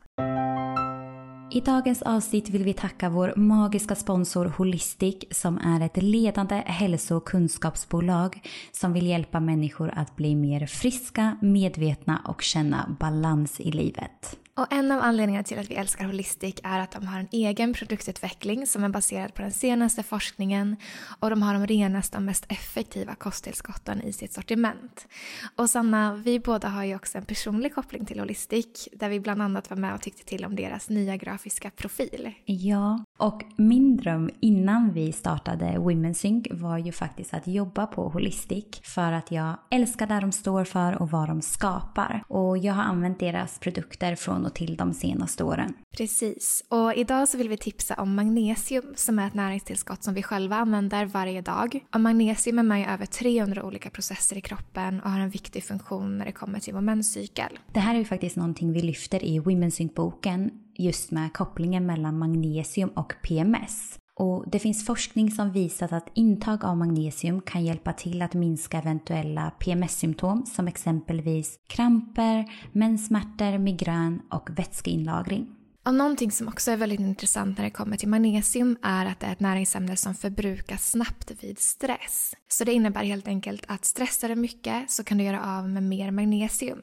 I 1.51 1.61
dagens 1.61 2.01
avsnitt 2.01 2.49
vill 2.49 2.63
vi 2.63 2.73
tacka 2.73 3.09
vår 3.09 3.33
magiska 3.35 3.95
sponsor 3.95 4.45
Holistic 4.45 5.15
som 5.31 5.57
är 5.57 5.85
ett 5.85 6.03
ledande 6.03 6.55
hälso 6.55 7.15
och 7.15 7.27
kunskapsbolag 7.27 8.41
som 8.71 8.93
vill 8.93 9.07
hjälpa 9.07 9.39
människor 9.39 9.91
att 9.95 10.15
bli 10.15 10.35
mer 10.35 10.65
friska, 10.65 11.37
medvetna 11.41 12.21
och 12.27 12.41
känna 12.41 12.95
balans 12.99 13.59
i 13.59 13.71
livet. 13.71 14.37
Och 14.59 14.73
en 14.73 14.91
av 14.91 15.01
anledningarna 15.01 15.43
till 15.43 15.59
att 15.59 15.71
vi 15.71 15.75
älskar 15.75 16.05
Holistic 16.05 16.55
är 16.63 16.79
att 16.79 16.91
de 16.91 17.07
har 17.07 17.19
en 17.19 17.27
egen 17.31 17.73
produktutveckling 17.73 18.67
som 18.67 18.83
är 18.83 18.89
baserad 18.89 19.33
på 19.33 19.41
den 19.41 19.51
senaste 19.51 20.03
forskningen 20.03 20.75
och 21.19 21.29
de 21.29 21.41
har 21.41 21.53
de 21.53 21.67
renaste 21.67 22.17
och 22.17 22.23
mest 22.23 22.45
effektiva 22.49 23.15
kosttillskotten 23.15 24.01
i 24.01 24.13
sitt 24.13 24.33
sortiment. 24.33 25.07
Och 25.55 25.69
Sanna, 25.69 26.13
vi 26.15 26.39
båda 26.39 26.67
har 26.67 26.83
ju 26.83 26.95
också 26.95 27.17
en 27.17 27.25
personlig 27.25 27.75
koppling 27.75 28.05
till 28.05 28.19
Holistic 28.19 28.89
där 28.93 29.09
vi 29.09 29.19
bland 29.19 29.41
annat 29.41 29.69
var 29.69 29.77
med 29.77 29.93
och 29.93 30.01
tyckte 30.01 30.25
till 30.25 30.45
om 30.45 30.55
deras 30.55 30.89
nya 30.89 31.17
grafiska 31.17 31.69
profil. 31.69 32.31
Ja, 32.45 33.03
och 33.17 33.43
min 33.57 33.97
dröm 33.97 34.29
innan 34.39 34.93
vi 34.93 35.11
startade 35.11 35.77
WomenSync 35.77 36.47
var 36.51 36.77
ju 36.77 36.91
faktiskt 36.91 37.33
att 37.33 37.47
jobba 37.47 37.87
på 37.87 38.09
Holistic 38.09 38.65
för 38.83 39.11
att 39.11 39.31
jag 39.31 39.55
älskar 39.71 40.07
det 40.07 40.19
de 40.19 40.31
står 40.31 40.63
för 40.63 41.01
och 41.01 41.11
vad 41.11 41.27
de 41.27 41.41
skapar. 41.41 42.23
Och 42.27 42.57
jag 42.57 42.73
har 42.73 42.83
använt 42.83 43.19
deras 43.19 43.59
produkter 43.59 44.15
från 44.15 44.48
och 44.49 44.55
till 44.55 44.75
de 44.75 44.93
senaste 44.93 45.43
åren. 45.43 45.73
Precis, 45.97 46.63
och 46.69 46.93
idag 46.93 47.27
så 47.27 47.37
vill 47.37 47.49
vi 47.49 47.57
tipsa 47.57 47.95
om 47.95 48.15
magnesium 48.15 48.93
som 48.95 49.19
är 49.19 49.27
ett 49.27 49.33
näringstillskott 49.33 50.03
som 50.03 50.13
vi 50.13 50.23
själva 50.23 50.55
använder 50.55 51.05
varje 51.05 51.41
dag. 51.41 51.85
Och 51.93 52.01
magnesium 52.01 52.59
är 52.59 52.63
med 52.63 52.81
i 52.81 52.85
över 52.85 53.05
300 53.05 53.63
olika 53.63 53.89
processer 53.89 54.37
i 54.37 54.41
kroppen 54.41 55.01
och 55.01 55.11
har 55.11 55.19
en 55.19 55.29
viktig 55.29 55.63
funktion 55.63 56.17
när 56.17 56.25
det 56.25 56.31
kommer 56.31 56.59
till 56.59 56.73
vår 56.73 56.81
menscykel. 56.81 57.59
Det 57.73 57.79
här 57.79 57.95
är 57.95 57.99
ju 57.99 58.05
faktiskt 58.05 58.35
någonting 58.35 58.73
vi 58.73 58.81
lyfter 58.81 59.23
i 59.23 59.39
Women's 59.39 59.69
Sync-boken 59.69 60.51
just 60.77 61.11
med 61.11 61.33
kopplingen 61.33 61.85
mellan 61.85 62.19
magnesium 62.19 62.89
och 62.89 63.13
PMS. 63.23 63.99
Och 64.19 64.45
det 64.47 64.59
finns 64.59 64.85
forskning 64.85 65.31
som 65.31 65.51
visat 65.51 65.93
att 65.93 66.09
intag 66.13 66.65
av 66.65 66.77
magnesium 66.77 67.41
kan 67.41 67.65
hjälpa 67.65 67.93
till 67.93 68.21
att 68.21 68.33
minska 68.33 68.77
eventuella 68.77 69.51
PMS-symptom 69.59 70.45
som 70.45 70.67
exempelvis 70.67 71.59
kramper, 71.67 72.45
menssmärtor, 72.71 73.57
migrän 73.57 74.21
och 74.31 74.49
vätskeinlagring. 74.59 75.58
Och 75.85 75.93
någonting 75.93 76.31
som 76.31 76.47
också 76.47 76.71
är 76.71 76.77
väldigt 76.77 76.99
intressant 76.99 77.57
när 77.57 77.65
det 77.65 77.71
kommer 77.71 77.97
till 77.97 78.09
magnesium 78.09 78.77
är 78.81 79.05
att 79.05 79.19
det 79.19 79.27
är 79.27 79.31
ett 79.31 79.39
näringsämne 79.39 79.97
som 79.97 80.15
förbrukas 80.15 80.91
snabbt 80.91 81.31
vid 81.43 81.59
stress. 81.59 82.35
Så 82.47 82.63
det 82.63 82.73
innebär 82.73 83.03
helt 83.03 83.27
enkelt 83.27 83.65
att 83.67 83.85
stressar 83.85 84.29
du 84.29 84.35
mycket 84.35 84.91
så 84.91 85.03
kan 85.03 85.17
du 85.17 85.23
göra 85.23 85.57
av 85.57 85.69
med 85.69 85.83
mer 85.83 86.11
magnesium. 86.11 86.81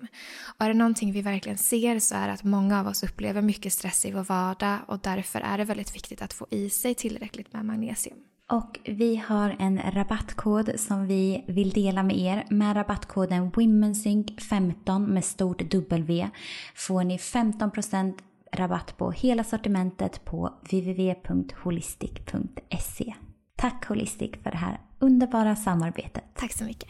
Och 0.58 0.64
är 0.64 0.68
det 0.68 0.74
någonting 0.74 1.12
vi 1.12 1.22
verkligen 1.22 1.58
ser 1.58 1.98
så 1.98 2.14
är 2.14 2.26
det 2.26 2.32
att 2.32 2.44
många 2.44 2.80
av 2.80 2.86
oss 2.86 3.02
upplever 3.02 3.42
mycket 3.42 3.72
stress 3.72 4.04
i 4.04 4.12
vår 4.12 4.24
vardag 4.24 4.78
och 4.88 4.98
därför 4.98 5.40
är 5.40 5.58
det 5.58 5.64
väldigt 5.64 5.94
viktigt 5.94 6.22
att 6.22 6.32
få 6.32 6.46
i 6.50 6.70
sig 6.70 6.94
tillräckligt 6.94 7.52
med 7.52 7.64
magnesium. 7.64 8.18
Och 8.50 8.78
vi 8.84 9.16
har 9.16 9.56
en 9.58 9.80
rabattkod 9.92 10.72
som 10.76 11.06
vi 11.06 11.44
vill 11.48 11.70
dela 11.70 12.02
med 12.02 12.18
er. 12.18 12.44
Med 12.50 12.76
rabattkoden 12.76 13.52
WomenSync15 13.52 15.06
med 15.08 15.24
stort 15.24 15.62
W 15.62 16.30
får 16.74 17.04
ni 17.04 17.16
15% 17.16 18.14
rabatt 18.52 18.96
på 18.96 19.10
hela 19.10 19.44
sortimentet 19.44 20.24
på 20.24 20.52
www.holistic.se. 20.62 23.14
Tack 23.56 23.86
Holistic 23.86 24.32
för 24.42 24.50
det 24.50 24.56
här 24.56 24.80
underbara 24.98 25.56
samarbetet. 25.56 26.24
Tack 26.34 26.52
så 26.52 26.64
mycket. 26.64 26.88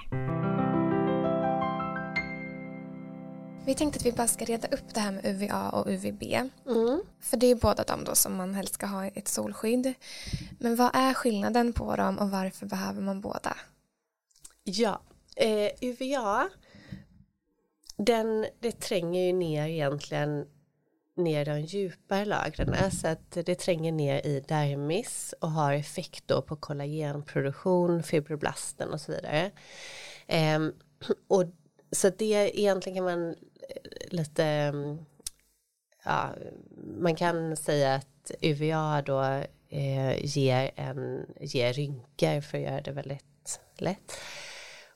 Vi 3.67 3.75
tänkte 3.75 3.99
att 3.99 4.07
vi 4.07 4.13
bara 4.13 4.27
ska 4.27 4.45
reda 4.45 4.69
upp 4.69 4.95
det 4.95 5.01
här 5.01 5.13
med 5.13 5.27
UVA 5.27 5.71
och 5.71 5.89
UVB. 5.89 6.23
Mm. 6.67 7.01
För 7.21 7.37
det 7.37 7.47
är 7.47 7.55
båda 7.55 7.83
de 7.83 8.05
då 8.05 8.15
som 8.15 8.37
man 8.37 8.55
helst 8.55 8.75
ska 8.75 8.87
ha 8.87 9.07
i 9.07 9.11
ett 9.15 9.29
solskydd. 9.29 9.95
Men 10.59 10.77
vad 10.77 10.91
är 10.95 11.15
skillnaden 11.15 11.73
på 11.73 11.97
dem 11.97 12.19
och 12.19 12.31
varför 12.31 12.67
behöver 12.67 13.03
man 13.03 13.21
båda? 13.21 13.57
Ja, 14.65 15.01
eh, 15.37 15.71
UVA 15.81 16.49
den, 17.97 18.47
det 18.61 18.73
tränger 18.73 19.27
ju 19.27 19.33
ner 19.33 19.69
egentligen 19.69 20.47
ner 21.17 21.45
de 21.45 21.61
djupare 21.61 22.25
lagren 22.25 22.91
så 22.91 23.09
att 23.09 23.31
det 23.31 23.55
tränger 23.55 23.93
ner 23.93 24.27
i 24.27 24.41
dermis 24.41 25.35
och 25.41 25.51
har 25.51 25.73
effekt 25.73 26.25
då 26.27 26.43
på 26.43 26.57
kollagenproduktion, 26.57 28.03
fibroblasten 28.03 28.93
och 28.93 29.01
så 29.01 29.13
vidare. 29.13 29.51
Eh, 30.27 30.59
och 31.29 31.45
så 31.93 32.11
det 32.11 32.61
egentligen 32.61 32.97
kan 32.97 33.05
man 33.05 33.29
eh, 33.29 34.09
lite 34.11 34.45
mm, 34.45 34.99
ja, 36.05 36.31
man 36.99 37.17
kan 37.17 37.57
säga 37.57 37.95
att 37.95 38.31
UVA 38.41 39.03
då 39.03 39.23
eh, 39.69 40.25
ger, 40.25 40.71
en, 40.77 41.27
ger 41.41 41.73
rynkor 41.73 42.41
för 42.41 42.59
att 42.59 42.65
göra 42.65 42.81
det 42.81 42.93
väldigt 42.93 43.61
lätt. 43.79 44.13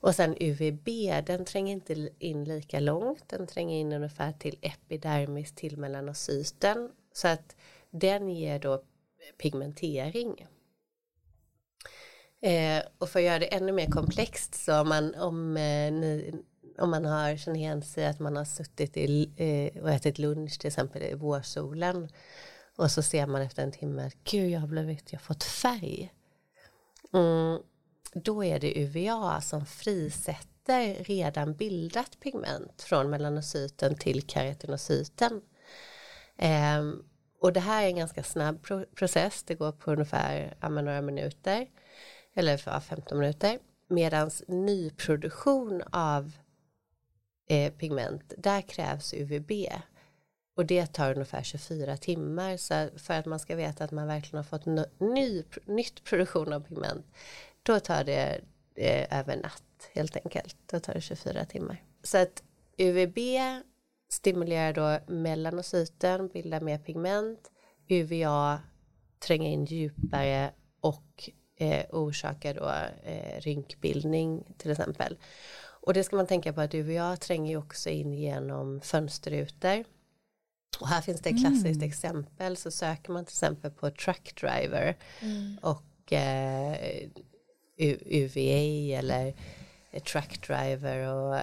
Och 0.00 0.14
sen 0.14 0.36
UVB, 0.40 0.88
den 1.26 1.44
tränger 1.44 1.72
inte 1.72 2.08
in 2.18 2.44
lika 2.44 2.80
långt, 2.80 3.28
den 3.28 3.46
tränger 3.46 3.80
in 3.80 3.92
ungefär 3.92 4.32
till 4.32 4.58
epidermis 4.62 5.52
till 5.52 5.76
melanocyten. 5.76 6.90
Så 7.12 7.28
att 7.28 7.56
den 7.90 8.28
ger 8.28 8.58
då 8.58 8.82
pigmentering. 9.38 10.46
Eh, 12.42 12.82
och 12.98 13.08
för 13.08 13.18
att 13.18 13.24
göra 13.24 13.38
det 13.38 13.54
ännu 13.54 13.72
mer 13.72 13.86
komplext 13.86 14.54
så 14.54 14.80
om 14.80 14.88
man, 14.88 15.14
om, 15.14 15.56
eh, 15.56 15.92
ni, 15.92 16.34
om 16.78 16.90
man 16.90 17.04
har 17.04 17.36
känner 17.36 17.58
igen 17.58 17.82
sig 17.82 18.06
att 18.06 18.18
man 18.18 18.36
har 18.36 18.44
suttit 18.44 18.96
i, 18.96 19.30
eh, 19.36 19.82
och 19.82 19.90
ätit 19.90 20.18
lunch 20.18 20.58
till 20.58 20.68
exempel 20.68 21.02
i 21.02 21.14
vårsolen 21.14 22.08
och 22.76 22.90
så 22.90 23.02
ser 23.02 23.26
man 23.26 23.42
efter 23.42 23.62
en 23.62 23.72
timme 23.72 24.06
att 24.06 24.24
gud 24.24 24.50
jag 24.50 24.60
har 24.60 24.68
blivit, 24.68 25.12
jag 25.12 25.18
har 25.18 25.24
fått 25.24 25.44
färg. 25.44 26.12
Mm, 27.12 27.62
då 28.12 28.44
är 28.44 28.60
det 28.60 28.78
UVA 28.78 29.40
som 29.40 29.66
frisätter 29.66 31.04
redan 31.04 31.54
bildat 31.54 32.20
pigment 32.20 32.82
från 32.82 33.10
melanocyten 33.10 33.94
till 33.94 34.26
keratinocyten. 34.28 35.40
Ehm, 36.36 37.02
och 37.40 37.52
det 37.52 37.60
här 37.60 37.82
är 37.82 37.86
en 37.86 37.96
ganska 37.96 38.22
snabb 38.22 38.66
process, 38.94 39.42
det 39.42 39.54
går 39.54 39.72
på 39.72 39.92
ungefär 39.92 40.56
några 40.68 41.02
minuter 41.02 41.66
eller 42.34 42.80
15 42.80 43.18
minuter. 43.18 43.58
Medan 43.88 44.30
nyproduktion 44.48 45.82
av 45.92 46.32
eh, 47.48 47.72
pigment, 47.72 48.32
där 48.38 48.60
krävs 48.60 49.14
UVB. 49.14 49.50
Och 50.56 50.66
det 50.66 50.86
tar 50.86 51.12
ungefär 51.12 51.42
24 51.42 51.96
timmar. 51.96 52.56
Så 52.56 52.88
för 52.96 53.14
att 53.14 53.26
man 53.26 53.40
ska 53.40 53.56
veta 53.56 53.84
att 53.84 53.90
man 53.90 54.06
verkligen 54.06 54.36
har 54.36 54.58
fått 54.58 54.66
ny, 55.00 55.44
nytt 55.66 56.04
produktion 56.04 56.52
av 56.52 56.60
pigment 56.60 57.06
då 57.62 57.80
tar 57.80 58.04
det 58.04 58.40
eh, 58.74 59.18
över 59.18 59.36
natt 59.36 59.90
helt 59.94 60.16
enkelt. 60.16 60.56
Då 60.66 60.80
tar 60.80 60.94
det 60.94 61.00
24 61.00 61.44
timmar. 61.44 61.82
Så 62.02 62.18
att 62.18 62.42
UVB 62.78 63.18
stimulerar 64.08 64.72
då 64.72 65.12
melanocyten, 65.12 66.28
bildar 66.28 66.60
mer 66.60 66.78
pigment. 66.78 67.50
UVA 67.88 68.60
tränger 69.26 69.50
in 69.50 69.64
djupare 69.64 70.50
och 70.80 71.30
eh, 71.56 71.84
orsakar 71.90 72.54
då 72.54 72.72
eh, 73.10 73.40
rynkbildning 73.40 74.54
till 74.58 74.70
exempel. 74.70 75.18
Och 75.82 75.94
det 75.94 76.04
ska 76.04 76.16
man 76.16 76.26
tänka 76.26 76.52
på 76.52 76.60
att 76.60 76.74
UVA 76.74 77.16
tränger 77.16 77.50
ju 77.50 77.56
också 77.56 77.90
in 77.90 78.12
genom 78.12 78.80
fönsterrutor. 78.80 79.84
Och 80.80 80.88
här 80.88 81.00
finns 81.00 81.20
det 81.20 81.30
ett 81.30 81.40
klassiskt 81.40 81.76
mm. 81.76 81.88
exempel 81.88 82.56
så 82.56 82.70
söker 82.70 83.12
man 83.12 83.24
till 83.24 83.32
exempel 83.32 83.70
på 83.70 83.90
truckdriver 83.90 84.96
mm. 85.20 85.58
och 85.62 86.12
eh, 86.12 87.08
UVA 87.80 88.98
eller 88.98 89.34
truck 90.00 90.46
driver 90.46 91.14
och 91.14 91.36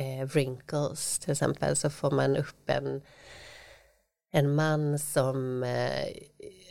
eh, 0.00 0.26
wrinkles 0.26 1.18
till 1.18 1.30
exempel 1.30 1.76
så 1.76 1.90
får 1.90 2.10
man 2.10 2.36
upp 2.36 2.70
en, 2.70 3.02
en 4.32 4.54
man 4.54 4.98
som 4.98 5.62
eh, 5.62 6.06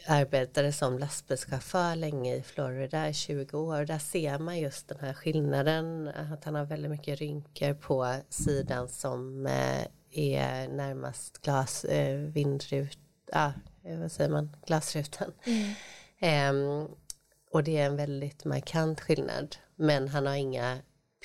arbetade 0.07 0.71
som 0.71 0.99
lastbilschaufför 0.99 1.95
länge 1.95 2.35
i 2.35 2.41
Florida 2.41 3.09
i 3.09 3.13
20 3.13 3.57
år. 3.57 3.85
Där 3.85 3.99
ser 3.99 4.39
man 4.39 4.59
just 4.59 4.87
den 4.87 4.99
här 4.99 5.13
skillnaden 5.13 6.07
att 6.07 6.43
han 6.43 6.55
har 6.55 6.65
väldigt 6.65 6.91
mycket 6.91 7.19
rynkor 7.19 7.73
på 7.73 8.15
sidan 8.29 8.87
som 8.87 9.45
eh, 9.45 9.85
är 10.11 10.67
närmast 10.67 11.41
glas, 11.41 11.85
eh, 11.85 12.17
vindrut, 12.17 12.99
ah, 13.31 13.51
vad 13.83 14.11
säger 14.11 14.29
man, 14.29 14.55
glasrutan. 14.65 15.31
Mm. 15.43 15.73
Och 17.51 17.63
det 17.63 17.77
är 17.77 17.85
en 17.85 17.95
väldigt 17.95 18.45
markant 18.45 19.01
skillnad. 19.01 19.55
Men 19.75 20.07
han 20.07 20.25
har 20.27 20.35
inga 20.35 20.77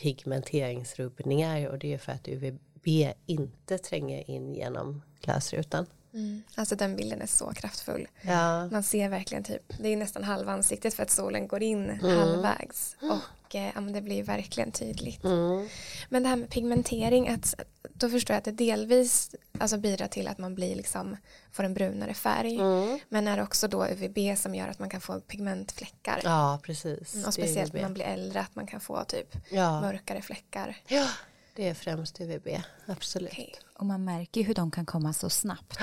pigmenteringsrubbningar 0.03 1.69
och 1.69 1.79
det 1.79 1.95
är 1.95 1.99
för 1.99 2.13
att 2.13 2.29
UVB 2.29 3.15
inte 3.27 3.79
tränger 3.79 4.31
in 4.31 4.55
genom 4.55 5.03
glasrutan. 5.21 5.87
Mm. 6.15 6.43
Alltså 6.55 6.77
den 6.77 6.97
bilden 6.97 7.23
är 7.23 7.27
så 7.27 7.53
kraftfull. 7.53 8.09
Ja. 8.23 8.67
Man 8.69 8.83
ser 8.83 9.09
verkligen 9.09 9.45
typ, 9.45 9.73
det 9.79 9.89
är 9.89 9.97
nästan 9.97 10.25
halva 10.25 10.53
ansiktet 10.53 10.95
för 10.95 11.03
att 11.03 11.11
solen 11.11 11.49
går 11.49 11.63
in 11.63 11.91
mm. 11.91 12.19
halvvägs. 12.19 12.97
Och 13.01 13.19
ja, 13.59 13.81
det 13.81 14.01
blir 14.01 14.23
verkligen 14.23 14.73
tydligt. 14.73 15.25
Mm. 15.25 15.69
Men 16.09 16.23
det 16.23 16.29
här 16.29 16.37
med 16.37 16.51
pigmentering, 16.51 17.29
att, 17.29 17.55
då 17.95 18.09
förstår 18.09 18.35
jag 18.35 18.39
att 18.39 18.45
det 18.45 18.51
delvis 18.51 19.35
alltså, 19.59 19.79
bidrar 19.79 20.07
till 20.07 20.29
att 20.29 20.39
man 20.39 20.55
blir 20.55 20.77
liksom, 20.77 21.17
får 21.53 21.65
en 21.65 21.75
brunare 21.75 22.15
färg. 22.15 22.57
Mm. 22.57 22.99
Men 23.09 23.29
är 23.29 23.37
det 23.37 23.43
också 23.43 23.69
då 23.69 23.87
UVB 23.87 24.39
som 24.39 24.55
gör 24.55 24.69
att 24.69 24.79
man 24.79 24.89
kan 24.89 25.01
få 25.01 25.21
pigmentfläckar? 25.21 26.21
Ja, 26.25 26.61
precis. 26.63 27.15
Mm, 27.15 27.27
och 27.27 27.35
speciellt 27.35 27.73
när 27.73 27.83
man 27.83 27.95
blir 27.95 28.05
äldre, 28.05 28.41
att 28.41 28.55
man 28.55 28.67
kan 28.67 28.81
få 28.81 29.05
typ 29.05 29.37
ja. 29.51 29.81
mörkare 29.81 30.23
fläckar. 30.23 30.77
Ja, 30.87 31.09
det 31.55 31.69
är 31.69 31.75
främst 31.75 32.21
UVB, 32.21 32.49
absolut. 32.87 33.33
Okay. 33.33 33.51
Och 33.75 33.87
man 33.87 34.05
märker 34.05 34.41
ju 34.41 34.47
hur 34.47 34.55
de 34.55 34.71
kan 34.71 34.87
komma 34.87 35.13
så 35.13 35.31
snabbt. 35.31 35.79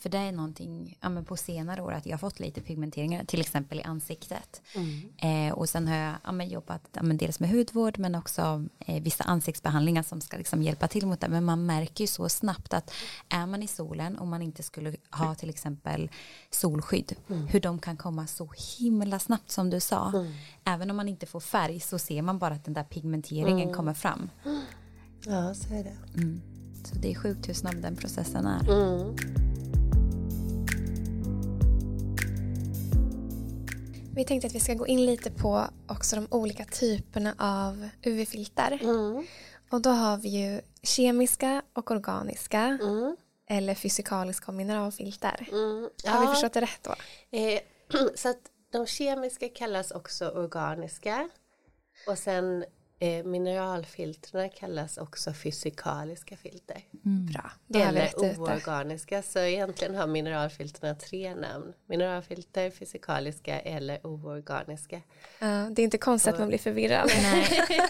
För 0.00 0.08
det 0.08 0.18
är 0.18 0.32
någonting 0.32 0.98
ja, 1.00 1.08
men 1.08 1.24
på 1.24 1.36
senare 1.36 1.82
år 1.82 1.92
att 1.92 2.06
jag 2.06 2.12
har 2.12 2.18
fått 2.18 2.40
lite 2.40 2.60
pigmenteringar, 2.60 3.24
till 3.24 3.40
exempel 3.40 3.78
i 3.78 3.82
ansiktet. 3.82 4.62
Mm. 4.74 5.48
Eh, 5.48 5.54
och 5.54 5.68
sen 5.68 5.88
har 5.88 5.96
jag 5.96 6.14
ja, 6.24 6.32
men 6.32 6.48
jobbat 6.48 6.88
ja, 6.92 7.02
men 7.02 7.16
dels 7.16 7.40
med 7.40 7.50
hudvård 7.50 7.98
men 7.98 8.14
också 8.14 8.64
eh, 8.78 9.02
vissa 9.02 9.24
ansiktsbehandlingar 9.24 10.02
som 10.02 10.20
ska 10.20 10.36
liksom 10.36 10.62
hjälpa 10.62 10.88
till 10.88 11.06
mot 11.06 11.20
det. 11.20 11.28
Men 11.28 11.44
man 11.44 11.66
märker 11.66 12.04
ju 12.04 12.08
så 12.08 12.28
snabbt 12.28 12.74
att 12.74 12.92
är 13.28 13.46
man 13.46 13.62
i 13.62 13.66
solen 13.66 14.18
och 14.18 14.26
man 14.26 14.42
inte 14.42 14.62
skulle 14.62 14.96
ha 15.10 15.34
till 15.34 15.50
exempel 15.50 16.10
solskydd, 16.50 17.12
mm. 17.28 17.46
hur 17.46 17.60
de 17.60 17.78
kan 17.78 17.96
komma 17.96 18.26
så 18.26 18.52
himla 18.78 19.18
snabbt 19.18 19.50
som 19.50 19.70
du 19.70 19.80
sa. 19.80 20.08
Mm. 20.08 20.32
Även 20.64 20.90
om 20.90 20.96
man 20.96 21.08
inte 21.08 21.26
får 21.26 21.40
färg 21.40 21.80
så 21.80 21.98
ser 21.98 22.22
man 22.22 22.38
bara 22.38 22.54
att 22.54 22.64
den 22.64 22.74
där 22.74 22.84
pigmenteringen 22.84 23.62
mm. 23.62 23.74
kommer 23.74 23.94
fram. 23.94 24.30
Ja, 25.24 25.54
så 25.54 25.74
är 25.74 25.84
det. 25.84 25.96
Mm. 26.14 26.40
Så 26.84 26.94
det 26.94 27.10
är 27.10 27.14
sjukt 27.14 27.48
hur 27.48 27.54
snabb 27.54 27.82
den 27.82 27.96
processen 27.96 28.46
är. 28.46 29.49
Vi 34.20 34.24
tänkte 34.24 34.46
att 34.46 34.54
vi 34.54 34.60
ska 34.60 34.74
gå 34.74 34.86
in 34.86 35.06
lite 35.06 35.30
på 35.30 35.64
också 35.88 36.16
de 36.16 36.26
olika 36.30 36.64
typerna 36.64 37.34
av 37.38 37.88
UV-filter. 38.02 38.78
Mm. 38.82 39.26
Och 39.70 39.80
då 39.80 39.90
har 39.90 40.16
vi 40.16 40.28
ju 40.28 40.60
kemiska 40.82 41.62
och 41.72 41.90
organiska 41.90 42.78
Mm. 42.82 43.16
eller 43.46 43.74
fysikaliska 43.74 44.46
och 44.46 44.54
mineralfilter. 44.54 45.48
Mm. 45.52 45.90
Ja. 46.04 46.10
Har 46.10 46.20
vi 46.20 46.26
förstått 46.26 46.52
det 46.52 46.60
rätt 46.60 46.82
då? 46.82 46.94
Eh, 47.38 47.60
så 48.14 48.28
att 48.28 48.40
de 48.72 48.86
kemiska 48.86 49.48
kallas 49.48 49.90
också 49.90 50.28
organiska. 50.28 51.28
Och 52.06 52.18
sen 52.18 52.64
eh, 53.00 53.24
mineralfilterna 53.24 54.48
kallas 54.48 54.98
också 54.98 55.32
fysikaliska 55.32 56.36
filter. 56.36 56.82
Bra, 57.02 57.42
har 57.42 57.52
vi 57.68 57.80
Eller 57.80 58.18
oorganiska. 58.18 59.22
Så 59.22 59.38
egentligen 59.38 59.94
har 59.94 60.06
mineralfilterna 60.06 60.94
tre 60.94 61.34
namn. 61.34 61.72
Mineralfilter, 61.86 62.70
fysikaliska 62.70 63.60
eller 63.60 64.06
oorganiska. 64.06 65.00
Ja, 65.38 65.46
det 65.70 65.82
är 65.82 65.84
inte 65.84 65.98
konstigt 65.98 66.32
att 66.32 66.38
man 66.38 66.48
blir 66.48 66.58
förvirrad. 66.58 67.10
Nej, 67.22 67.46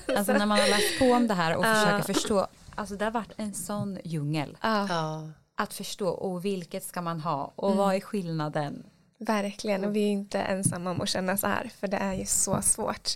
alltså 0.16 0.32
när 0.32 0.46
man 0.46 0.58
har 0.58 0.68
läst 0.68 0.98
på 0.98 1.04
om 1.04 1.28
det 1.28 1.34
här 1.34 1.56
och 1.56 1.64
försöker 1.64 2.12
förstå, 2.14 2.46
alltså 2.74 2.96
det 2.96 3.04
har 3.04 3.12
varit 3.12 3.32
en 3.36 3.54
sån 3.54 3.98
djungel. 4.04 4.56
Ja, 4.62 5.30
Att 5.54 5.74
förstå, 5.74 6.08
och 6.08 6.44
vilket 6.44 6.84
ska 6.84 7.02
man 7.02 7.20
ha 7.20 7.52
och 7.56 7.76
vad 7.76 7.94
är 7.94 8.00
skillnaden? 8.00 8.84
verkligen. 9.20 9.84
Och 9.84 9.96
vi 9.96 10.02
är 10.02 10.10
inte 10.10 10.38
ensamma 10.40 10.90
om 10.90 11.00
att 11.00 11.08
känna 11.08 11.36
så 11.36 11.46
här, 11.46 11.70
för 11.80 11.88
det 11.88 11.96
är 11.96 12.14
ju 12.14 12.26
så 12.26 12.62
svårt. 12.62 13.10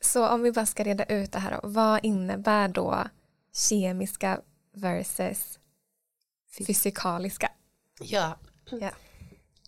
Så 0.00 0.28
om 0.28 0.42
vi 0.42 0.52
bara 0.52 0.66
ska 0.66 0.84
reda 0.84 1.04
ut 1.04 1.32
det 1.32 1.38
här, 1.38 1.60
vad 1.62 2.04
innebär 2.04 2.68
då 2.68 3.04
kemiska 3.52 4.40
versus 4.72 5.58
fysikaliska? 6.58 7.52
ja. 8.00 8.38
Ja. 8.70 8.90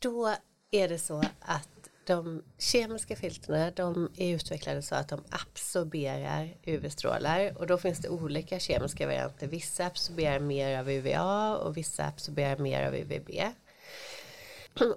Då 0.01 0.35
är 0.71 0.89
det 0.89 0.99
så 0.99 1.23
att 1.41 1.69
de 2.07 2.43
kemiska 2.59 3.17
filterna 3.17 3.71
de 3.71 4.11
är 4.17 4.35
utvecklade 4.35 4.83
så 4.83 4.95
att 4.95 5.09
de 5.09 5.25
absorberar 5.31 6.57
UV-strålar 6.65 7.59
och 7.59 7.67
då 7.67 7.79
finns 7.79 7.99
det 7.99 8.09
olika 8.09 8.59
kemiska 8.59 9.07
varianter. 9.07 9.47
Vissa 9.47 9.87
absorberar 9.87 10.41
mer 10.41 10.79
av 10.79 10.91
UVA 10.91 11.57
och 11.57 11.77
vissa 11.77 12.07
absorberar 12.07 12.57
mer 12.59 12.87
av 12.87 12.95
UVB. 12.95 13.31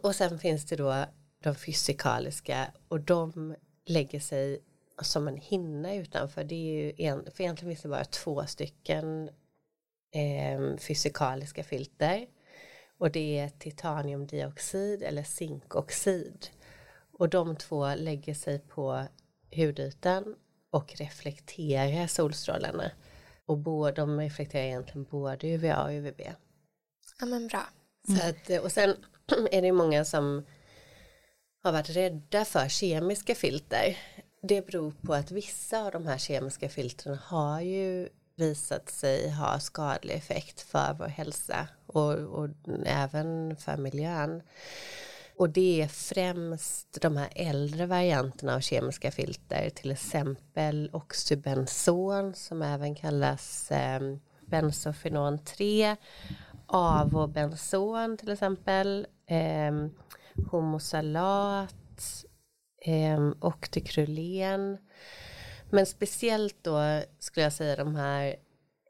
Och 0.01 0.15
sen 0.15 0.39
finns 0.39 0.65
det 0.65 0.75
då 0.75 1.05
de 1.43 1.55
fysikaliska 1.55 2.67
och 2.87 2.99
de 2.99 3.55
lägger 3.85 4.19
sig 4.19 4.61
som 5.01 5.27
en 5.27 5.37
hinna 5.37 5.95
utanför. 5.95 6.43
Det 6.43 6.55
är 6.55 6.83
ju 6.83 6.93
en, 6.97 7.31
för 7.31 7.43
egentligen 7.43 7.71
finns 7.71 7.81
det 7.81 7.89
bara 7.89 8.05
två 8.05 8.45
stycken 8.45 9.29
eh, 10.13 10.77
fysikaliska 10.77 11.63
filter. 11.63 12.27
Och 12.97 13.11
det 13.11 13.39
är 13.39 13.49
titaniumdioxid 13.49 15.03
eller 15.03 15.23
zinkoxid. 15.23 16.47
Och 17.11 17.29
de 17.29 17.55
två 17.55 17.95
lägger 17.95 18.33
sig 18.33 18.59
på 18.59 19.05
hudytan 19.55 20.35
och 20.69 20.95
reflekterar 20.95 22.07
solstrålarna. 22.07 22.91
Och 23.45 23.57
båda, 23.57 23.91
de 23.91 24.19
reflekterar 24.19 24.63
egentligen 24.63 25.03
både 25.03 25.47
UVA 25.47 25.83
och 25.83 25.91
UVB. 25.91 26.21
ja, 27.19 27.25
men 27.25 27.47
bra. 27.47 27.63
Så 28.07 28.29
att, 28.29 28.63
och 28.63 28.71
sen 28.71 28.95
är 29.51 29.61
det 29.61 29.71
många 29.71 30.05
som 30.05 30.45
har 31.63 31.71
varit 31.71 31.89
rädda 31.89 32.45
för 32.45 32.67
kemiska 32.67 33.35
filter. 33.35 33.97
Det 34.45 34.65
beror 34.67 34.91
på 35.01 35.13
att 35.13 35.31
vissa 35.31 35.85
av 35.85 35.91
de 35.91 36.07
här 36.07 36.17
kemiska 36.17 36.69
filtren 36.69 37.17
har 37.17 37.61
ju 37.61 38.09
visat 38.35 38.89
sig 38.89 39.29
ha 39.29 39.59
skadlig 39.59 40.13
effekt 40.13 40.61
för 40.61 40.95
vår 40.99 41.05
hälsa 41.05 41.67
och, 41.87 42.11
och 42.13 42.49
även 42.85 43.55
för 43.55 43.77
miljön. 43.77 44.41
Och 45.37 45.49
det 45.49 45.81
är 45.81 45.87
främst 45.87 47.01
de 47.01 47.17
här 47.17 47.29
äldre 47.35 47.85
varianterna 47.85 48.55
av 48.55 48.59
kemiska 48.59 49.11
filter, 49.11 49.69
till 49.69 49.91
exempel 49.91 50.89
oxybenzon 50.93 52.33
som 52.33 52.61
även 52.61 52.95
kallas 52.95 53.71
eh, 53.71 54.01
bensofenon 54.45 55.39
3, 55.39 55.95
avobenzon 56.67 58.17
till 58.17 58.29
exempel, 58.29 59.07
eh, 59.25 59.87
homosalat, 60.51 62.25
Ehm, 62.83 63.31
och 63.39 63.71
till 63.71 63.83
Krulén. 63.83 64.77
Men 65.69 65.85
speciellt 65.85 66.55
då 66.61 67.01
skulle 67.19 67.43
jag 67.43 67.53
säga 67.53 67.75
de 67.75 67.95
här 67.95 68.35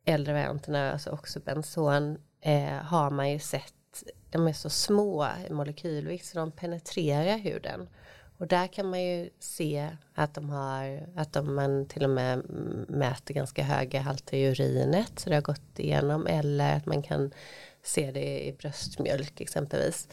äldre 0.06 0.34
varianterna, 0.34 0.92
alltså 0.92 1.10
också 1.10 1.40
benson. 1.40 2.18
Eh, 2.42 2.74
har 2.74 3.10
man 3.10 3.32
ju 3.32 3.40
sett, 3.40 4.04
de 4.30 4.48
är 4.48 4.54
så 4.54 4.70
små 4.70 5.28
i 5.50 5.54
molekylvikt 5.54 6.26
så 6.26 6.38
de 6.38 6.52
penetrerar 6.52 7.38
huden. 7.38 7.90
Och 8.38 8.48
där 8.48 8.68
kan 8.68 8.90
man 8.90 9.04
ju 9.04 9.30
se 9.40 9.90
att 10.14 10.34
de 10.34 10.50
har, 10.50 11.10
att 11.16 11.34
de, 11.34 11.56
man 11.56 11.88
till 11.88 12.04
och 12.04 12.10
med 12.10 12.50
mäter 12.90 13.34
ganska 13.34 13.64
höga 13.64 14.02
halter 14.02 14.38
i 14.38 14.48
urinet, 14.48 15.20
så 15.20 15.30
det 15.30 15.36
har 15.36 15.42
gått 15.42 15.80
igenom, 15.80 16.28
eller 16.28 16.76
att 16.78 16.86
man 16.86 17.04
kan 17.04 17.32
se 17.84 18.12
det 18.12 18.48
i 18.48 18.54
bröstmjölk 18.54 19.42
exempelvis. 19.42 20.08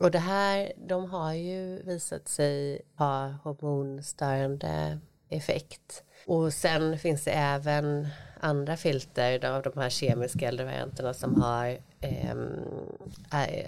Och 0.00 0.10
det 0.10 0.18
här, 0.18 0.72
de 0.76 1.10
har 1.10 1.32
ju 1.32 1.82
visat 1.82 2.28
sig 2.28 2.80
ha 2.96 3.34
hormonstörande 3.42 4.98
effekt. 5.28 6.04
Och 6.26 6.52
sen 6.52 6.98
finns 6.98 7.24
det 7.24 7.30
även 7.30 8.08
andra 8.40 8.76
filter 8.76 9.44
av 9.44 9.62
de 9.62 9.72
här 9.76 9.88
kemiska 9.88 10.48
äldre 10.48 10.66
varianterna 10.66 11.14
som 11.14 11.42
har, 11.42 11.78
eh, 12.00 12.36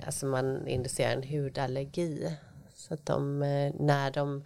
alltså 0.07 0.27
man 0.27 0.69
inducerar 0.69 1.13
en 1.13 1.29
hudallergi. 1.29 2.37
Så 2.75 2.95
att 2.95 3.07
de, 3.07 3.43
eh, 3.43 3.73
när 3.79 4.11
de, 4.11 4.45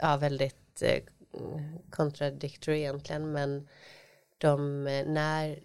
ja 0.00 0.16
väldigt 0.16 0.82
eh, 0.82 1.02
kontradiktor 1.90 2.74
egentligen, 2.74 3.32
men 3.32 3.68
de, 4.38 4.86
eh, 4.86 5.06
när 5.06 5.58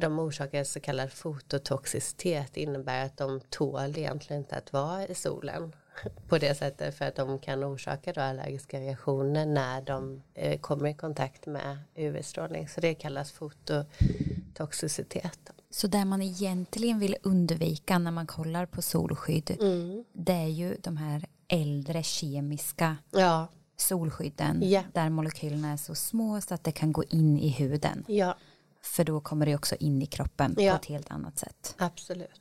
de 0.00 0.18
orsakar 0.18 0.64
så 0.64 0.80
kallad 0.80 1.12
fototoxicitet 1.12 2.56
innebär 2.56 3.04
att 3.06 3.16
de 3.16 3.40
tål 3.50 3.98
egentligen 3.98 4.42
inte 4.42 4.56
att 4.56 4.72
vara 4.72 5.06
i 5.06 5.14
solen 5.14 5.72
på 6.28 6.38
det 6.38 6.54
sättet 6.54 6.94
för 6.94 7.04
att 7.04 7.16
de 7.16 7.38
kan 7.38 7.64
orsaka 7.64 8.12
då 8.12 8.20
allergiska 8.20 8.80
reaktioner 8.80 9.46
när 9.46 9.82
de 9.82 10.22
eh, 10.34 10.60
kommer 10.60 10.88
i 10.88 10.94
kontakt 10.94 11.46
med 11.46 11.78
UV-strålning 11.94 12.68
så 12.68 12.80
det 12.80 12.94
kallas 12.94 13.32
fototoxicitet. 13.32 15.50
Så 15.70 15.86
det 15.86 16.04
man 16.04 16.22
egentligen 16.22 16.98
vill 16.98 17.16
undvika 17.22 17.98
när 17.98 18.10
man 18.10 18.26
kollar 18.26 18.66
på 18.66 18.82
solskydd 18.82 19.56
Mm. 19.60 20.04
det 20.12 20.32
är 20.32 20.46
ju 20.48 20.76
de 20.82 20.96
här 20.96 21.24
äldre 21.48 22.02
kemiska 22.02 22.96
Ja, 23.10 23.46
solskydden 23.76 24.60
Ja. 24.70 24.82
där 24.92 25.10
molekylerna 25.10 25.72
är 25.72 25.76
så 25.76 25.94
små 25.94 26.40
så 26.40 26.54
att 26.54 26.64
det 26.64 26.72
kan 26.72 26.92
gå 26.92 27.04
in 27.04 27.38
i 27.38 27.48
huden. 27.48 28.04
ja, 28.08 28.34
För 28.82 29.04
då 29.04 29.20
kommer 29.20 29.46
det 29.46 29.54
också 29.54 29.76
in 29.76 30.02
i 30.02 30.06
kroppen 30.06 30.54
Ja. 30.58 30.70
på 30.72 30.76
ett 30.76 30.86
helt 30.86 31.10
annat 31.10 31.38
sätt. 31.38 31.74
Absolut. 31.78 32.40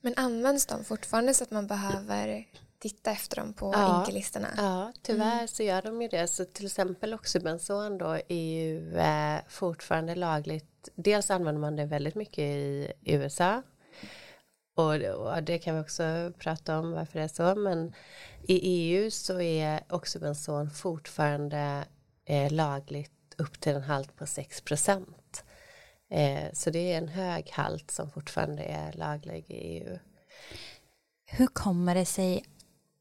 Men 0.00 0.14
används 0.16 0.66
de 0.66 0.84
fortfarande 0.84 1.34
så 1.34 1.44
att 1.44 1.50
man 1.50 1.66
behöver 1.66 2.46
titta 2.78 3.10
efter 3.10 3.36
dem 3.36 3.52
på 3.52 3.72
Ja. 3.74 4.00
inkelistorna? 4.00 4.48
Ja, 4.56 4.92
tyvärr 5.02 5.46
så 5.46 5.62
gör 5.62 5.82
de 5.82 6.02
ju 6.02 6.08
det. 6.08 6.26
Så 6.28 6.44
till 6.44 6.66
exempel 6.66 7.14
Oxybenzoan 7.14 7.98
då 7.98 8.18
är 8.28 8.34
ju 8.60 8.96
eh, 8.98 9.38
fortfarande 9.48 10.14
lagligt. 10.14 10.88
Dels 10.94 11.30
använder 11.30 11.60
man 11.60 11.76
det 11.76 11.84
väldigt 11.84 12.14
mycket 12.14 12.38
i 12.44 12.92
USA. 13.04 13.62
Och, 14.76 14.94
och 14.94 15.42
det 15.42 15.58
kan 15.58 15.74
vi 15.74 15.80
också 15.80 16.32
prata 16.38 16.78
om 16.78 16.92
varför 16.92 17.18
det 17.18 17.24
är 17.24 17.28
så. 17.28 17.54
Men 17.60 17.92
i 18.48 18.54
EU 18.62 19.10
så 19.10 19.40
är 19.40 19.80
Oxybenzoan 19.90 20.70
fortfarande 20.70 21.84
eh, 22.24 22.52
lagligt 22.52 23.12
upp 23.42 23.60
till 23.60 23.72
en 23.76 23.82
halt 23.82 24.16
på 24.16 24.26
6 24.26 24.60
procent. 24.60 25.44
Eh, 26.10 26.52
så 26.52 26.70
det 26.70 26.92
är 26.92 26.98
en 26.98 27.08
hög 27.08 27.50
halt 27.52 27.90
som 27.90 28.10
fortfarande 28.10 28.62
är 28.62 28.92
laglig 28.92 29.44
i 29.48 29.54
EU. 29.54 29.98
Hur 31.26 31.46
kommer 31.46 31.94
det 31.94 32.04
sig, 32.06 32.44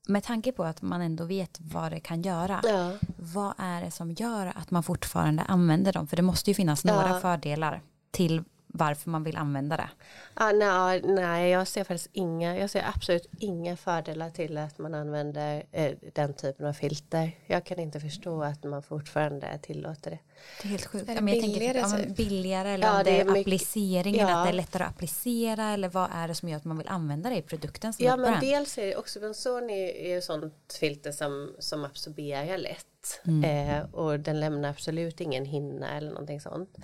med 0.07 0.23
tanke 0.23 0.51
på 0.51 0.63
att 0.63 0.81
man 0.81 1.01
ändå 1.01 1.23
vet 1.25 1.57
vad 1.61 1.91
det 1.91 1.99
kan 1.99 2.21
göra, 2.21 2.61
Ja. 2.63 2.91
vad 3.17 3.53
är 3.57 3.81
det 3.81 3.91
som 3.91 4.11
gör 4.11 4.53
att 4.55 4.71
man 4.71 4.83
fortfarande 4.83 5.43
använder 5.43 5.93
dem? 5.93 6.07
För 6.07 6.15
det 6.17 6.21
måste 6.23 6.49
ju 6.49 6.53
finnas 6.53 6.83
några 6.85 7.09
Ja. 7.09 7.19
fördelar 7.19 7.81
till 8.11 8.43
varför 8.73 9.09
man 9.09 9.23
vill 9.23 9.37
använda 9.37 9.77
det. 9.77 9.89
Ah, 10.33 10.51
nej, 10.51 11.01
nej, 11.05 11.49
jag 11.51 11.67
ser 11.67 11.83
faktiskt 11.83 12.09
inga, 12.13 12.57
jag 12.57 12.69
ser 12.69 12.85
absolut 12.95 13.27
inga 13.39 13.77
fördelar 13.77 14.29
till 14.29 14.57
att 14.57 14.77
man 14.77 14.93
använder 14.93 15.63
eh, 15.71 15.91
den 16.13 16.33
typen 16.33 16.65
av 16.65 16.73
filter. 16.73 17.31
Jag 17.45 17.65
kan 17.65 17.79
inte 17.79 17.99
förstå 17.99 18.43
att 18.43 18.63
man 18.63 18.83
fortfarande 18.83 19.59
tillåter 19.61 20.11
det. 20.11 20.19
Det 20.61 20.67
är 20.67 20.69
helt 20.69 20.85
sjukt. 20.85 21.03
Är 21.03 21.07
det 21.07 21.13
Ja, 21.13 21.21
men 21.21 21.33
jag 21.33 21.43
tänker 21.43 21.59
billigare, 21.59 21.73
typ, 21.81 21.91
ja, 21.91 21.97
men 21.97 22.07
typ? 22.07 22.17
billigare 22.17 22.69
eller 22.69 22.87
Ja, 22.87 22.97
om 22.97 23.03
det 23.03 23.11
det 23.11 23.19
är, 23.21 23.25
mycket- 23.25 23.41
appliceringen, 23.41 24.27
ja. 24.27 24.37
att 24.39 24.45
det 24.45 24.49
är 24.51 24.53
lättare 24.53 24.83
att 24.83 24.89
applicera 24.89 25.63
eller 25.69 25.89
vad 25.89 26.09
är 26.13 26.27
det 26.27 26.35
som 26.35 26.49
gör 26.49 26.57
att 26.57 26.65
man 26.65 26.77
vill 26.77 26.87
använda 26.87 27.29
det 27.29 27.35
i 27.37 27.41
produkten 27.41 27.93
som 27.93 28.05
Ja 28.05 28.15
men 28.17 28.25
brand? 28.31 28.41
dels 28.41 28.77
är 28.77 28.85
det 28.85 28.95
också 28.95 29.19
benson 29.19 29.69
är, 29.69 29.87
är 29.95 30.15
ju 30.15 30.21
sånt 30.21 30.77
filter 30.79 31.11
som, 31.11 31.55
som 31.59 31.85
absorberar 31.85 32.57
lätt. 32.57 32.85
Mm. 33.27 33.43
Eh, 33.79 33.93
och 33.95 34.19
den 34.19 34.39
lämnar 34.39 34.69
absolut 34.69 35.21
ingen 35.21 35.45
hinna 35.45 35.97
eller 35.97 36.09
någonting 36.09 36.41
sånt. 36.41 36.77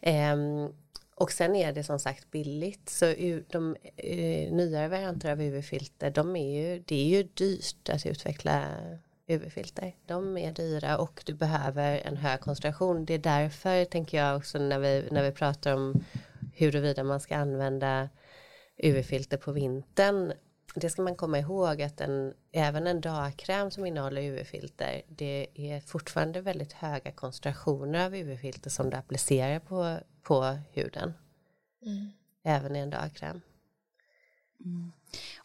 Ehm, 0.00 0.68
och 1.20 1.32
sen 1.32 1.56
är 1.56 1.72
det 1.72 1.84
som 1.84 1.98
sagt 1.98 2.30
billigt. 2.30 2.88
Så 2.88 3.14
de 3.50 3.76
eh, 3.96 4.52
nyare 4.52 4.88
varianter 4.88 5.32
av 5.32 5.42
UV-filter, 5.42 6.10
de 6.10 6.36
är 6.36 6.60
ju, 6.60 6.82
det 6.86 6.94
är 6.94 7.04
ju 7.04 7.22
dyrt 7.22 7.88
att 7.88 8.06
utveckla 8.06 8.66
UV-filter. 9.26 9.96
De 10.06 10.38
är 10.38 10.52
dyra 10.52 10.98
och 10.98 11.22
du 11.26 11.34
behöver 11.34 12.00
en 12.04 12.16
hög 12.16 12.40
koncentration. 12.40 13.04
Det 13.04 13.14
är 13.14 13.18
därför 13.18 13.84
tänker 13.84 14.18
jag 14.18 14.36
också 14.36 14.58
när 14.58 14.78
vi, 14.78 15.08
när 15.10 15.22
vi 15.22 15.32
pratar 15.32 15.74
om 15.74 16.04
huruvida 16.54 17.04
man 17.04 17.20
ska 17.20 17.36
använda 17.36 18.08
UV-filter 18.76 19.36
på 19.36 19.52
vintern. 19.52 20.32
Det 20.74 20.90
ska 20.90 21.02
man 21.02 21.16
komma 21.16 21.38
ihåg 21.38 21.82
att 21.82 22.00
en, 22.00 22.34
även 22.52 22.86
en 22.86 23.00
dagkräm 23.00 23.70
som 23.70 23.86
innehåller 23.86 24.22
UV-filter 24.22 25.02
det 25.08 25.46
är 25.54 25.80
fortfarande 25.80 26.40
väldigt 26.40 26.72
höga 26.72 27.12
koncentrationer 27.12 28.06
av 28.06 28.14
UV-filter 28.14 28.70
som 28.70 28.90
du 28.90 28.96
applicerar 28.96 29.58
på, 29.58 29.98
på 30.22 30.58
huden. 30.72 31.14
Mm. 31.86 32.12
Även 32.44 32.76
i 32.76 32.78
en 32.78 32.90
dagkräm. 32.90 33.40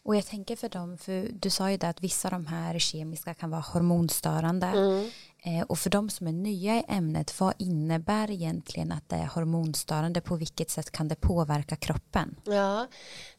Och 0.02 0.16
jag 0.16 0.26
tänker 0.26 0.56
för 0.56 0.68
dem, 0.68 0.98
för 0.98 1.28
du 1.32 1.50
sa 1.50 1.70
ju 1.70 1.76
det 1.76 1.88
att 1.88 2.02
vissa 2.02 2.28
av 2.28 2.32
de 2.32 2.46
här 2.46 2.78
kemiska 2.78 3.34
kan 3.34 3.50
vara 3.50 3.60
hormonstörande. 3.60 4.66
Mm. 4.66 5.10
Eh, 5.46 5.62
och 5.62 5.78
för 5.78 5.90
de 5.90 6.10
som 6.10 6.26
är 6.26 6.32
nya 6.32 6.76
i 6.76 6.84
ämnet, 6.88 7.40
vad 7.40 7.54
innebär 7.58 8.30
egentligen 8.30 8.92
att 8.92 9.08
det 9.08 9.16
är 9.16 9.26
hormonstörande? 9.26 10.20
På 10.20 10.36
vilket 10.36 10.70
sätt 10.70 10.90
kan 10.90 11.08
det 11.08 11.14
påverka 11.14 11.76
kroppen? 11.76 12.36
Ja, 12.44 12.86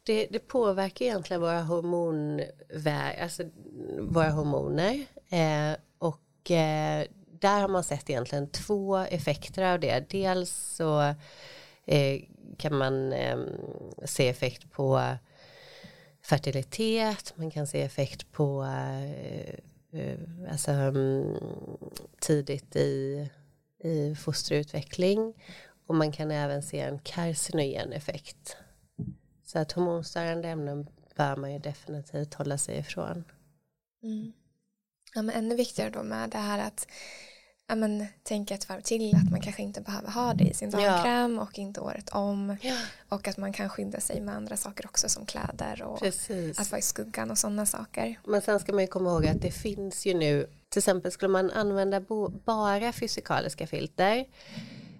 det, 0.02 0.26
det 0.30 0.38
påverkar 0.38 1.04
egentligen 1.04 1.40
våra 1.40 1.62
hormon, 1.62 2.40
alltså 3.22 3.42
våra 4.00 4.30
hormoner. 4.30 5.04
Eh, 5.28 5.76
och 5.98 6.50
eh, 6.50 7.06
där 7.40 7.60
har 7.60 7.68
man 7.68 7.84
sett 7.84 8.10
egentligen 8.10 8.50
två 8.50 8.96
effekter 8.96 9.62
av 9.62 9.80
det. 9.80 10.10
Dels 10.10 10.50
så 10.76 11.14
eh, 11.86 12.22
kan 12.56 12.74
man 12.78 13.12
eh, 13.12 13.38
se 14.04 14.28
effekt 14.28 14.70
på 14.70 15.02
fertilitet, 16.22 17.32
man 17.36 17.50
kan 17.50 17.66
se 17.66 17.82
effekt 17.82 18.32
på 18.32 18.64
eh, 18.64 19.54
Eh, 19.92 20.18
alltså, 20.50 20.70
mm, 20.70 21.36
tidigt 22.20 22.76
i, 22.76 23.28
i 23.84 24.14
fosterutveckling 24.14 25.34
och 25.86 25.94
man 25.94 26.12
kan 26.12 26.30
även 26.30 26.62
se 26.62 26.80
en 26.80 26.98
carcinogen 26.98 27.92
effekt. 27.92 28.56
Så 29.44 29.58
att 29.58 29.72
hormonstörande 29.72 30.48
ämnen 30.48 30.88
bör 31.16 31.36
man 31.36 31.52
ju 31.52 31.58
definitivt 31.58 32.34
hålla 32.34 32.58
sig 32.58 32.78
ifrån. 32.78 33.24
Mm. 34.02 34.32
Ja, 35.14 35.22
men 35.22 35.34
ännu 35.34 35.54
viktigare 35.54 35.90
då 35.90 36.02
med 36.02 36.30
det 36.30 36.38
här 36.38 36.66
att 36.66 36.86
ja, 37.68 37.74
men, 37.74 38.06
tänka 38.22 38.54
ett 38.54 38.68
varv 38.68 38.80
till 38.80 39.14
att 39.16 39.30
man 39.30 39.40
kanske 39.40 39.62
inte 39.62 39.80
behöver 39.80 40.10
ha 40.10 40.34
det 40.34 40.44
i 40.44 40.54
sin 40.54 40.70
Ja. 40.70 40.78
dagkräm 40.78 41.38
och 41.38 41.58
inte 41.58 41.80
året 41.80 42.08
om 42.08 42.56
Ja, 42.62 42.76
och 43.08 43.28
att 43.28 43.36
man 43.36 43.52
kan 43.52 43.68
skydda 43.68 44.00
sig 44.00 44.20
med 44.20 44.34
andra 44.34 44.56
saker 44.56 44.86
också 44.86 45.08
som 45.08 45.26
kläder 45.26 45.82
och 45.82 45.98
precis. 46.00 46.60
att 46.60 46.70
vara 46.70 46.78
i 46.78 46.82
skuggan 46.82 47.30
och 47.30 47.38
sådana 47.38 47.66
saker. 47.66 48.20
Men 48.26 48.42
sen 48.42 48.60
ska 48.60 48.72
man 48.72 48.80
ju 48.80 48.86
komma 48.86 49.10
ihåg 49.10 49.26
att 49.26 49.42
det 49.42 49.50
finns 49.50 50.06
ju 50.06 50.14
nu, 50.14 50.46
till 50.68 50.78
exempel 50.78 51.12
skulle 51.12 51.28
man 51.32 51.50
använda 51.50 52.00
bara 52.44 52.92
fysikaliska 52.92 53.66
filter, 53.66 54.24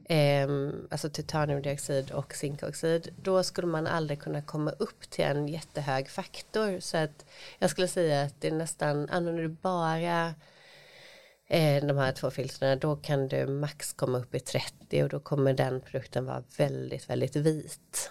ehm, 0.08 0.86
alltså 0.90 1.10
titaniumdioxid 1.10 2.10
och 2.10 2.34
zinkoxid, 2.34 3.08
då 3.22 3.42
skulle 3.42 3.66
man 3.66 3.86
aldrig 3.86 4.20
kunna 4.20 4.42
komma 4.42 4.70
upp 4.70 5.10
till 5.10 5.24
en 5.24 5.48
jättehög 5.48 6.08
faktor. 6.10 6.80
Så 6.80 6.96
att 6.96 7.24
jag 7.58 7.70
skulle 7.70 7.88
säga 7.88 8.22
att 8.22 8.40
det 8.40 8.48
är 8.48 8.52
nästan, 8.52 9.08
använder 9.08 9.42
du 9.42 9.48
bara 9.48 10.34
eh, 11.48 11.86
de 11.86 11.98
här 11.98 12.12
två 12.12 12.30
filtrerna, 12.30 12.76
då 12.76 12.96
kan 12.96 13.28
du 13.28 13.46
max 13.46 13.92
komma 13.92 14.18
upp 14.18 14.34
i 14.34 14.40
30 14.40 15.02
och 15.02 15.08
då 15.08 15.20
kommer 15.20 15.52
den 15.52 15.80
produkten 15.80 16.26
vara 16.26 16.42
väldigt, 16.56 17.10
väldigt 17.10 17.36
vit. 17.36 18.10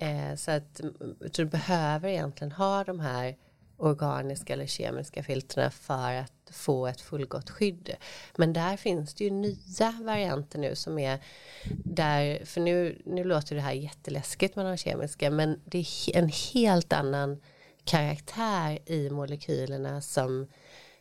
Eh, 0.00 0.36
så 0.36 0.50
att 0.50 0.80
mm, 0.80 1.16
du 1.34 1.44
behöver 1.44 2.08
egentligen 2.08 2.52
ha 2.52 2.84
de 2.84 3.00
här 3.00 3.36
organiska 3.76 4.52
eller 4.52 4.66
kemiska 4.66 5.22
filtrerna 5.22 5.70
för 5.70 6.12
att 6.14 6.32
få 6.50 6.86
ett 6.86 7.00
fullgott 7.00 7.50
skydd. 7.50 7.96
Men 8.36 8.52
där 8.52 8.76
finns 8.76 9.14
det 9.14 9.24
ju 9.24 9.30
nya 9.30 9.94
varianter 10.02 10.58
nu 10.58 10.74
som 10.74 10.98
är 10.98 11.18
där, 11.84 12.44
för 12.44 12.60
nu, 12.60 13.02
nu 13.04 13.24
låter 13.24 13.54
det 13.54 13.60
här 13.60 13.72
jätteläskigt 13.72 14.56
med 14.56 14.66
de 14.66 14.76
kemiska 14.76 15.30
men 15.30 15.60
det 15.64 15.78
är 15.78 16.16
en 16.16 16.28
helt 16.28 16.92
annan 16.92 17.40
karaktär 17.84 18.78
i 18.86 19.10
molekylerna 19.10 20.00
som, 20.00 20.46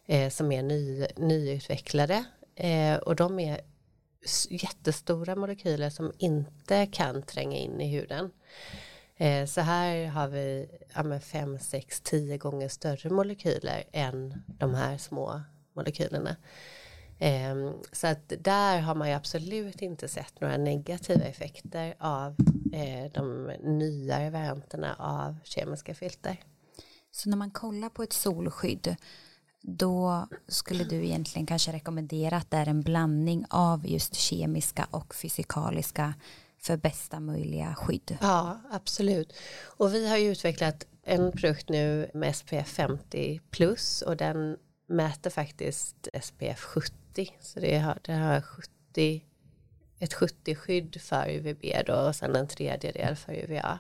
eh, 0.10 0.30
som 0.30 0.52
är 0.52 0.64
ny, 0.64 1.08
nyutvecklade 1.18 2.26
eh, 2.56 2.96
och 2.96 3.16
de 3.16 3.40
är 3.40 3.62
jättestora 4.50 5.36
molekyler 5.36 5.90
som 5.90 6.12
inte 6.18 6.86
kan 6.86 7.22
tränga 7.22 7.58
in 7.58 7.82
i 7.82 7.88
huden. 7.88 8.32
Eh, 9.18 9.46
så 9.46 9.62
här 9.62 10.08
har 10.08 10.28
vi 10.28 10.70
ja, 10.96 11.04
men 11.04 11.22
fem, 11.22 11.60
sex, 11.60 12.02
tio 12.02 12.38
gånger 12.38 12.68
större 12.68 13.10
molekyler 13.10 13.84
än 13.92 14.44
de 14.48 14.76
här 14.76 14.98
små 14.98 15.42
molekylerna. 15.74 16.36
Eh, 17.20 17.72
så 17.92 18.08
att 18.08 18.34
där 18.40 18.80
har 18.80 18.96
man 18.96 19.10
ju 19.10 19.14
absolut 19.14 19.82
inte 19.82 20.08
sett 20.08 20.42
några 20.42 20.58
negativa 20.58 21.26
effekter 21.26 21.96
av 22.00 22.36
eh, 22.74 23.12
de 23.12 23.52
nyare 23.64 24.30
varianterna 24.30 24.96
av 25.00 25.36
kemiska 25.44 25.94
filter. 25.94 26.38
Så 27.12 27.30
när 27.30 27.38
man 27.38 27.52
kollar 27.52 27.90
på 27.90 28.04
ett 28.04 28.14
solskydd 28.14 28.96
då 29.62 30.28
skulle 30.48 30.84
du 30.84 31.06
egentligen 31.06 31.46
kanske 31.46 31.72
rekommendera 31.72 32.38
att 32.38 32.52
det 32.52 32.58
är 32.58 32.68
en 32.68 32.82
blandning 32.82 33.46
av 33.50 33.88
just 33.88 34.16
kemiska 34.16 34.88
och 34.92 35.16
fysikaliska 35.16 36.14
för 36.62 36.78
bästa 36.78 37.20
möjliga 37.20 37.76
skydd. 37.76 38.18
Ja, 38.22 38.60
absolut. 38.72 39.34
Och 39.66 39.94
vi 39.94 40.10
har 40.10 40.18
ju 40.18 40.32
utvecklat 40.32 40.86
en 41.04 41.32
produkt 41.32 41.70
nu 41.70 42.12
med 42.14 42.36
SPF 42.36 42.68
50 42.68 43.42
plus 43.50 44.02
och 44.02 44.18
den 44.18 44.58
mäter 44.88 45.30
faktiskt 45.30 46.08
SPF 46.22 46.60
70. 46.60 46.94
Så 47.40 47.60
det 47.60 47.78
har, 47.78 47.98
det 48.02 48.14
har 48.14 48.42
70, 48.42 49.24
ett 50.00 50.14
70-skydd 50.14 51.00
för 51.00 51.30
UVB 51.30 51.86
då 51.86 51.94
och 51.94 52.16
sen 52.16 52.36
en 52.36 52.48
tredjedel 52.48 53.16
för 53.16 53.34
UVA. 53.34 53.80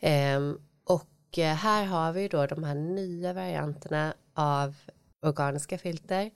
Ehm, 0.00 0.58
och 0.84 1.38
eh, 1.38 1.54
här 1.54 1.84
har 1.84 2.12
vi 2.12 2.28
då 2.28 2.46
de 2.46 2.64
här 2.64 2.74
nya 2.74 3.32
varianterna 3.32 4.14
av 4.34 4.76
organiska 5.22 5.78
filter 5.78 6.30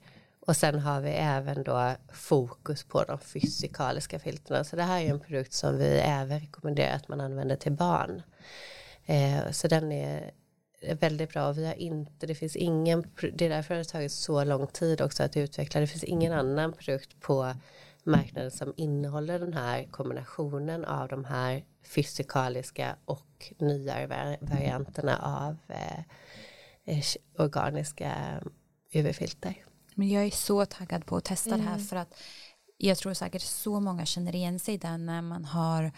och 0.45 0.55
sen 0.55 0.79
har 0.79 1.01
vi 1.01 1.09
även 1.09 1.63
då 1.63 1.95
fokus 2.13 2.83
på 2.83 3.03
de 3.03 3.19
fysikaliska 3.19 4.19
filterna. 4.19 4.63
Så 4.63 4.75
det 4.75 4.83
här 4.83 5.01
är 5.01 5.09
en 5.09 5.19
produkt 5.19 5.53
som 5.53 5.77
vi 5.77 5.99
även 5.99 6.39
rekommenderar 6.39 6.95
att 6.95 7.07
man 7.07 7.21
använder 7.21 7.55
till 7.55 7.71
barn. 7.71 8.21
Eh, 9.05 9.51
så 9.51 9.67
den 9.67 9.91
är 9.91 10.31
väldigt 10.99 11.33
bra 11.33 11.47
och 11.47 11.57
vi 11.57 11.65
har 11.65 11.73
inte, 11.73 12.27
det 12.27 12.35
finns 12.35 12.55
ingen, 12.55 13.11
det 13.33 13.45
är 13.45 13.49
därför 13.49 13.73
det 13.73 13.79
har 13.79 13.83
tagit 13.83 14.11
så 14.11 14.43
lång 14.43 14.67
tid 14.67 15.01
också 15.01 15.23
att 15.23 15.37
utveckla. 15.37 15.81
Det 15.81 15.87
finns 15.87 16.03
ingen 16.03 16.33
annan 16.33 16.73
produkt 16.73 17.19
på 17.21 17.53
marknaden 18.03 18.51
som 18.51 18.73
innehåller 18.77 19.39
den 19.39 19.53
här 19.53 19.87
kombinationen 19.91 20.85
av 20.85 21.07
de 21.07 21.25
här 21.25 21.63
fysikaliska 21.83 22.95
och 23.05 23.53
nyare 23.57 24.37
varianterna 24.41 25.17
av 25.17 25.57
eh, 25.67 25.99
eh 25.99 26.03
organiska 27.37 28.41
UV-filter. 28.93 29.65
Men 29.95 30.09
jag 30.09 30.25
är 30.25 30.31
så 30.31 30.65
taggad 30.65 31.05
på 31.05 31.17
att 31.17 31.25
testa 31.25 31.49
mm. 31.49 31.59
det 31.59 31.65
här 31.65 31.75
mm. 31.75 31.87
för 31.87 31.95
att 31.95 32.13
jag 32.77 32.97
tror 32.97 33.13
säkert 33.13 33.41
så 33.41 33.79
många 33.79 34.05
känner 34.05 34.35
igen 34.35 34.59
sig 34.59 34.77
där 34.77 34.97
när 34.97 35.21
man 35.21 35.45
har 35.45 35.91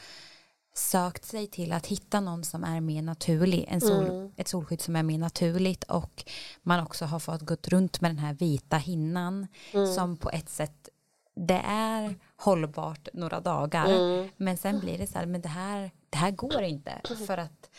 sökt 0.75 1.25
sig 1.25 1.47
till 1.47 1.71
att 1.71 1.85
hitta 1.85 2.19
någon 2.19 2.43
som 2.43 2.63
är 2.63 2.81
mer 2.81 3.01
naturlig, 3.01 3.65
en 3.67 3.81
sol, 3.81 4.07
mm. 4.07 4.31
ett 4.37 4.47
solskydd 4.47 4.81
som 4.81 4.95
är 4.95 5.03
mer 5.03 5.17
naturligt 5.17 5.83
och 5.83 6.23
man 6.63 6.83
också 6.83 7.05
har 7.05 7.19
fått 7.19 7.41
gått 7.41 7.67
runt 7.67 8.01
med 8.01 8.11
den 8.11 8.17
här 8.17 8.33
vita 8.33 8.77
hinnan 8.77 9.47
mm. 9.73 9.93
som 9.93 10.17
på 10.17 10.29
ett 10.29 10.49
sätt 10.49 10.89
det 11.35 11.61
är 11.65 12.15
hållbart 12.35 13.07
några 13.13 13.39
dagar 13.39 13.85
mm. 13.85 14.29
men 14.37 14.57
sen 14.57 14.79
blir 14.79 14.97
det 14.97 15.07
så 15.07 15.19
här 15.19 15.25
men 15.25 15.41
det 15.41 15.49
här, 15.49 15.91
det 16.09 16.17
här 16.17 16.31
går 16.31 16.61
inte 16.61 17.01
för 17.27 17.37
att 17.37 17.69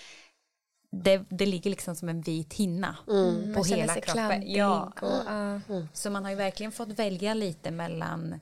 det, 0.90 1.24
det 1.28 1.46
ligger 1.46 1.70
liksom 1.70 1.96
som 1.96 2.08
en 2.08 2.20
vit 2.20 2.54
hinna 2.54 2.96
mm. 3.08 3.54
på 3.54 3.64
hela 3.64 3.94
kroppen. 3.94 4.52
Ja. 4.52 4.92
Och, 5.00 5.74
uh. 5.74 5.84
Så 5.92 6.10
man 6.10 6.24
har 6.24 6.30
ju 6.30 6.36
verkligen 6.36 6.72
fått 6.72 6.88
välja 6.88 7.34
lite 7.34 7.70
mellan 7.70 8.34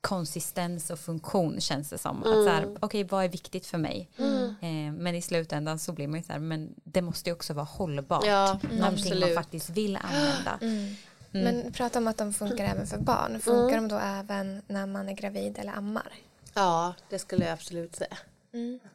konsistens 0.00 0.90
och 0.90 0.98
funktion 0.98 1.60
känns 1.60 1.90
det 1.90 1.98
som. 1.98 2.22
Mm. 2.22 2.48
Att 2.48 2.64
okej 2.64 2.76
okay, 2.80 3.04
vad 3.04 3.24
är 3.24 3.28
viktigt 3.28 3.66
för 3.66 3.78
mig? 3.78 4.10
Mm. 4.18 4.48
Eh, 4.48 5.02
men 5.02 5.14
i 5.14 5.22
slutändan 5.22 5.78
så 5.78 5.92
blir 5.92 6.08
man 6.08 6.20
ju 6.20 6.24
så 6.24 6.32
här, 6.32 6.38
men 6.38 6.74
det 6.84 7.02
måste 7.02 7.30
ju 7.30 7.34
också 7.34 7.54
vara 7.54 7.64
hållbart. 7.64 8.26
Ja, 8.26 8.60
mm. 8.64 8.76
Någonting 8.76 9.04
absolut. 9.04 9.20
man 9.20 9.34
faktiskt 9.34 9.70
vill 9.70 9.96
använda. 9.96 10.58
Mm. 10.64 10.94
Mm. 11.32 11.62
Men 11.62 11.72
prata 11.72 11.98
om 11.98 12.08
att 12.08 12.16
de 12.16 12.32
funkar 12.32 12.64
även 12.64 12.86
för 12.86 12.98
barn. 12.98 13.40
Funkar 13.40 13.76
de 13.76 13.88
då 13.88 13.98
även 13.98 14.62
när 14.66 14.86
man 14.86 15.08
är 15.08 15.12
gravid 15.12 15.58
eller 15.58 15.72
ammar? 15.72 16.12
Ja, 16.54 16.94
det 17.08 17.18
skulle 17.18 17.44
jag 17.44 17.52
absolut 17.52 17.96
säga. 17.96 18.16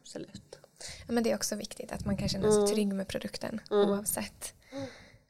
Absolut. 0.00 0.59
Ja, 1.06 1.12
men 1.12 1.22
det 1.22 1.30
är 1.30 1.34
också 1.36 1.56
viktigt 1.56 1.92
att 1.92 2.04
man 2.04 2.16
kan 2.16 2.28
känna 2.28 2.52
sig 2.52 2.74
trygg 2.74 2.92
med 2.94 3.08
produkten 3.08 3.60
oavsett. 3.70 4.54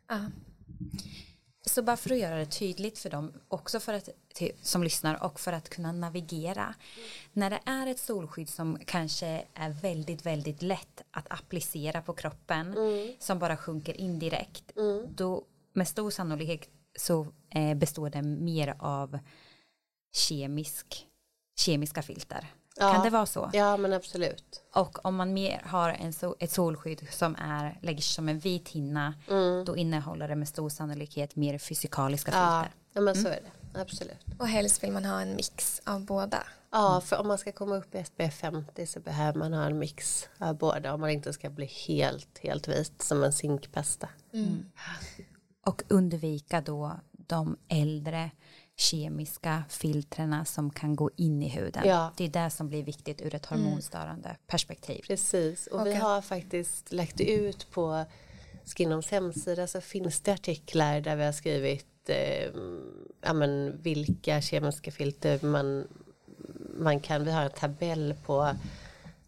Ja. 0.08 0.26
Så 1.66 1.82
bara 1.82 1.96
för 1.96 2.12
att 2.12 2.18
göra 2.18 2.36
det 2.36 2.46
tydligt 2.46 2.98
för 2.98 3.10
dem, 3.10 3.32
också 3.48 3.80
för 3.80 3.94
att, 3.94 4.08
till, 4.34 4.52
som 4.62 4.82
lyssnar 4.82 5.24
och 5.24 5.40
för 5.40 5.52
att 5.52 5.68
kunna 5.68 5.92
navigera. 5.92 6.62
Mm. 6.62 7.08
När 7.32 7.50
det 7.50 7.60
är 7.64 7.86
ett 7.86 7.98
solskydd 7.98 8.48
som 8.48 8.78
kanske 8.86 9.44
är 9.54 9.70
väldigt, 9.70 10.26
väldigt 10.26 10.62
lätt 10.62 11.02
att 11.10 11.26
applicera 11.32 12.02
på 12.02 12.12
kroppen, 12.12 12.74
mm. 12.76 13.14
som 13.18 13.38
bara 13.38 13.56
sjunker 13.56 14.00
in 14.00 14.18
direkt, 14.18 14.76
mm. 14.76 15.06
då 15.14 15.44
med 15.72 15.88
stor 15.88 16.10
sannolikhet 16.10 16.68
så 16.98 17.26
eh, 17.50 17.74
består 17.74 18.10
den 18.10 18.44
mer 18.44 18.76
av 18.78 19.18
kemisk, 20.12 21.06
kemiska 21.56 22.02
filter. 22.02 22.46
Ja. 22.80 22.92
Kan 22.92 23.04
det 23.04 23.10
vara 23.10 23.26
så? 23.26 23.50
Ja 23.52 23.76
men 23.76 23.92
absolut. 23.92 24.62
Och 24.74 25.04
om 25.04 25.16
man 25.16 25.32
mer 25.32 25.62
har 25.66 25.90
en 25.90 26.12
so 26.12 26.34
ett 26.38 26.50
solskydd 26.50 27.06
som 27.10 27.36
är, 27.36 27.78
lägger 27.82 28.02
sig 28.02 28.14
som 28.14 28.28
en 28.28 28.38
vit 28.38 28.68
hinna 28.68 29.14
mm. 29.30 29.64
då 29.64 29.76
innehåller 29.76 30.28
det 30.28 30.36
med 30.36 30.48
stor 30.48 30.68
sannolikhet 30.68 31.36
mer 31.36 31.58
fysikaliska 31.58 32.30
ja. 32.30 32.62
filter. 32.62 32.76
Ja 32.92 33.00
men 33.00 33.14
mm. 33.14 33.24
så 33.24 33.28
är 33.28 33.40
det, 33.42 33.80
absolut. 33.80 34.24
Och 34.38 34.48
helst 34.48 34.82
vill 34.82 34.92
man 34.92 35.04
ha 35.04 35.20
en 35.20 35.36
mix 35.36 35.82
av 35.84 36.04
båda. 36.04 36.42
Ja, 36.72 37.02
för 37.04 37.20
om 37.20 37.28
man 37.28 37.38
ska 37.38 37.52
komma 37.52 37.76
upp 37.76 37.94
i 37.94 38.04
SPF 38.04 38.34
50 38.34 38.86
så 38.86 39.00
behöver 39.00 39.38
man 39.38 39.52
ha 39.52 39.64
en 39.64 39.78
mix 39.78 40.28
av 40.38 40.56
båda 40.56 40.94
om 40.94 41.00
man 41.00 41.10
inte 41.10 41.32
ska 41.32 41.50
bli 41.50 41.66
helt, 41.66 42.38
helt 42.38 42.68
vit 42.68 43.02
som 43.02 43.24
en 43.24 43.32
zinkpasta. 43.32 44.08
Mm. 44.32 44.64
Och 45.66 45.82
undvika 45.88 46.60
då 46.60 47.00
de 47.12 47.56
äldre 47.68 48.30
kemiska 48.80 49.64
filtrerna 49.68 50.44
som 50.44 50.70
kan 50.70 50.96
gå 50.96 51.10
in 51.16 51.42
i 51.42 51.48
huden. 51.48 51.82
Ja. 51.86 52.12
Det 52.16 52.24
är 52.24 52.28
det 52.28 52.50
som 52.50 52.68
blir 52.68 52.82
viktigt 52.82 53.22
ur 53.22 53.34
ett 53.34 53.50
mm. 53.50 53.64
hormonstörande 53.64 54.28
mm. 54.28 54.40
perspektiv. 54.46 55.02
Precis, 55.06 55.66
och 55.66 55.80
okay. 55.80 55.92
vi 55.92 55.98
har 55.98 56.22
faktiskt 56.22 56.92
lagt 56.92 57.20
ut 57.20 57.70
på 57.70 58.04
Skinoms 58.64 59.10
hemsida 59.10 59.66
så 59.66 59.80
finns 59.80 60.20
det 60.20 60.32
artiklar 60.32 61.00
där 61.00 61.16
vi 61.16 61.24
har 61.24 61.32
skrivit 61.32 61.86
eh, 62.08 62.50
ja, 63.20 63.32
men 63.32 63.82
vilka 63.82 64.40
kemiska 64.40 64.90
filter 64.90 65.46
man, 65.46 65.88
man 66.74 67.00
kan, 67.00 67.24
vi 67.24 67.32
har 67.32 67.42
en 67.42 67.50
tabell 67.50 68.14
på 68.26 68.56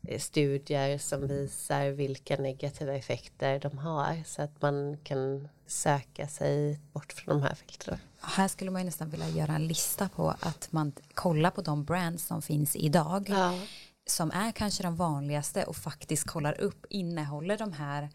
eh, 0.09 0.18
studier 0.18 0.98
som 0.98 1.28
visar 1.28 1.90
vilka 1.90 2.36
negativa 2.36 2.94
effekter 2.94 3.59
de 3.59 3.78
har 3.78 4.22
så 4.26 4.42
att 4.42 4.62
man 4.62 4.96
kan 5.05 5.48
söka 5.66 6.28
sig 6.28 6.80
bort 6.92 7.12
från 7.12 7.38
de 7.38 7.42
här 7.42 7.55
filtrerna. 7.55 7.98
Här 8.22 8.48
skulle 8.48 8.70
man 8.70 8.86
nästan 8.86 9.10
vilja 9.10 9.28
göra 9.28 9.54
en 9.54 9.66
lista 9.66 10.08
på 10.08 10.30
att 10.30 10.72
man 10.72 10.92
kollar 11.14 11.50
på 11.50 11.62
de 11.62 11.84
brands 11.84 12.26
som 12.26 12.42
finns 12.42 12.76
idag 12.76 13.26
ja. 13.28 13.58
som 14.06 14.30
är 14.30 14.52
kanske 14.52 14.82
de 14.82 14.96
vanligaste 14.96 15.64
och 15.64 15.76
faktiskt 15.76 16.26
kollar 16.26 16.60
upp 16.60 16.86
innehåller 16.90 17.58
de 17.58 17.72
här 17.72 18.08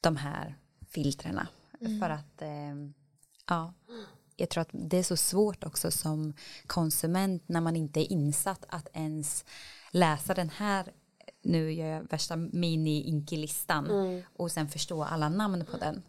de 0.00 0.16
här 0.16 0.58
filtrerna 0.88 1.48
mm. 1.80 2.00
för 2.00 2.10
att 2.10 2.42
eh, 2.42 2.74
ja 3.46 3.72
jag 4.36 4.48
tror 4.48 4.60
att 4.60 4.70
det 4.72 4.96
är 4.96 5.02
så 5.02 5.16
svårt 5.16 5.64
också 5.64 5.90
som 5.90 6.34
konsument 6.66 7.42
när 7.46 7.60
man 7.60 7.76
inte 7.76 8.00
är 8.00 8.12
insatt 8.12 8.64
att 8.68 8.88
ens 8.92 9.44
läsa 9.90 10.34
den 10.34 10.50
här 10.50 10.92
nu 11.42 11.72
gör 11.72 11.86
jag 11.86 12.10
värsta 12.10 12.36
mini-inki-listan 12.36 13.90
mm. 13.90 14.22
och 14.36 14.52
sen 14.52 14.68
förstå 14.68 15.04
alla 15.04 15.28
namn 15.28 15.64
på 15.70 15.76
den 15.76 16.02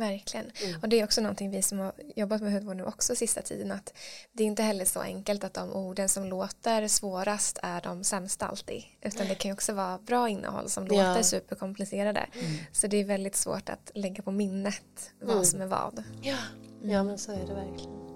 Verkligen. 0.00 0.50
Mm. 0.64 0.80
Och 0.80 0.88
det 0.88 1.00
är 1.00 1.04
också 1.04 1.20
någonting 1.20 1.50
vi 1.50 1.62
som 1.62 1.78
har 1.78 1.92
jobbat 2.16 2.42
med 2.42 2.52
hudvård 2.52 2.76
nu 2.76 2.84
också 2.84 3.14
sista 3.14 3.42
tiden 3.42 3.72
att 3.72 3.94
det 4.32 4.42
är 4.42 4.46
inte 4.46 4.62
heller 4.62 4.84
så 4.84 5.00
enkelt 5.00 5.44
att 5.44 5.54
de 5.54 5.72
orden 5.72 6.08
som 6.08 6.24
låter 6.24 6.88
svårast 6.88 7.58
är 7.62 7.80
de 7.80 8.04
sämsta 8.04 8.46
alltid. 8.46 8.82
Utan 9.02 9.28
det 9.28 9.34
kan 9.34 9.48
ju 9.48 9.52
också 9.52 9.72
vara 9.72 9.98
bra 9.98 10.28
innehåll 10.28 10.68
som 10.68 10.86
ja. 10.86 11.08
låter 11.08 11.22
superkomplicerade. 11.22 12.26
Mm. 12.32 12.58
Så 12.72 12.86
det 12.86 12.96
är 12.96 13.04
väldigt 13.04 13.36
svårt 13.36 13.68
att 13.68 13.90
lägga 13.94 14.22
på 14.22 14.30
minnet 14.30 15.12
vad 15.20 15.30
mm. 15.30 15.44
som 15.44 15.60
är 15.60 15.66
vad. 15.66 16.02
Ja. 16.22 16.36
ja, 16.82 17.02
men 17.02 17.18
så 17.18 17.32
är 17.32 17.46
det 17.46 17.54
verkligen. 17.54 18.09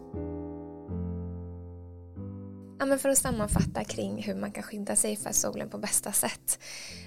Ja, 2.85 2.89
men 2.89 2.99
för 2.99 3.09
att 3.09 3.19
sammanfatta 3.19 3.85
kring 3.85 4.23
hur 4.23 4.35
man 4.35 4.53
kan 4.53 4.63
skydda 4.63 4.97
sig 4.97 5.17
för 5.17 5.33
solen 5.33 5.71
på 5.71 5.79
bästa 5.79 6.13
sätt. 6.13 6.59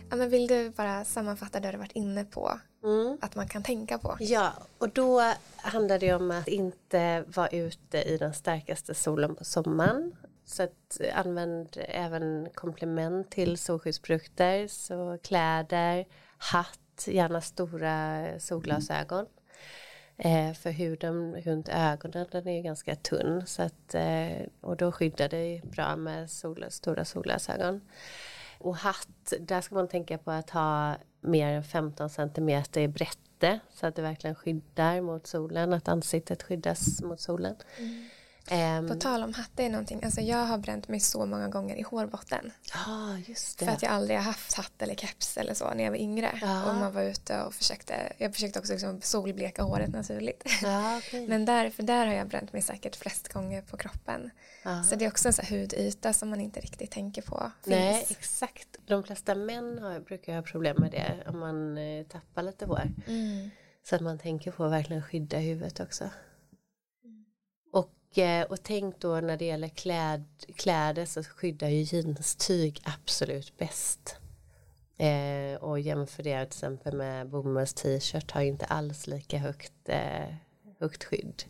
Ja, 0.10 0.16
men 0.16 0.30
vill 0.30 0.48
du 0.48 0.70
bara 0.70 1.06
sammanfatta 1.06 1.60
det 1.60 1.72
du 1.72 1.78
varit 1.78 1.92
inne 1.92 2.26
på? 2.26 2.60
Mm. 2.84 3.18
Att 3.22 3.36
man 3.36 3.48
kan 3.48 3.64
tänka 3.64 3.98
på? 3.98 4.18
Ja, 4.20 4.54
och 4.78 4.90
då 4.90 5.34
handlar 5.56 6.00
det 6.00 6.14
om 6.14 6.32
att 6.32 6.48
inte 6.48 7.24
vara 7.28 7.48
ute 7.48 7.98
i 8.02 8.18
den 8.18 8.34
starkaste 8.34 8.96
solen 8.96 9.36
på 9.36 9.44
sommaren. 9.44 10.16
Så 10.46 10.64
att 10.64 11.02
använd 11.14 11.78
även 11.78 12.48
komplement 12.54 13.32
till 13.32 13.58
solskyddsprodukter, 13.58 14.68
så 14.68 15.18
kläder, 15.24 16.06
hatt, 16.38 17.08
gärna 17.08 17.42
stora 17.42 18.26
solglasögon. 18.40 19.26
Eh, 20.18 20.54
för 20.54 20.72
huden 20.72 21.42
runt 21.42 21.70
ögonen 21.70 22.26
den 22.32 22.48
är 22.48 22.62
ganska 22.62 22.96
tunn 22.96 23.44
så 23.48 23.62
att, 23.62 23.96
eh, 23.96 24.48
och 24.62 24.78
då 24.78 24.92
skyddar 24.92 25.30
det 25.30 25.62
bra 25.64 25.96
med 25.96 26.32
sol, 26.32 26.66
stora 26.70 27.06
solglasögon. 27.06 27.82
Och 28.58 28.76
hatt, 28.76 29.34
där 29.40 29.62
ska 29.62 29.76
man 29.76 29.88
tänka 29.88 30.18
på 30.18 30.32
att 30.32 30.50
ha 30.50 30.96
mer 31.22 31.48
än 31.48 31.64
15 31.64 32.10
centimeter 32.10 32.82
i 32.82 32.88
brätte 32.88 33.60
så 33.74 33.88
att 33.88 33.96
det 33.96 34.02
verkligen 34.02 34.36
skyddar 34.36 35.02
mot 35.02 35.28
solen, 35.28 35.74
att 35.74 35.88
ansiktet 35.88 36.44
skyddas 36.44 37.02
mot 37.02 37.20
solen. 37.20 37.56
Mm. 37.78 38.10
Um, 38.52 38.88
På 38.88 38.96
tal 38.96 39.24
om 39.24 39.34
hatt, 39.34 39.52
det 39.56 39.66
är 39.66 39.70
någonting, 39.70 40.04
alltså 40.04 40.22
jag 40.22 40.46
har 40.46 40.58
bränt 40.58 40.88
mig 40.88 41.00
så 41.00 41.26
många 41.26 41.48
gånger 41.48 41.76
i 41.76 41.82
hårbotten. 41.82 42.52
Ja, 42.74 43.18
just 43.26 43.60
det. 43.60 43.66
För 43.66 43.72
att 43.72 43.84
jag 43.84 43.92
aldrig 43.92 44.18
har 44.18 44.24
haft 44.24 44.54
hatt 44.54 44.82
eller 44.82 44.96
keps 44.96 45.38
eller 45.38 45.54
så 45.54 45.74
när 45.74 45.84
jag 45.84 45.92
var 45.92 45.98
yngre. 45.98 46.40
Ja. 46.42 46.70
Och 46.70 46.76
man 46.76 46.94
var 46.94 47.02
ute 47.02 47.42
och 47.42 47.54
försökte, 47.54 48.14
jag 48.18 48.34
försökte 48.34 48.60
också 48.60 48.74
liksom 48.74 49.02
solbleka 49.02 49.64
håret 49.64 49.90
naturligt. 49.90 50.44
Ja, 50.64 50.98
okay. 51.08 51.28
Men 51.28 51.46
där, 51.46 51.70
för 51.70 51.84
där 51.84 52.08
har 52.08 52.14
jag 52.14 52.28
bränt 52.28 52.54
mig 52.54 52.62
säkert 52.62 52.96
flest 52.96 53.34
gånger 53.34 53.62
på 53.62 53.78
kroppen. 53.78 54.30
Ja. 54.64 54.84
Så 54.84 54.96
det 54.96 55.06
är 55.06 55.10
också 55.10 55.28
en 55.28 55.34
sån 55.34 55.46
hudyta 55.46 56.14
som 56.14 56.30
man 56.30 56.42
inte 56.42 56.60
riktigt 56.60 56.92
tänker 56.92 57.22
på. 57.22 57.52
Finns. 57.64 57.76
Nej, 57.76 58.06
exakt. 58.10 58.68
De 58.86 59.04
flesta 59.04 59.36
män 59.36 59.80
har, 59.80 60.00
brukar 60.00 60.36
ha 60.36 60.42
problem 60.42 60.78
med 60.80 60.92
det 60.92 61.30
om 61.30 61.40
man 61.40 61.78
eh, 61.78 62.06
tappar 62.06 62.44
lite 62.44 62.66
hår. 62.66 62.92
Mm. 63.08 63.50
Så 63.90 63.96
att 63.96 64.02
man 64.02 64.20
tänker 64.20 64.52
på 64.52 64.64
att 64.64 64.72
verkligen 64.72 65.04
skydda 65.04 65.38
huvudet 65.38 65.80
också. 65.80 66.10
Eh, 68.18 68.44
och 68.44 68.64
tänk 68.64 69.00
då 69.00 69.22
när 69.22 69.38
det 69.38 69.46
gäller 69.46 69.68
kläd, 69.68 70.26
kläder 70.56 71.06
så 71.06 71.24
skyddar 71.24 71.68
ju 71.68 71.82
jeanstyg 71.82 72.82
absolut 72.84 73.58
bäst. 73.58 74.16
Eh, 74.98 75.62
och 75.62 75.80
jämför 75.80 76.24
det 76.24 76.46
till 76.46 76.58
exempel 76.58 76.98
med 76.98 77.30
bomulls 77.30 77.74
t-shirt 77.74 78.32
har 78.32 78.42
inte 78.42 78.66
alls 78.66 79.08
lika 79.08 79.38
högt, 79.38 79.90
eh, 79.90 80.36
högt 80.80 81.04
skydd. 81.04 81.44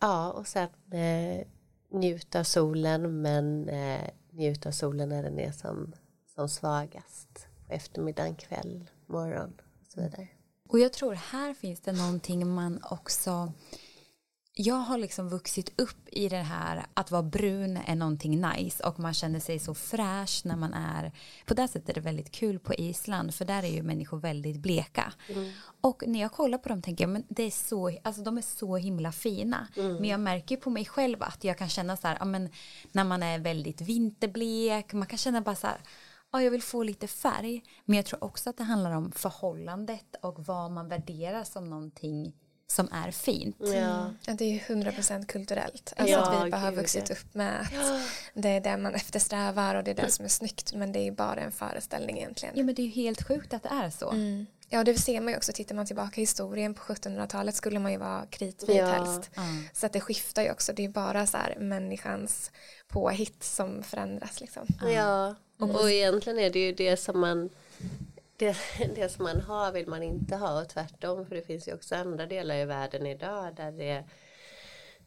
Ja 0.00 0.32
och 0.32 0.46
sen 0.46 0.68
eh, 0.92 1.46
njut 1.90 2.34
av 2.34 2.44
solen 2.44 3.22
men 3.22 3.68
eh, 3.68 4.10
njut 4.30 4.66
av 4.66 4.70
solen 4.70 5.08
när 5.08 5.22
den 5.22 5.38
är 5.38 5.52
som, 5.52 5.94
som 6.34 6.48
svagast. 6.48 7.46
Eftermiddag, 7.68 8.34
kväll, 8.34 8.90
morgon 9.06 9.52
och 9.80 9.92
så 9.92 10.00
vidare. 10.00 10.28
Och 10.68 10.78
jag 10.78 10.92
tror 10.92 11.14
här 11.14 11.54
finns 11.54 11.80
det 11.80 11.92
någonting 11.92 12.48
man 12.48 12.80
också 12.90 13.52
jag 14.56 14.74
har 14.74 14.98
liksom 14.98 15.28
vuxit 15.28 15.80
upp 15.80 16.08
i 16.12 16.28
det 16.28 16.36
här 16.36 16.86
att 16.94 17.10
vara 17.10 17.22
brun 17.22 17.76
är 17.76 17.94
någonting 17.94 18.40
nice 18.40 18.84
och 18.84 19.00
man 19.00 19.14
känner 19.14 19.40
sig 19.40 19.58
så 19.58 19.74
fräsch 19.74 20.42
när 20.44 20.56
man 20.56 20.74
är 20.74 21.12
på 21.46 21.54
det 21.54 21.68
sättet 21.68 21.88
är 21.88 21.94
det 21.94 22.00
väldigt 22.00 22.32
kul 22.32 22.58
på 22.58 22.74
Island 22.74 23.34
för 23.34 23.44
där 23.44 23.62
är 23.62 23.68
ju 23.68 23.82
människor 23.82 24.18
väldigt 24.18 24.56
bleka 24.56 25.12
mm. 25.28 25.50
och 25.80 26.02
när 26.06 26.20
jag 26.20 26.32
kollar 26.32 26.58
på 26.58 26.68
dem 26.68 26.82
tänker 26.82 27.04
jag 27.04 27.10
men 27.10 27.24
det 27.28 27.42
är 27.42 27.50
så 27.50 27.98
alltså 28.02 28.22
de 28.22 28.38
är 28.38 28.42
så 28.42 28.76
himla 28.76 29.12
fina 29.12 29.68
mm. 29.76 29.96
men 29.96 30.04
jag 30.04 30.20
märker 30.20 30.56
på 30.56 30.70
mig 30.70 30.84
själv 30.84 31.22
att 31.22 31.44
jag 31.44 31.58
kan 31.58 31.68
känna 31.68 31.96
så 31.96 32.08
här 32.08 32.16
ja, 32.20 32.24
men 32.24 32.48
när 32.92 33.04
man 33.04 33.22
är 33.22 33.38
väldigt 33.38 33.80
vinterblek 33.80 34.92
man 34.92 35.06
kan 35.06 35.18
känna 35.18 35.40
bara 35.40 35.54
så 35.54 35.66
här 35.66 35.80
ja, 36.32 36.42
jag 36.42 36.50
vill 36.50 36.62
få 36.62 36.82
lite 36.82 37.06
färg 37.06 37.62
men 37.84 37.96
jag 37.96 38.06
tror 38.06 38.24
också 38.24 38.50
att 38.50 38.56
det 38.56 38.64
handlar 38.64 38.92
om 38.92 39.12
förhållandet 39.12 40.16
och 40.22 40.46
vad 40.46 40.70
man 40.70 40.88
värderar 40.88 41.44
som 41.44 41.70
någonting 41.70 42.32
som 42.74 42.88
är 42.92 43.10
fint. 43.10 43.56
Ja. 43.58 44.10
Det 44.24 44.44
är 44.44 44.48
ju 44.48 44.58
100% 44.58 45.26
kulturellt. 45.26 45.92
Alltså 45.96 46.12
ja, 46.12 46.20
att 46.20 46.46
vi 46.46 46.50
bara 46.50 46.60
har 46.60 46.72
vuxit 46.72 47.10
upp 47.10 47.34
med 47.34 47.60
att 47.60 47.72
ja. 47.72 48.00
det 48.34 48.48
är 48.48 48.60
det 48.60 48.76
man 48.76 48.94
eftersträvar 48.94 49.74
och 49.74 49.84
det 49.84 49.90
är 49.90 49.94
det 49.94 50.10
som 50.10 50.24
är 50.24 50.28
snyggt 50.28 50.74
men 50.74 50.92
det 50.92 50.98
är 50.98 51.04
ju 51.04 51.10
bara 51.10 51.40
en 51.40 51.52
föreställning 51.52 52.18
egentligen. 52.18 52.54
Ja 52.58 52.64
men 52.64 52.74
det 52.74 52.82
är 52.82 52.84
ju 52.84 52.90
helt 52.90 53.28
sjukt 53.28 53.54
att 53.54 53.62
det 53.62 53.68
är 53.68 53.90
så. 53.90 54.10
Mm. 54.10 54.46
Ja 54.68 54.84
det 54.84 54.94
ser 54.94 55.20
man 55.20 55.32
ju 55.32 55.36
också, 55.36 55.52
tittar 55.52 55.74
man 55.74 55.86
tillbaka 55.86 56.20
i 56.20 56.22
historien 56.22 56.74
på 56.74 56.82
1700-talet 56.82 57.54
skulle 57.54 57.78
man 57.78 57.92
ju 57.92 57.98
vara 57.98 58.26
kritvit 58.26 58.76
ja. 58.76 58.86
helst. 58.86 59.30
Mm. 59.36 59.64
Så 59.72 59.86
att 59.86 59.92
det 59.92 60.00
skiftar 60.00 60.42
ju 60.42 60.50
också, 60.50 60.72
det 60.72 60.84
är 60.84 60.88
bara 60.88 61.26
så 61.26 61.36
här 61.36 61.56
människans 61.58 62.50
påhitt 62.88 63.44
som 63.44 63.82
förändras 63.82 64.40
liksom. 64.40 64.66
Ja, 64.94 65.34
och, 65.58 65.70
och 65.70 65.90
egentligen 65.90 66.38
är 66.38 66.50
det 66.50 66.58
ju 66.58 66.72
det 66.72 66.96
som 66.96 67.20
man 67.20 67.50
det, 68.44 68.56
det 68.94 69.08
som 69.08 69.24
man 69.24 69.40
har 69.40 69.72
vill 69.72 69.88
man 69.88 70.02
inte 70.02 70.36
ha 70.36 70.60
och 70.62 70.68
tvärtom 70.68 71.26
för 71.26 71.34
det 71.34 71.42
finns 71.42 71.68
ju 71.68 71.74
också 71.74 71.94
andra 71.94 72.26
delar 72.26 72.56
i 72.56 72.64
världen 72.64 73.06
idag 73.06 73.54
där, 73.56 73.72
det, 73.72 74.04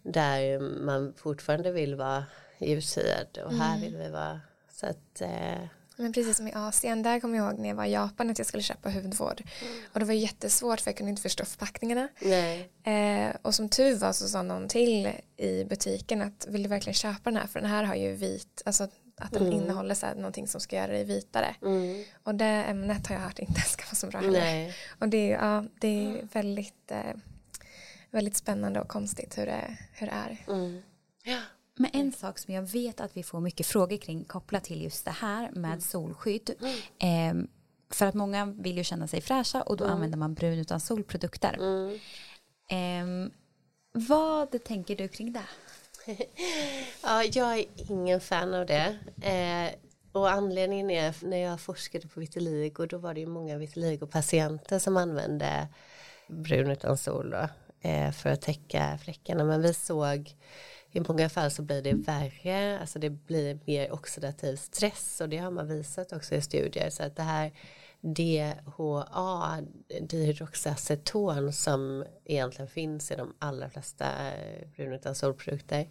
där 0.04 0.60
man 0.60 1.14
fortfarande 1.18 1.72
vill 1.72 1.96
vara 1.96 2.26
ljushyad 2.60 3.40
och 3.46 3.54
här 3.54 3.78
mm. 3.78 3.82
vill 3.82 3.98
vi 3.98 4.10
vara 4.10 4.42
så 4.72 4.86
att 4.86 5.22
eh, 5.22 5.68
men 6.00 6.14
precis 6.14 6.38
som 6.38 6.48
i 6.48 6.54
Asien, 6.56 7.04
där 7.04 7.20
kommer 7.20 7.38
jag 7.38 7.48
ihåg 7.48 7.60
när 7.60 7.70
jag 7.70 7.76
var 7.76 7.86
i 7.86 7.92
Japan 7.92 8.30
att 8.30 8.38
jag 8.38 8.48
skulle 8.48 8.64
köpa 8.64 8.90
hudvård. 8.90 9.44
Mm. 9.62 9.84
Och 9.94 10.00
det 10.00 10.06
var 10.06 10.14
jättesvårt 10.14 10.82
för 10.82 10.92
jag 10.92 10.98
kunde 10.98 11.10
inte 11.10 11.22
förstå 11.22 11.46
förpackningarna. 11.46 12.08
Eh, 12.84 13.36
och 13.42 13.56
som 13.56 13.70
tur 13.70 13.96
var 13.96 14.14
så 14.14 14.28
sa 14.28 14.42
någon 14.42 14.68
till 14.68 15.10
i 15.38 15.64
butiken 15.64 16.22
att 16.22 16.48
vill 16.50 16.64
du 16.64 16.70
verkligen 16.70 16.94
köpa 16.94 17.22
den 17.24 17.38
här 17.38 17.48
för 17.48 17.60
den 17.60 17.70
här 17.70 17.84
har 17.84 17.96
ju 17.96 18.14
vit, 18.14 18.62
alltså 18.66 18.88
att 19.18 19.32
den 19.32 19.48
mm. 19.48 19.54
innehåller 19.54 19.96
så 19.96 20.06
här, 20.06 20.16
någonting 20.16 20.48
som 20.48 20.62
ska 20.62 20.76
göra 20.76 20.92
dig 20.92 21.04
vitare. 21.04 21.56
Mm. 21.62 22.04
Och 22.24 22.36
det 22.36 22.46
ämnet 22.46 23.08
har 23.08 23.16
jag 23.16 23.22
hört 23.22 23.40
inte 23.40 23.62
ska 23.62 23.86
vara 23.86 23.96
så 23.96 24.08
bra 24.08 24.20
heller. 24.20 24.76
Och 25.00 25.10
det 25.10 25.32
är, 25.32 25.46
ja, 25.46 25.64
det 25.80 25.88
är 25.88 26.28
väldigt, 26.34 26.92
eh, 26.92 27.16
väldigt 28.12 28.38
spännande 28.38 28.82
och 28.82 28.88
konstigt 28.88 29.38
hur 29.38 29.46
det, 29.46 29.78
hur 29.94 30.08
det 30.08 30.14
är. 30.14 30.38
Mm. 30.48 30.82
Ja. 31.24 31.40
Men 31.76 31.92
en 31.94 32.12
sak 32.12 32.40
som 32.40 32.54
jag 32.54 32.62
vet 32.62 33.02
att 33.02 33.18
vi 33.18 33.24
får 33.24 33.40
mycket 33.40 33.68
frågor 33.68 33.98
kring 33.98 34.24
kopplat 34.24 34.64
till 34.64 34.84
just 34.84 35.06
det 35.06 35.12
här 35.12 35.52
med 35.52 35.72
mm. 35.72 35.82
solskydd. 35.82 36.50
Eh, 37.00 37.34
för 37.90 38.06
att 38.06 38.16
många 38.16 38.46
vill 38.46 38.78
ju 38.78 38.84
känna 38.84 39.08
sig 39.08 39.22
fräscha 39.22 39.62
och 39.62 39.78
då 39.78 39.84
mm. 39.84 39.96
använder 39.96 40.18
man 40.18 40.34
brun 40.34 40.60
utan 40.60 40.80
solprodukter. 40.80 41.60
Eh, 42.70 43.32
vad 43.92 44.64
tänker 44.64 44.96
du 44.96 45.08
kring 45.08 45.34
det? 45.34 45.44
Ja, 47.04 47.24
jag 47.24 47.60
är 47.60 47.66
ingen 47.76 48.22
fan 48.22 48.54
av 48.54 48.66
det. 48.66 48.98
Eh, 49.22 49.80
och 50.12 50.32
anledningen 50.32 50.90
är 50.90 51.16
när 51.22 51.38
jag 51.38 51.60
forskade 51.60 52.08
på 52.08 52.20
vitiligo 52.20 52.86
då 52.86 52.98
var 52.98 53.14
det 53.14 53.20
ju 53.20 53.28
många 53.28 53.58
vitiligo-patienter 53.58 54.80
som 54.80 54.98
använde 54.98 55.68
brun 56.28 56.72
utan 56.72 56.98
sol 56.98 57.30
då, 57.30 57.50
eh, 57.90 58.12
för 58.12 58.30
att 58.30 58.42
täcka 58.42 58.98
fläckarna. 59.04 59.44
Men 59.44 59.62
vi 59.62 59.74
såg 59.74 60.36
i 60.92 61.00
många 61.00 61.30
fall 61.30 61.52
så 61.52 61.62
blir 61.62 61.82
det 61.82 61.94
värre, 61.94 62.80
alltså 62.80 63.00
det 63.00 63.10
blir 63.10 63.60
mer 63.66 63.94
oxidativ 63.94 64.56
stress 64.56 65.22
och 65.22 65.30
det 65.30 65.38
har 65.38 65.52
man 65.52 65.68
visat 65.68 66.14
också 66.14 66.36
i 66.36 66.42
studier. 66.42 66.90
Så 66.90 67.04
att 67.04 67.16
det 67.16 67.24
här 67.24 67.52
DHA, 68.02 69.58
dihydroxaceton 70.02 71.54
som 71.54 72.06
egentligen 72.26 72.70
finns 72.70 73.12
i 73.12 73.16
de 73.16 73.36
allra 73.40 73.70
flesta 73.70 74.12
brun 74.76 74.94
utan 74.94 75.16
solprodukter 75.16 75.88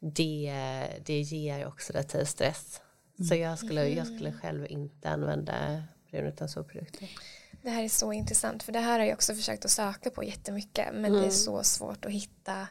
det, 0.00 0.52
det 1.04 1.20
ger 1.20 1.66
oxidativ 1.66 2.24
stress. 2.24 2.80
Mm. 3.18 3.28
Så 3.28 3.34
jag 3.34 3.58
skulle, 3.58 3.88
jag 3.88 4.06
skulle 4.06 4.32
själv 4.32 4.66
inte 4.70 5.10
använda 5.10 5.82
brun 6.10 6.26
utan 6.26 6.48
solprodukter. 6.48 7.10
Det 7.62 7.70
här 7.70 7.84
är 7.84 7.88
så 7.88 8.12
intressant 8.12 8.62
för 8.62 8.72
det 8.72 8.80
här 8.80 8.98
har 8.98 9.06
jag 9.06 9.14
också 9.14 9.34
försökt 9.34 9.64
att 9.64 9.70
söka 9.70 10.10
på 10.10 10.24
jättemycket 10.24 10.86
men 10.92 11.04
mm. 11.04 11.12
det 11.12 11.18
är 11.18 11.22
mm. 11.22 11.30
så 11.30 11.62
svårt 11.62 12.04
att 12.04 12.12
hitta, 12.12 12.68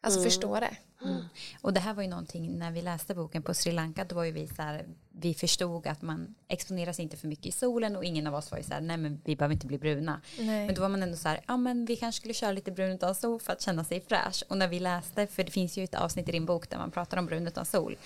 alltså 0.00 0.20
mm. 0.20 0.30
förstå 0.30 0.60
det. 0.60 0.76
Mm. 1.04 1.22
Och 1.60 1.72
det 1.72 1.80
här 1.80 1.94
var 1.94 2.02
ju 2.02 2.08
någonting 2.08 2.58
när 2.58 2.70
vi 2.70 2.82
läste 2.82 3.14
boken 3.14 3.42
på 3.42 3.54
Sri 3.54 3.72
Lanka 3.72 4.04
då 4.04 4.14
var 4.14 4.24
ju 4.24 4.32
vi 4.32 4.48
så 4.48 4.62
här, 4.62 4.86
vi 5.10 5.34
förstod 5.34 5.86
att 5.86 6.02
man 6.02 6.34
exponerar 6.48 6.92
sig 6.92 7.02
inte 7.02 7.16
för 7.16 7.28
mycket 7.28 7.46
i 7.46 7.52
solen 7.52 7.96
och 7.96 8.04
ingen 8.04 8.26
av 8.26 8.34
oss 8.34 8.50
var 8.50 8.58
ju 8.58 8.64
så 8.64 8.74
här, 8.74 8.80
nej 8.80 8.96
men 8.96 9.20
vi 9.24 9.36
behöver 9.36 9.54
inte 9.54 9.66
bli 9.66 9.78
bruna. 9.78 10.20
Nej. 10.38 10.66
Men 10.66 10.74
då 10.74 10.80
var 10.80 10.88
man 10.88 11.02
ändå 11.02 11.16
så 11.16 11.28
här, 11.28 11.40
ja 11.46 11.56
men 11.56 11.84
vi 11.84 11.96
kanske 11.96 12.20
skulle 12.20 12.34
köra 12.34 12.52
lite 12.52 12.72
brun 12.72 12.92
utan 12.92 13.14
sol 13.14 13.40
för 13.40 13.52
att 13.52 13.60
känna 13.60 13.84
sig 13.84 14.00
fräsch. 14.00 14.44
Och 14.48 14.58
när 14.58 14.68
vi 14.68 14.80
läste, 14.80 15.26
för 15.26 15.44
det 15.44 15.50
finns 15.50 15.78
ju 15.78 15.84
ett 15.84 15.94
avsnitt 15.94 16.28
i 16.28 16.32
din 16.32 16.46
bok 16.46 16.70
där 16.70 16.78
man 16.78 16.90
pratar 16.90 17.16
om 17.16 17.26
brun 17.26 17.46
utan 17.46 17.64
sol. 17.64 17.96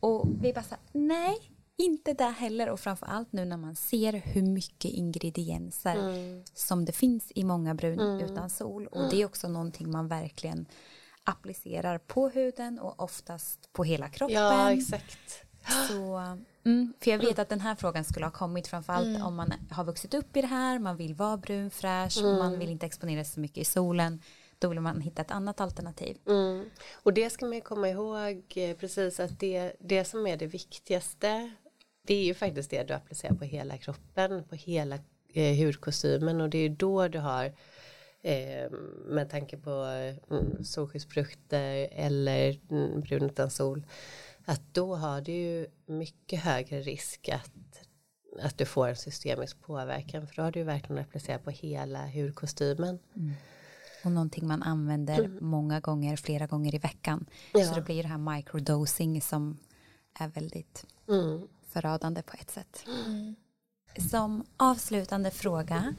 Och 0.00 0.28
vi 0.40 0.52
bara 0.52 0.62
så 0.62 0.70
här, 0.70 0.80
nej, 0.92 1.38
inte 1.76 2.12
det 2.12 2.24
heller 2.24 2.68
och 2.68 2.80
framförallt 2.80 3.32
nu 3.32 3.44
när 3.44 3.56
man 3.56 3.76
ser 3.76 4.12
hur 4.12 4.42
mycket 4.42 4.90
ingredienser 4.90 5.96
mm. 5.96 6.42
som 6.54 6.84
det 6.84 6.92
finns 6.92 7.32
i 7.34 7.44
många 7.44 7.74
brun 7.74 8.00
mm. 8.00 8.20
utan 8.20 8.50
sol 8.50 8.86
och 8.86 9.10
det 9.10 9.22
är 9.22 9.26
också 9.26 9.48
någonting 9.48 9.90
man 9.90 10.08
verkligen 10.08 10.66
applicerar 11.24 11.98
på 11.98 12.28
huden 12.28 12.78
och 12.78 13.00
oftast 13.00 13.72
på 13.72 13.84
hela 13.84 14.08
kroppen. 14.08 14.36
Ja, 14.36 14.72
exakt. 14.72 15.44
Så, 15.88 16.36
mm, 16.64 16.94
för 17.00 17.10
jag 17.10 17.18
vet 17.18 17.38
att 17.38 17.48
den 17.48 17.60
här 17.60 17.74
frågan 17.74 18.04
skulle 18.04 18.26
ha 18.26 18.30
kommit 18.30 18.68
framförallt 18.68 19.06
mm. 19.06 19.22
om 19.22 19.34
man 19.34 19.52
har 19.70 19.84
vuxit 19.84 20.14
upp 20.14 20.36
i 20.36 20.40
det 20.40 20.46
här, 20.46 20.78
man 20.78 20.96
vill 20.96 21.14
vara 21.14 21.36
brun, 21.36 21.70
fräsch, 21.70 22.18
mm. 22.18 22.38
man 22.38 22.58
vill 22.58 22.68
inte 22.68 22.86
exponera 22.86 23.24
sig 23.24 23.34
så 23.34 23.40
mycket 23.40 23.58
i 23.58 23.64
solen. 23.64 24.22
Då 24.58 24.68
vill 24.68 24.80
man 24.80 25.00
hitta 25.00 25.22
ett 25.22 25.30
annat 25.30 25.60
alternativ. 25.60 26.16
Mm. 26.26 26.64
Och 26.92 27.12
det 27.12 27.30
ska 27.30 27.46
man 27.46 27.60
komma 27.60 27.88
ihåg 27.88 28.44
eh, 28.54 28.76
precis 28.76 29.20
att 29.20 29.40
det, 29.40 29.72
det 29.80 30.04
som 30.04 30.26
är 30.26 30.36
det 30.36 30.46
viktigaste 30.46 31.52
det 32.06 32.14
är 32.14 32.24
ju 32.24 32.34
faktiskt 32.34 32.70
det 32.70 32.82
du 32.82 32.94
applicerar 32.94 33.34
på 33.34 33.44
hela 33.44 33.78
kroppen, 33.78 34.44
på 34.44 34.54
hela 34.54 34.98
eh, 35.32 35.56
hudkostymen 35.64 36.40
och 36.40 36.50
det 36.50 36.58
är 36.58 36.68
då 36.68 37.08
du 37.08 37.18
har 37.18 37.52
eh, 38.22 38.70
med 39.06 39.30
tanke 39.30 39.56
på 39.56 39.70
mm, 40.30 40.64
solskyddsprodukter 40.64 41.88
eller 41.92 42.60
mm, 42.70 43.00
brun 43.00 43.22
utan 43.22 43.50
sol 43.50 43.86
att 44.44 44.62
då 44.72 44.94
har 44.94 45.20
du 45.20 45.32
ju 45.32 45.66
mycket 45.86 46.40
högre 46.40 46.80
risk 46.80 47.28
att, 47.28 47.86
att 48.42 48.58
du 48.58 48.64
får 48.64 48.88
en 48.88 48.96
systemisk 48.96 49.60
påverkan 49.60 50.26
för 50.26 50.36
då 50.36 50.42
har 50.42 50.52
du 50.52 50.62
verkligen 50.62 51.02
applicerat 51.02 51.44
på 51.44 51.50
hela 51.50 52.06
hudkostymen. 52.06 52.98
Mm. 53.16 53.32
Och 54.04 54.12
någonting 54.12 54.46
man 54.46 54.62
använder 54.62 55.18
mm. 55.18 55.38
många 55.40 55.80
gånger, 55.80 56.16
flera 56.16 56.46
gånger 56.46 56.74
i 56.74 56.78
veckan. 56.78 57.26
Ja. 57.54 57.64
Så 57.64 57.74
det 57.74 57.80
blir 57.80 58.02
det 58.02 58.08
här 58.08 58.34
microdosing 58.36 59.20
som 59.20 59.58
är 60.18 60.28
väldigt 60.28 60.86
mm. 61.08 61.48
förödande 61.66 62.22
på 62.22 62.36
ett 62.40 62.50
sätt. 62.50 62.84
Mm 63.06 63.34
som 64.10 64.44
avslutande 64.56 65.30
fråga. 65.30 65.94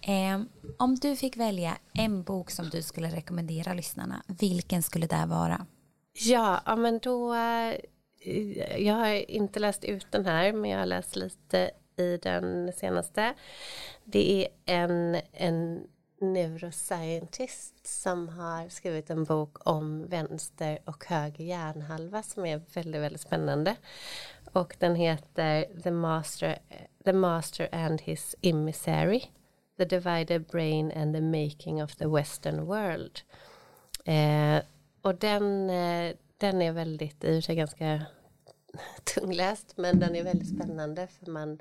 Eh, 0.00 0.40
om 0.78 0.94
du 0.94 1.16
fick 1.16 1.36
välja 1.36 1.78
en 1.92 2.22
bok 2.22 2.50
som 2.50 2.68
du 2.68 2.82
skulle 2.82 3.08
rekommendera 3.08 3.74
lyssnarna, 3.74 4.22
vilken 4.26 4.82
skulle 4.82 5.06
det 5.06 5.24
vara? 5.26 5.66
Ja, 6.12 6.60
ja 6.66 6.76
men 6.76 6.98
då... 6.98 7.34
Eh, 7.34 7.74
jag 8.78 8.94
har 8.94 9.30
inte 9.30 9.60
läst 9.60 9.84
ut 9.84 10.06
den 10.10 10.26
här, 10.26 10.52
men 10.52 10.70
jag 10.70 10.78
har 10.78 10.86
läst 10.86 11.16
lite 11.16 11.70
i 11.96 12.16
den 12.16 12.72
senaste. 12.72 13.34
Det 14.04 14.44
är 14.44 14.48
en, 14.64 15.20
en 15.32 15.86
neuroscientist 16.20 17.86
som 17.86 18.28
har 18.28 18.68
skrivit 18.68 19.10
en 19.10 19.24
bok 19.24 19.68
om 19.68 20.06
vänster 20.06 20.78
och 20.84 21.04
höger 21.04 21.44
hjärnhalva 21.44 22.22
som 22.22 22.46
är 22.46 22.62
väldigt, 22.74 23.02
väldigt 23.02 23.20
spännande. 23.20 23.76
Och 24.52 24.76
den 24.78 24.94
heter 24.94 25.82
The 25.82 25.90
Master, 25.90 26.58
The 27.04 27.12
Master 27.12 27.68
and 27.72 28.00
His 28.00 28.36
Emissary 28.42 29.30
The 29.76 29.84
Divided 29.84 30.46
Brain 30.46 30.90
and 30.90 31.14
the 31.14 31.20
Making 31.20 31.82
of 31.82 31.96
the 31.96 32.08
Western 32.08 32.66
World. 32.66 33.22
Eh, 34.04 34.62
och 35.02 35.14
den, 35.14 35.70
eh, 35.70 36.16
den 36.36 36.62
är 36.62 36.72
väldigt, 36.72 37.24
i 37.24 37.30
och 37.30 37.34
för 37.34 37.40
sig 37.40 37.56
ganska 37.56 38.06
tungläst, 39.14 39.76
men 39.76 39.98
den 39.98 40.16
är 40.16 40.24
väldigt 40.24 40.56
spännande 40.56 41.06
för 41.06 41.30
man, 41.30 41.58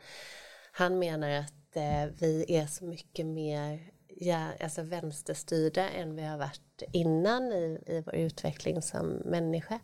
han 0.72 1.00
menar 1.00 1.30
att 1.30 1.76
eh, 1.76 2.06
vi 2.20 2.46
är 2.48 2.68
så 2.68 2.86
mycket 2.86 3.26
mer 3.26 3.80
ja, 4.08 4.48
alltså 4.60 4.82
vänsterstyrda 4.82 5.89
än 5.89 6.16
vi 6.16 6.24
har 6.24 6.38
varit 6.38 6.84
innan 6.91 7.52
i, 7.52 7.84
i 7.88 8.04
vår 8.06 8.16
utveckling 8.16 8.82
som 8.82 9.08
människa. 9.10 9.80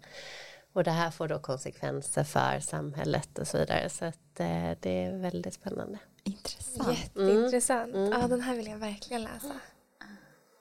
Och 0.74 0.84
det 0.84 0.92
här 0.92 1.12
får 1.12 1.28
då 1.28 1.40
konsekvenser 1.40 2.24
för 2.24 2.60
samhället 2.60 3.40
och 3.40 3.48
så 3.48 3.58
vidare. 3.58 3.90
Så 3.90 4.06
att, 4.06 4.40
eh, 4.40 4.72
det 4.80 5.04
är 5.04 5.18
väldigt 5.18 5.54
spännande. 5.54 6.00
Intressant. 6.24 7.00
Jätteintressant. 7.00 7.96
Mm. 7.96 8.12
Ja, 8.12 8.28
den 8.28 8.42
här 8.42 8.56
vill 8.56 8.68
jag 8.68 8.78
verkligen 8.78 9.24
läsa. 9.24 9.60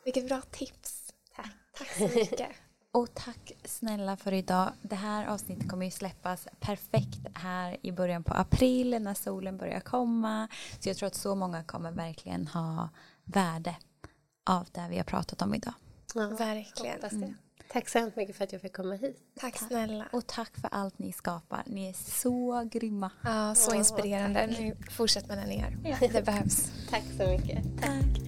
Vilket 0.05 0.29
bra 0.29 0.41
tips. 0.51 1.15
Tack. 1.37 1.53
Tack 1.79 1.89
så 1.89 2.19
mycket. 2.19 2.49
Och 2.93 3.15
tack 3.15 3.53
snälla 3.65 4.17
för 4.17 4.33
idag. 4.33 4.73
Det 4.83 4.95
här 4.97 5.27
avsnittet 5.27 5.69
kommer 5.69 5.85
ju 5.85 5.91
släppas 5.91 6.49
perfekt 6.61 7.27
här 7.35 7.77
i 7.83 7.93
början 7.93 8.25
på 8.25 8.35
april 8.35 9.03
när 9.03 9.15
solen 9.15 9.57
börjar 9.57 9.81
komma. 9.81 10.49
Så 10.81 10.89
jag 10.89 10.97
tror 10.97 11.07
att 11.07 11.15
så 11.15 11.35
många 11.35 11.65
kommer 11.65 11.93
verkligen 11.93 12.47
ha 12.47 12.89
värde 13.25 13.77
av 14.51 14.67
det 14.73 14.87
vi 14.91 14.97
har 14.97 15.05
pratat 15.05 15.43
om 15.43 15.55
idag. 15.55 15.75
Ja, 16.15 16.29
verkligen. 16.29 17.05
Mm. 17.05 17.35
Tack 17.69 17.89
så 17.89 17.99
hemskt 17.99 18.17
mycket 18.17 18.37
för 18.37 18.45
att 18.45 18.53
jag 18.53 18.63
fick 18.63 18.73
komma 18.77 18.95
hit. 18.95 19.17
Tack 19.41 19.57
snälla. 19.57 20.09
Och 20.13 20.27
tack 20.27 20.57
för 20.61 20.69
allt 20.73 20.99
ni 20.99 21.13
skapar. 21.13 21.63
Ni 21.67 21.89
är 21.89 21.93
så 21.93 22.69
grymma. 22.73 23.11
Ja, 23.25 23.55
så 23.55 23.75
inspirerande. 23.75 24.47
Nu 24.47 24.77
fortsätt 24.91 25.29
med 25.29 25.39
det 25.39 25.47
ni 25.47 25.61
gör. 25.61 26.09
Det 26.13 26.25
behövs. 26.25 26.73
Tack 26.91 27.05
så 27.19 27.27
mycket. 27.27 27.65
Tack. 27.81 28.28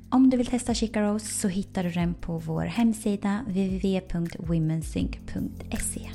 Om 0.13 0.29
du 0.29 0.37
vill 0.37 0.45
testa 0.45 0.73
Chica 0.73 1.01
Rose 1.01 1.25
så 1.25 1.47
hittar 1.47 1.83
du 1.83 1.89
den 1.89 2.13
på 2.13 2.37
vår 2.37 2.65
hemsida 2.65 3.45
www.womensync.se. 3.47 6.09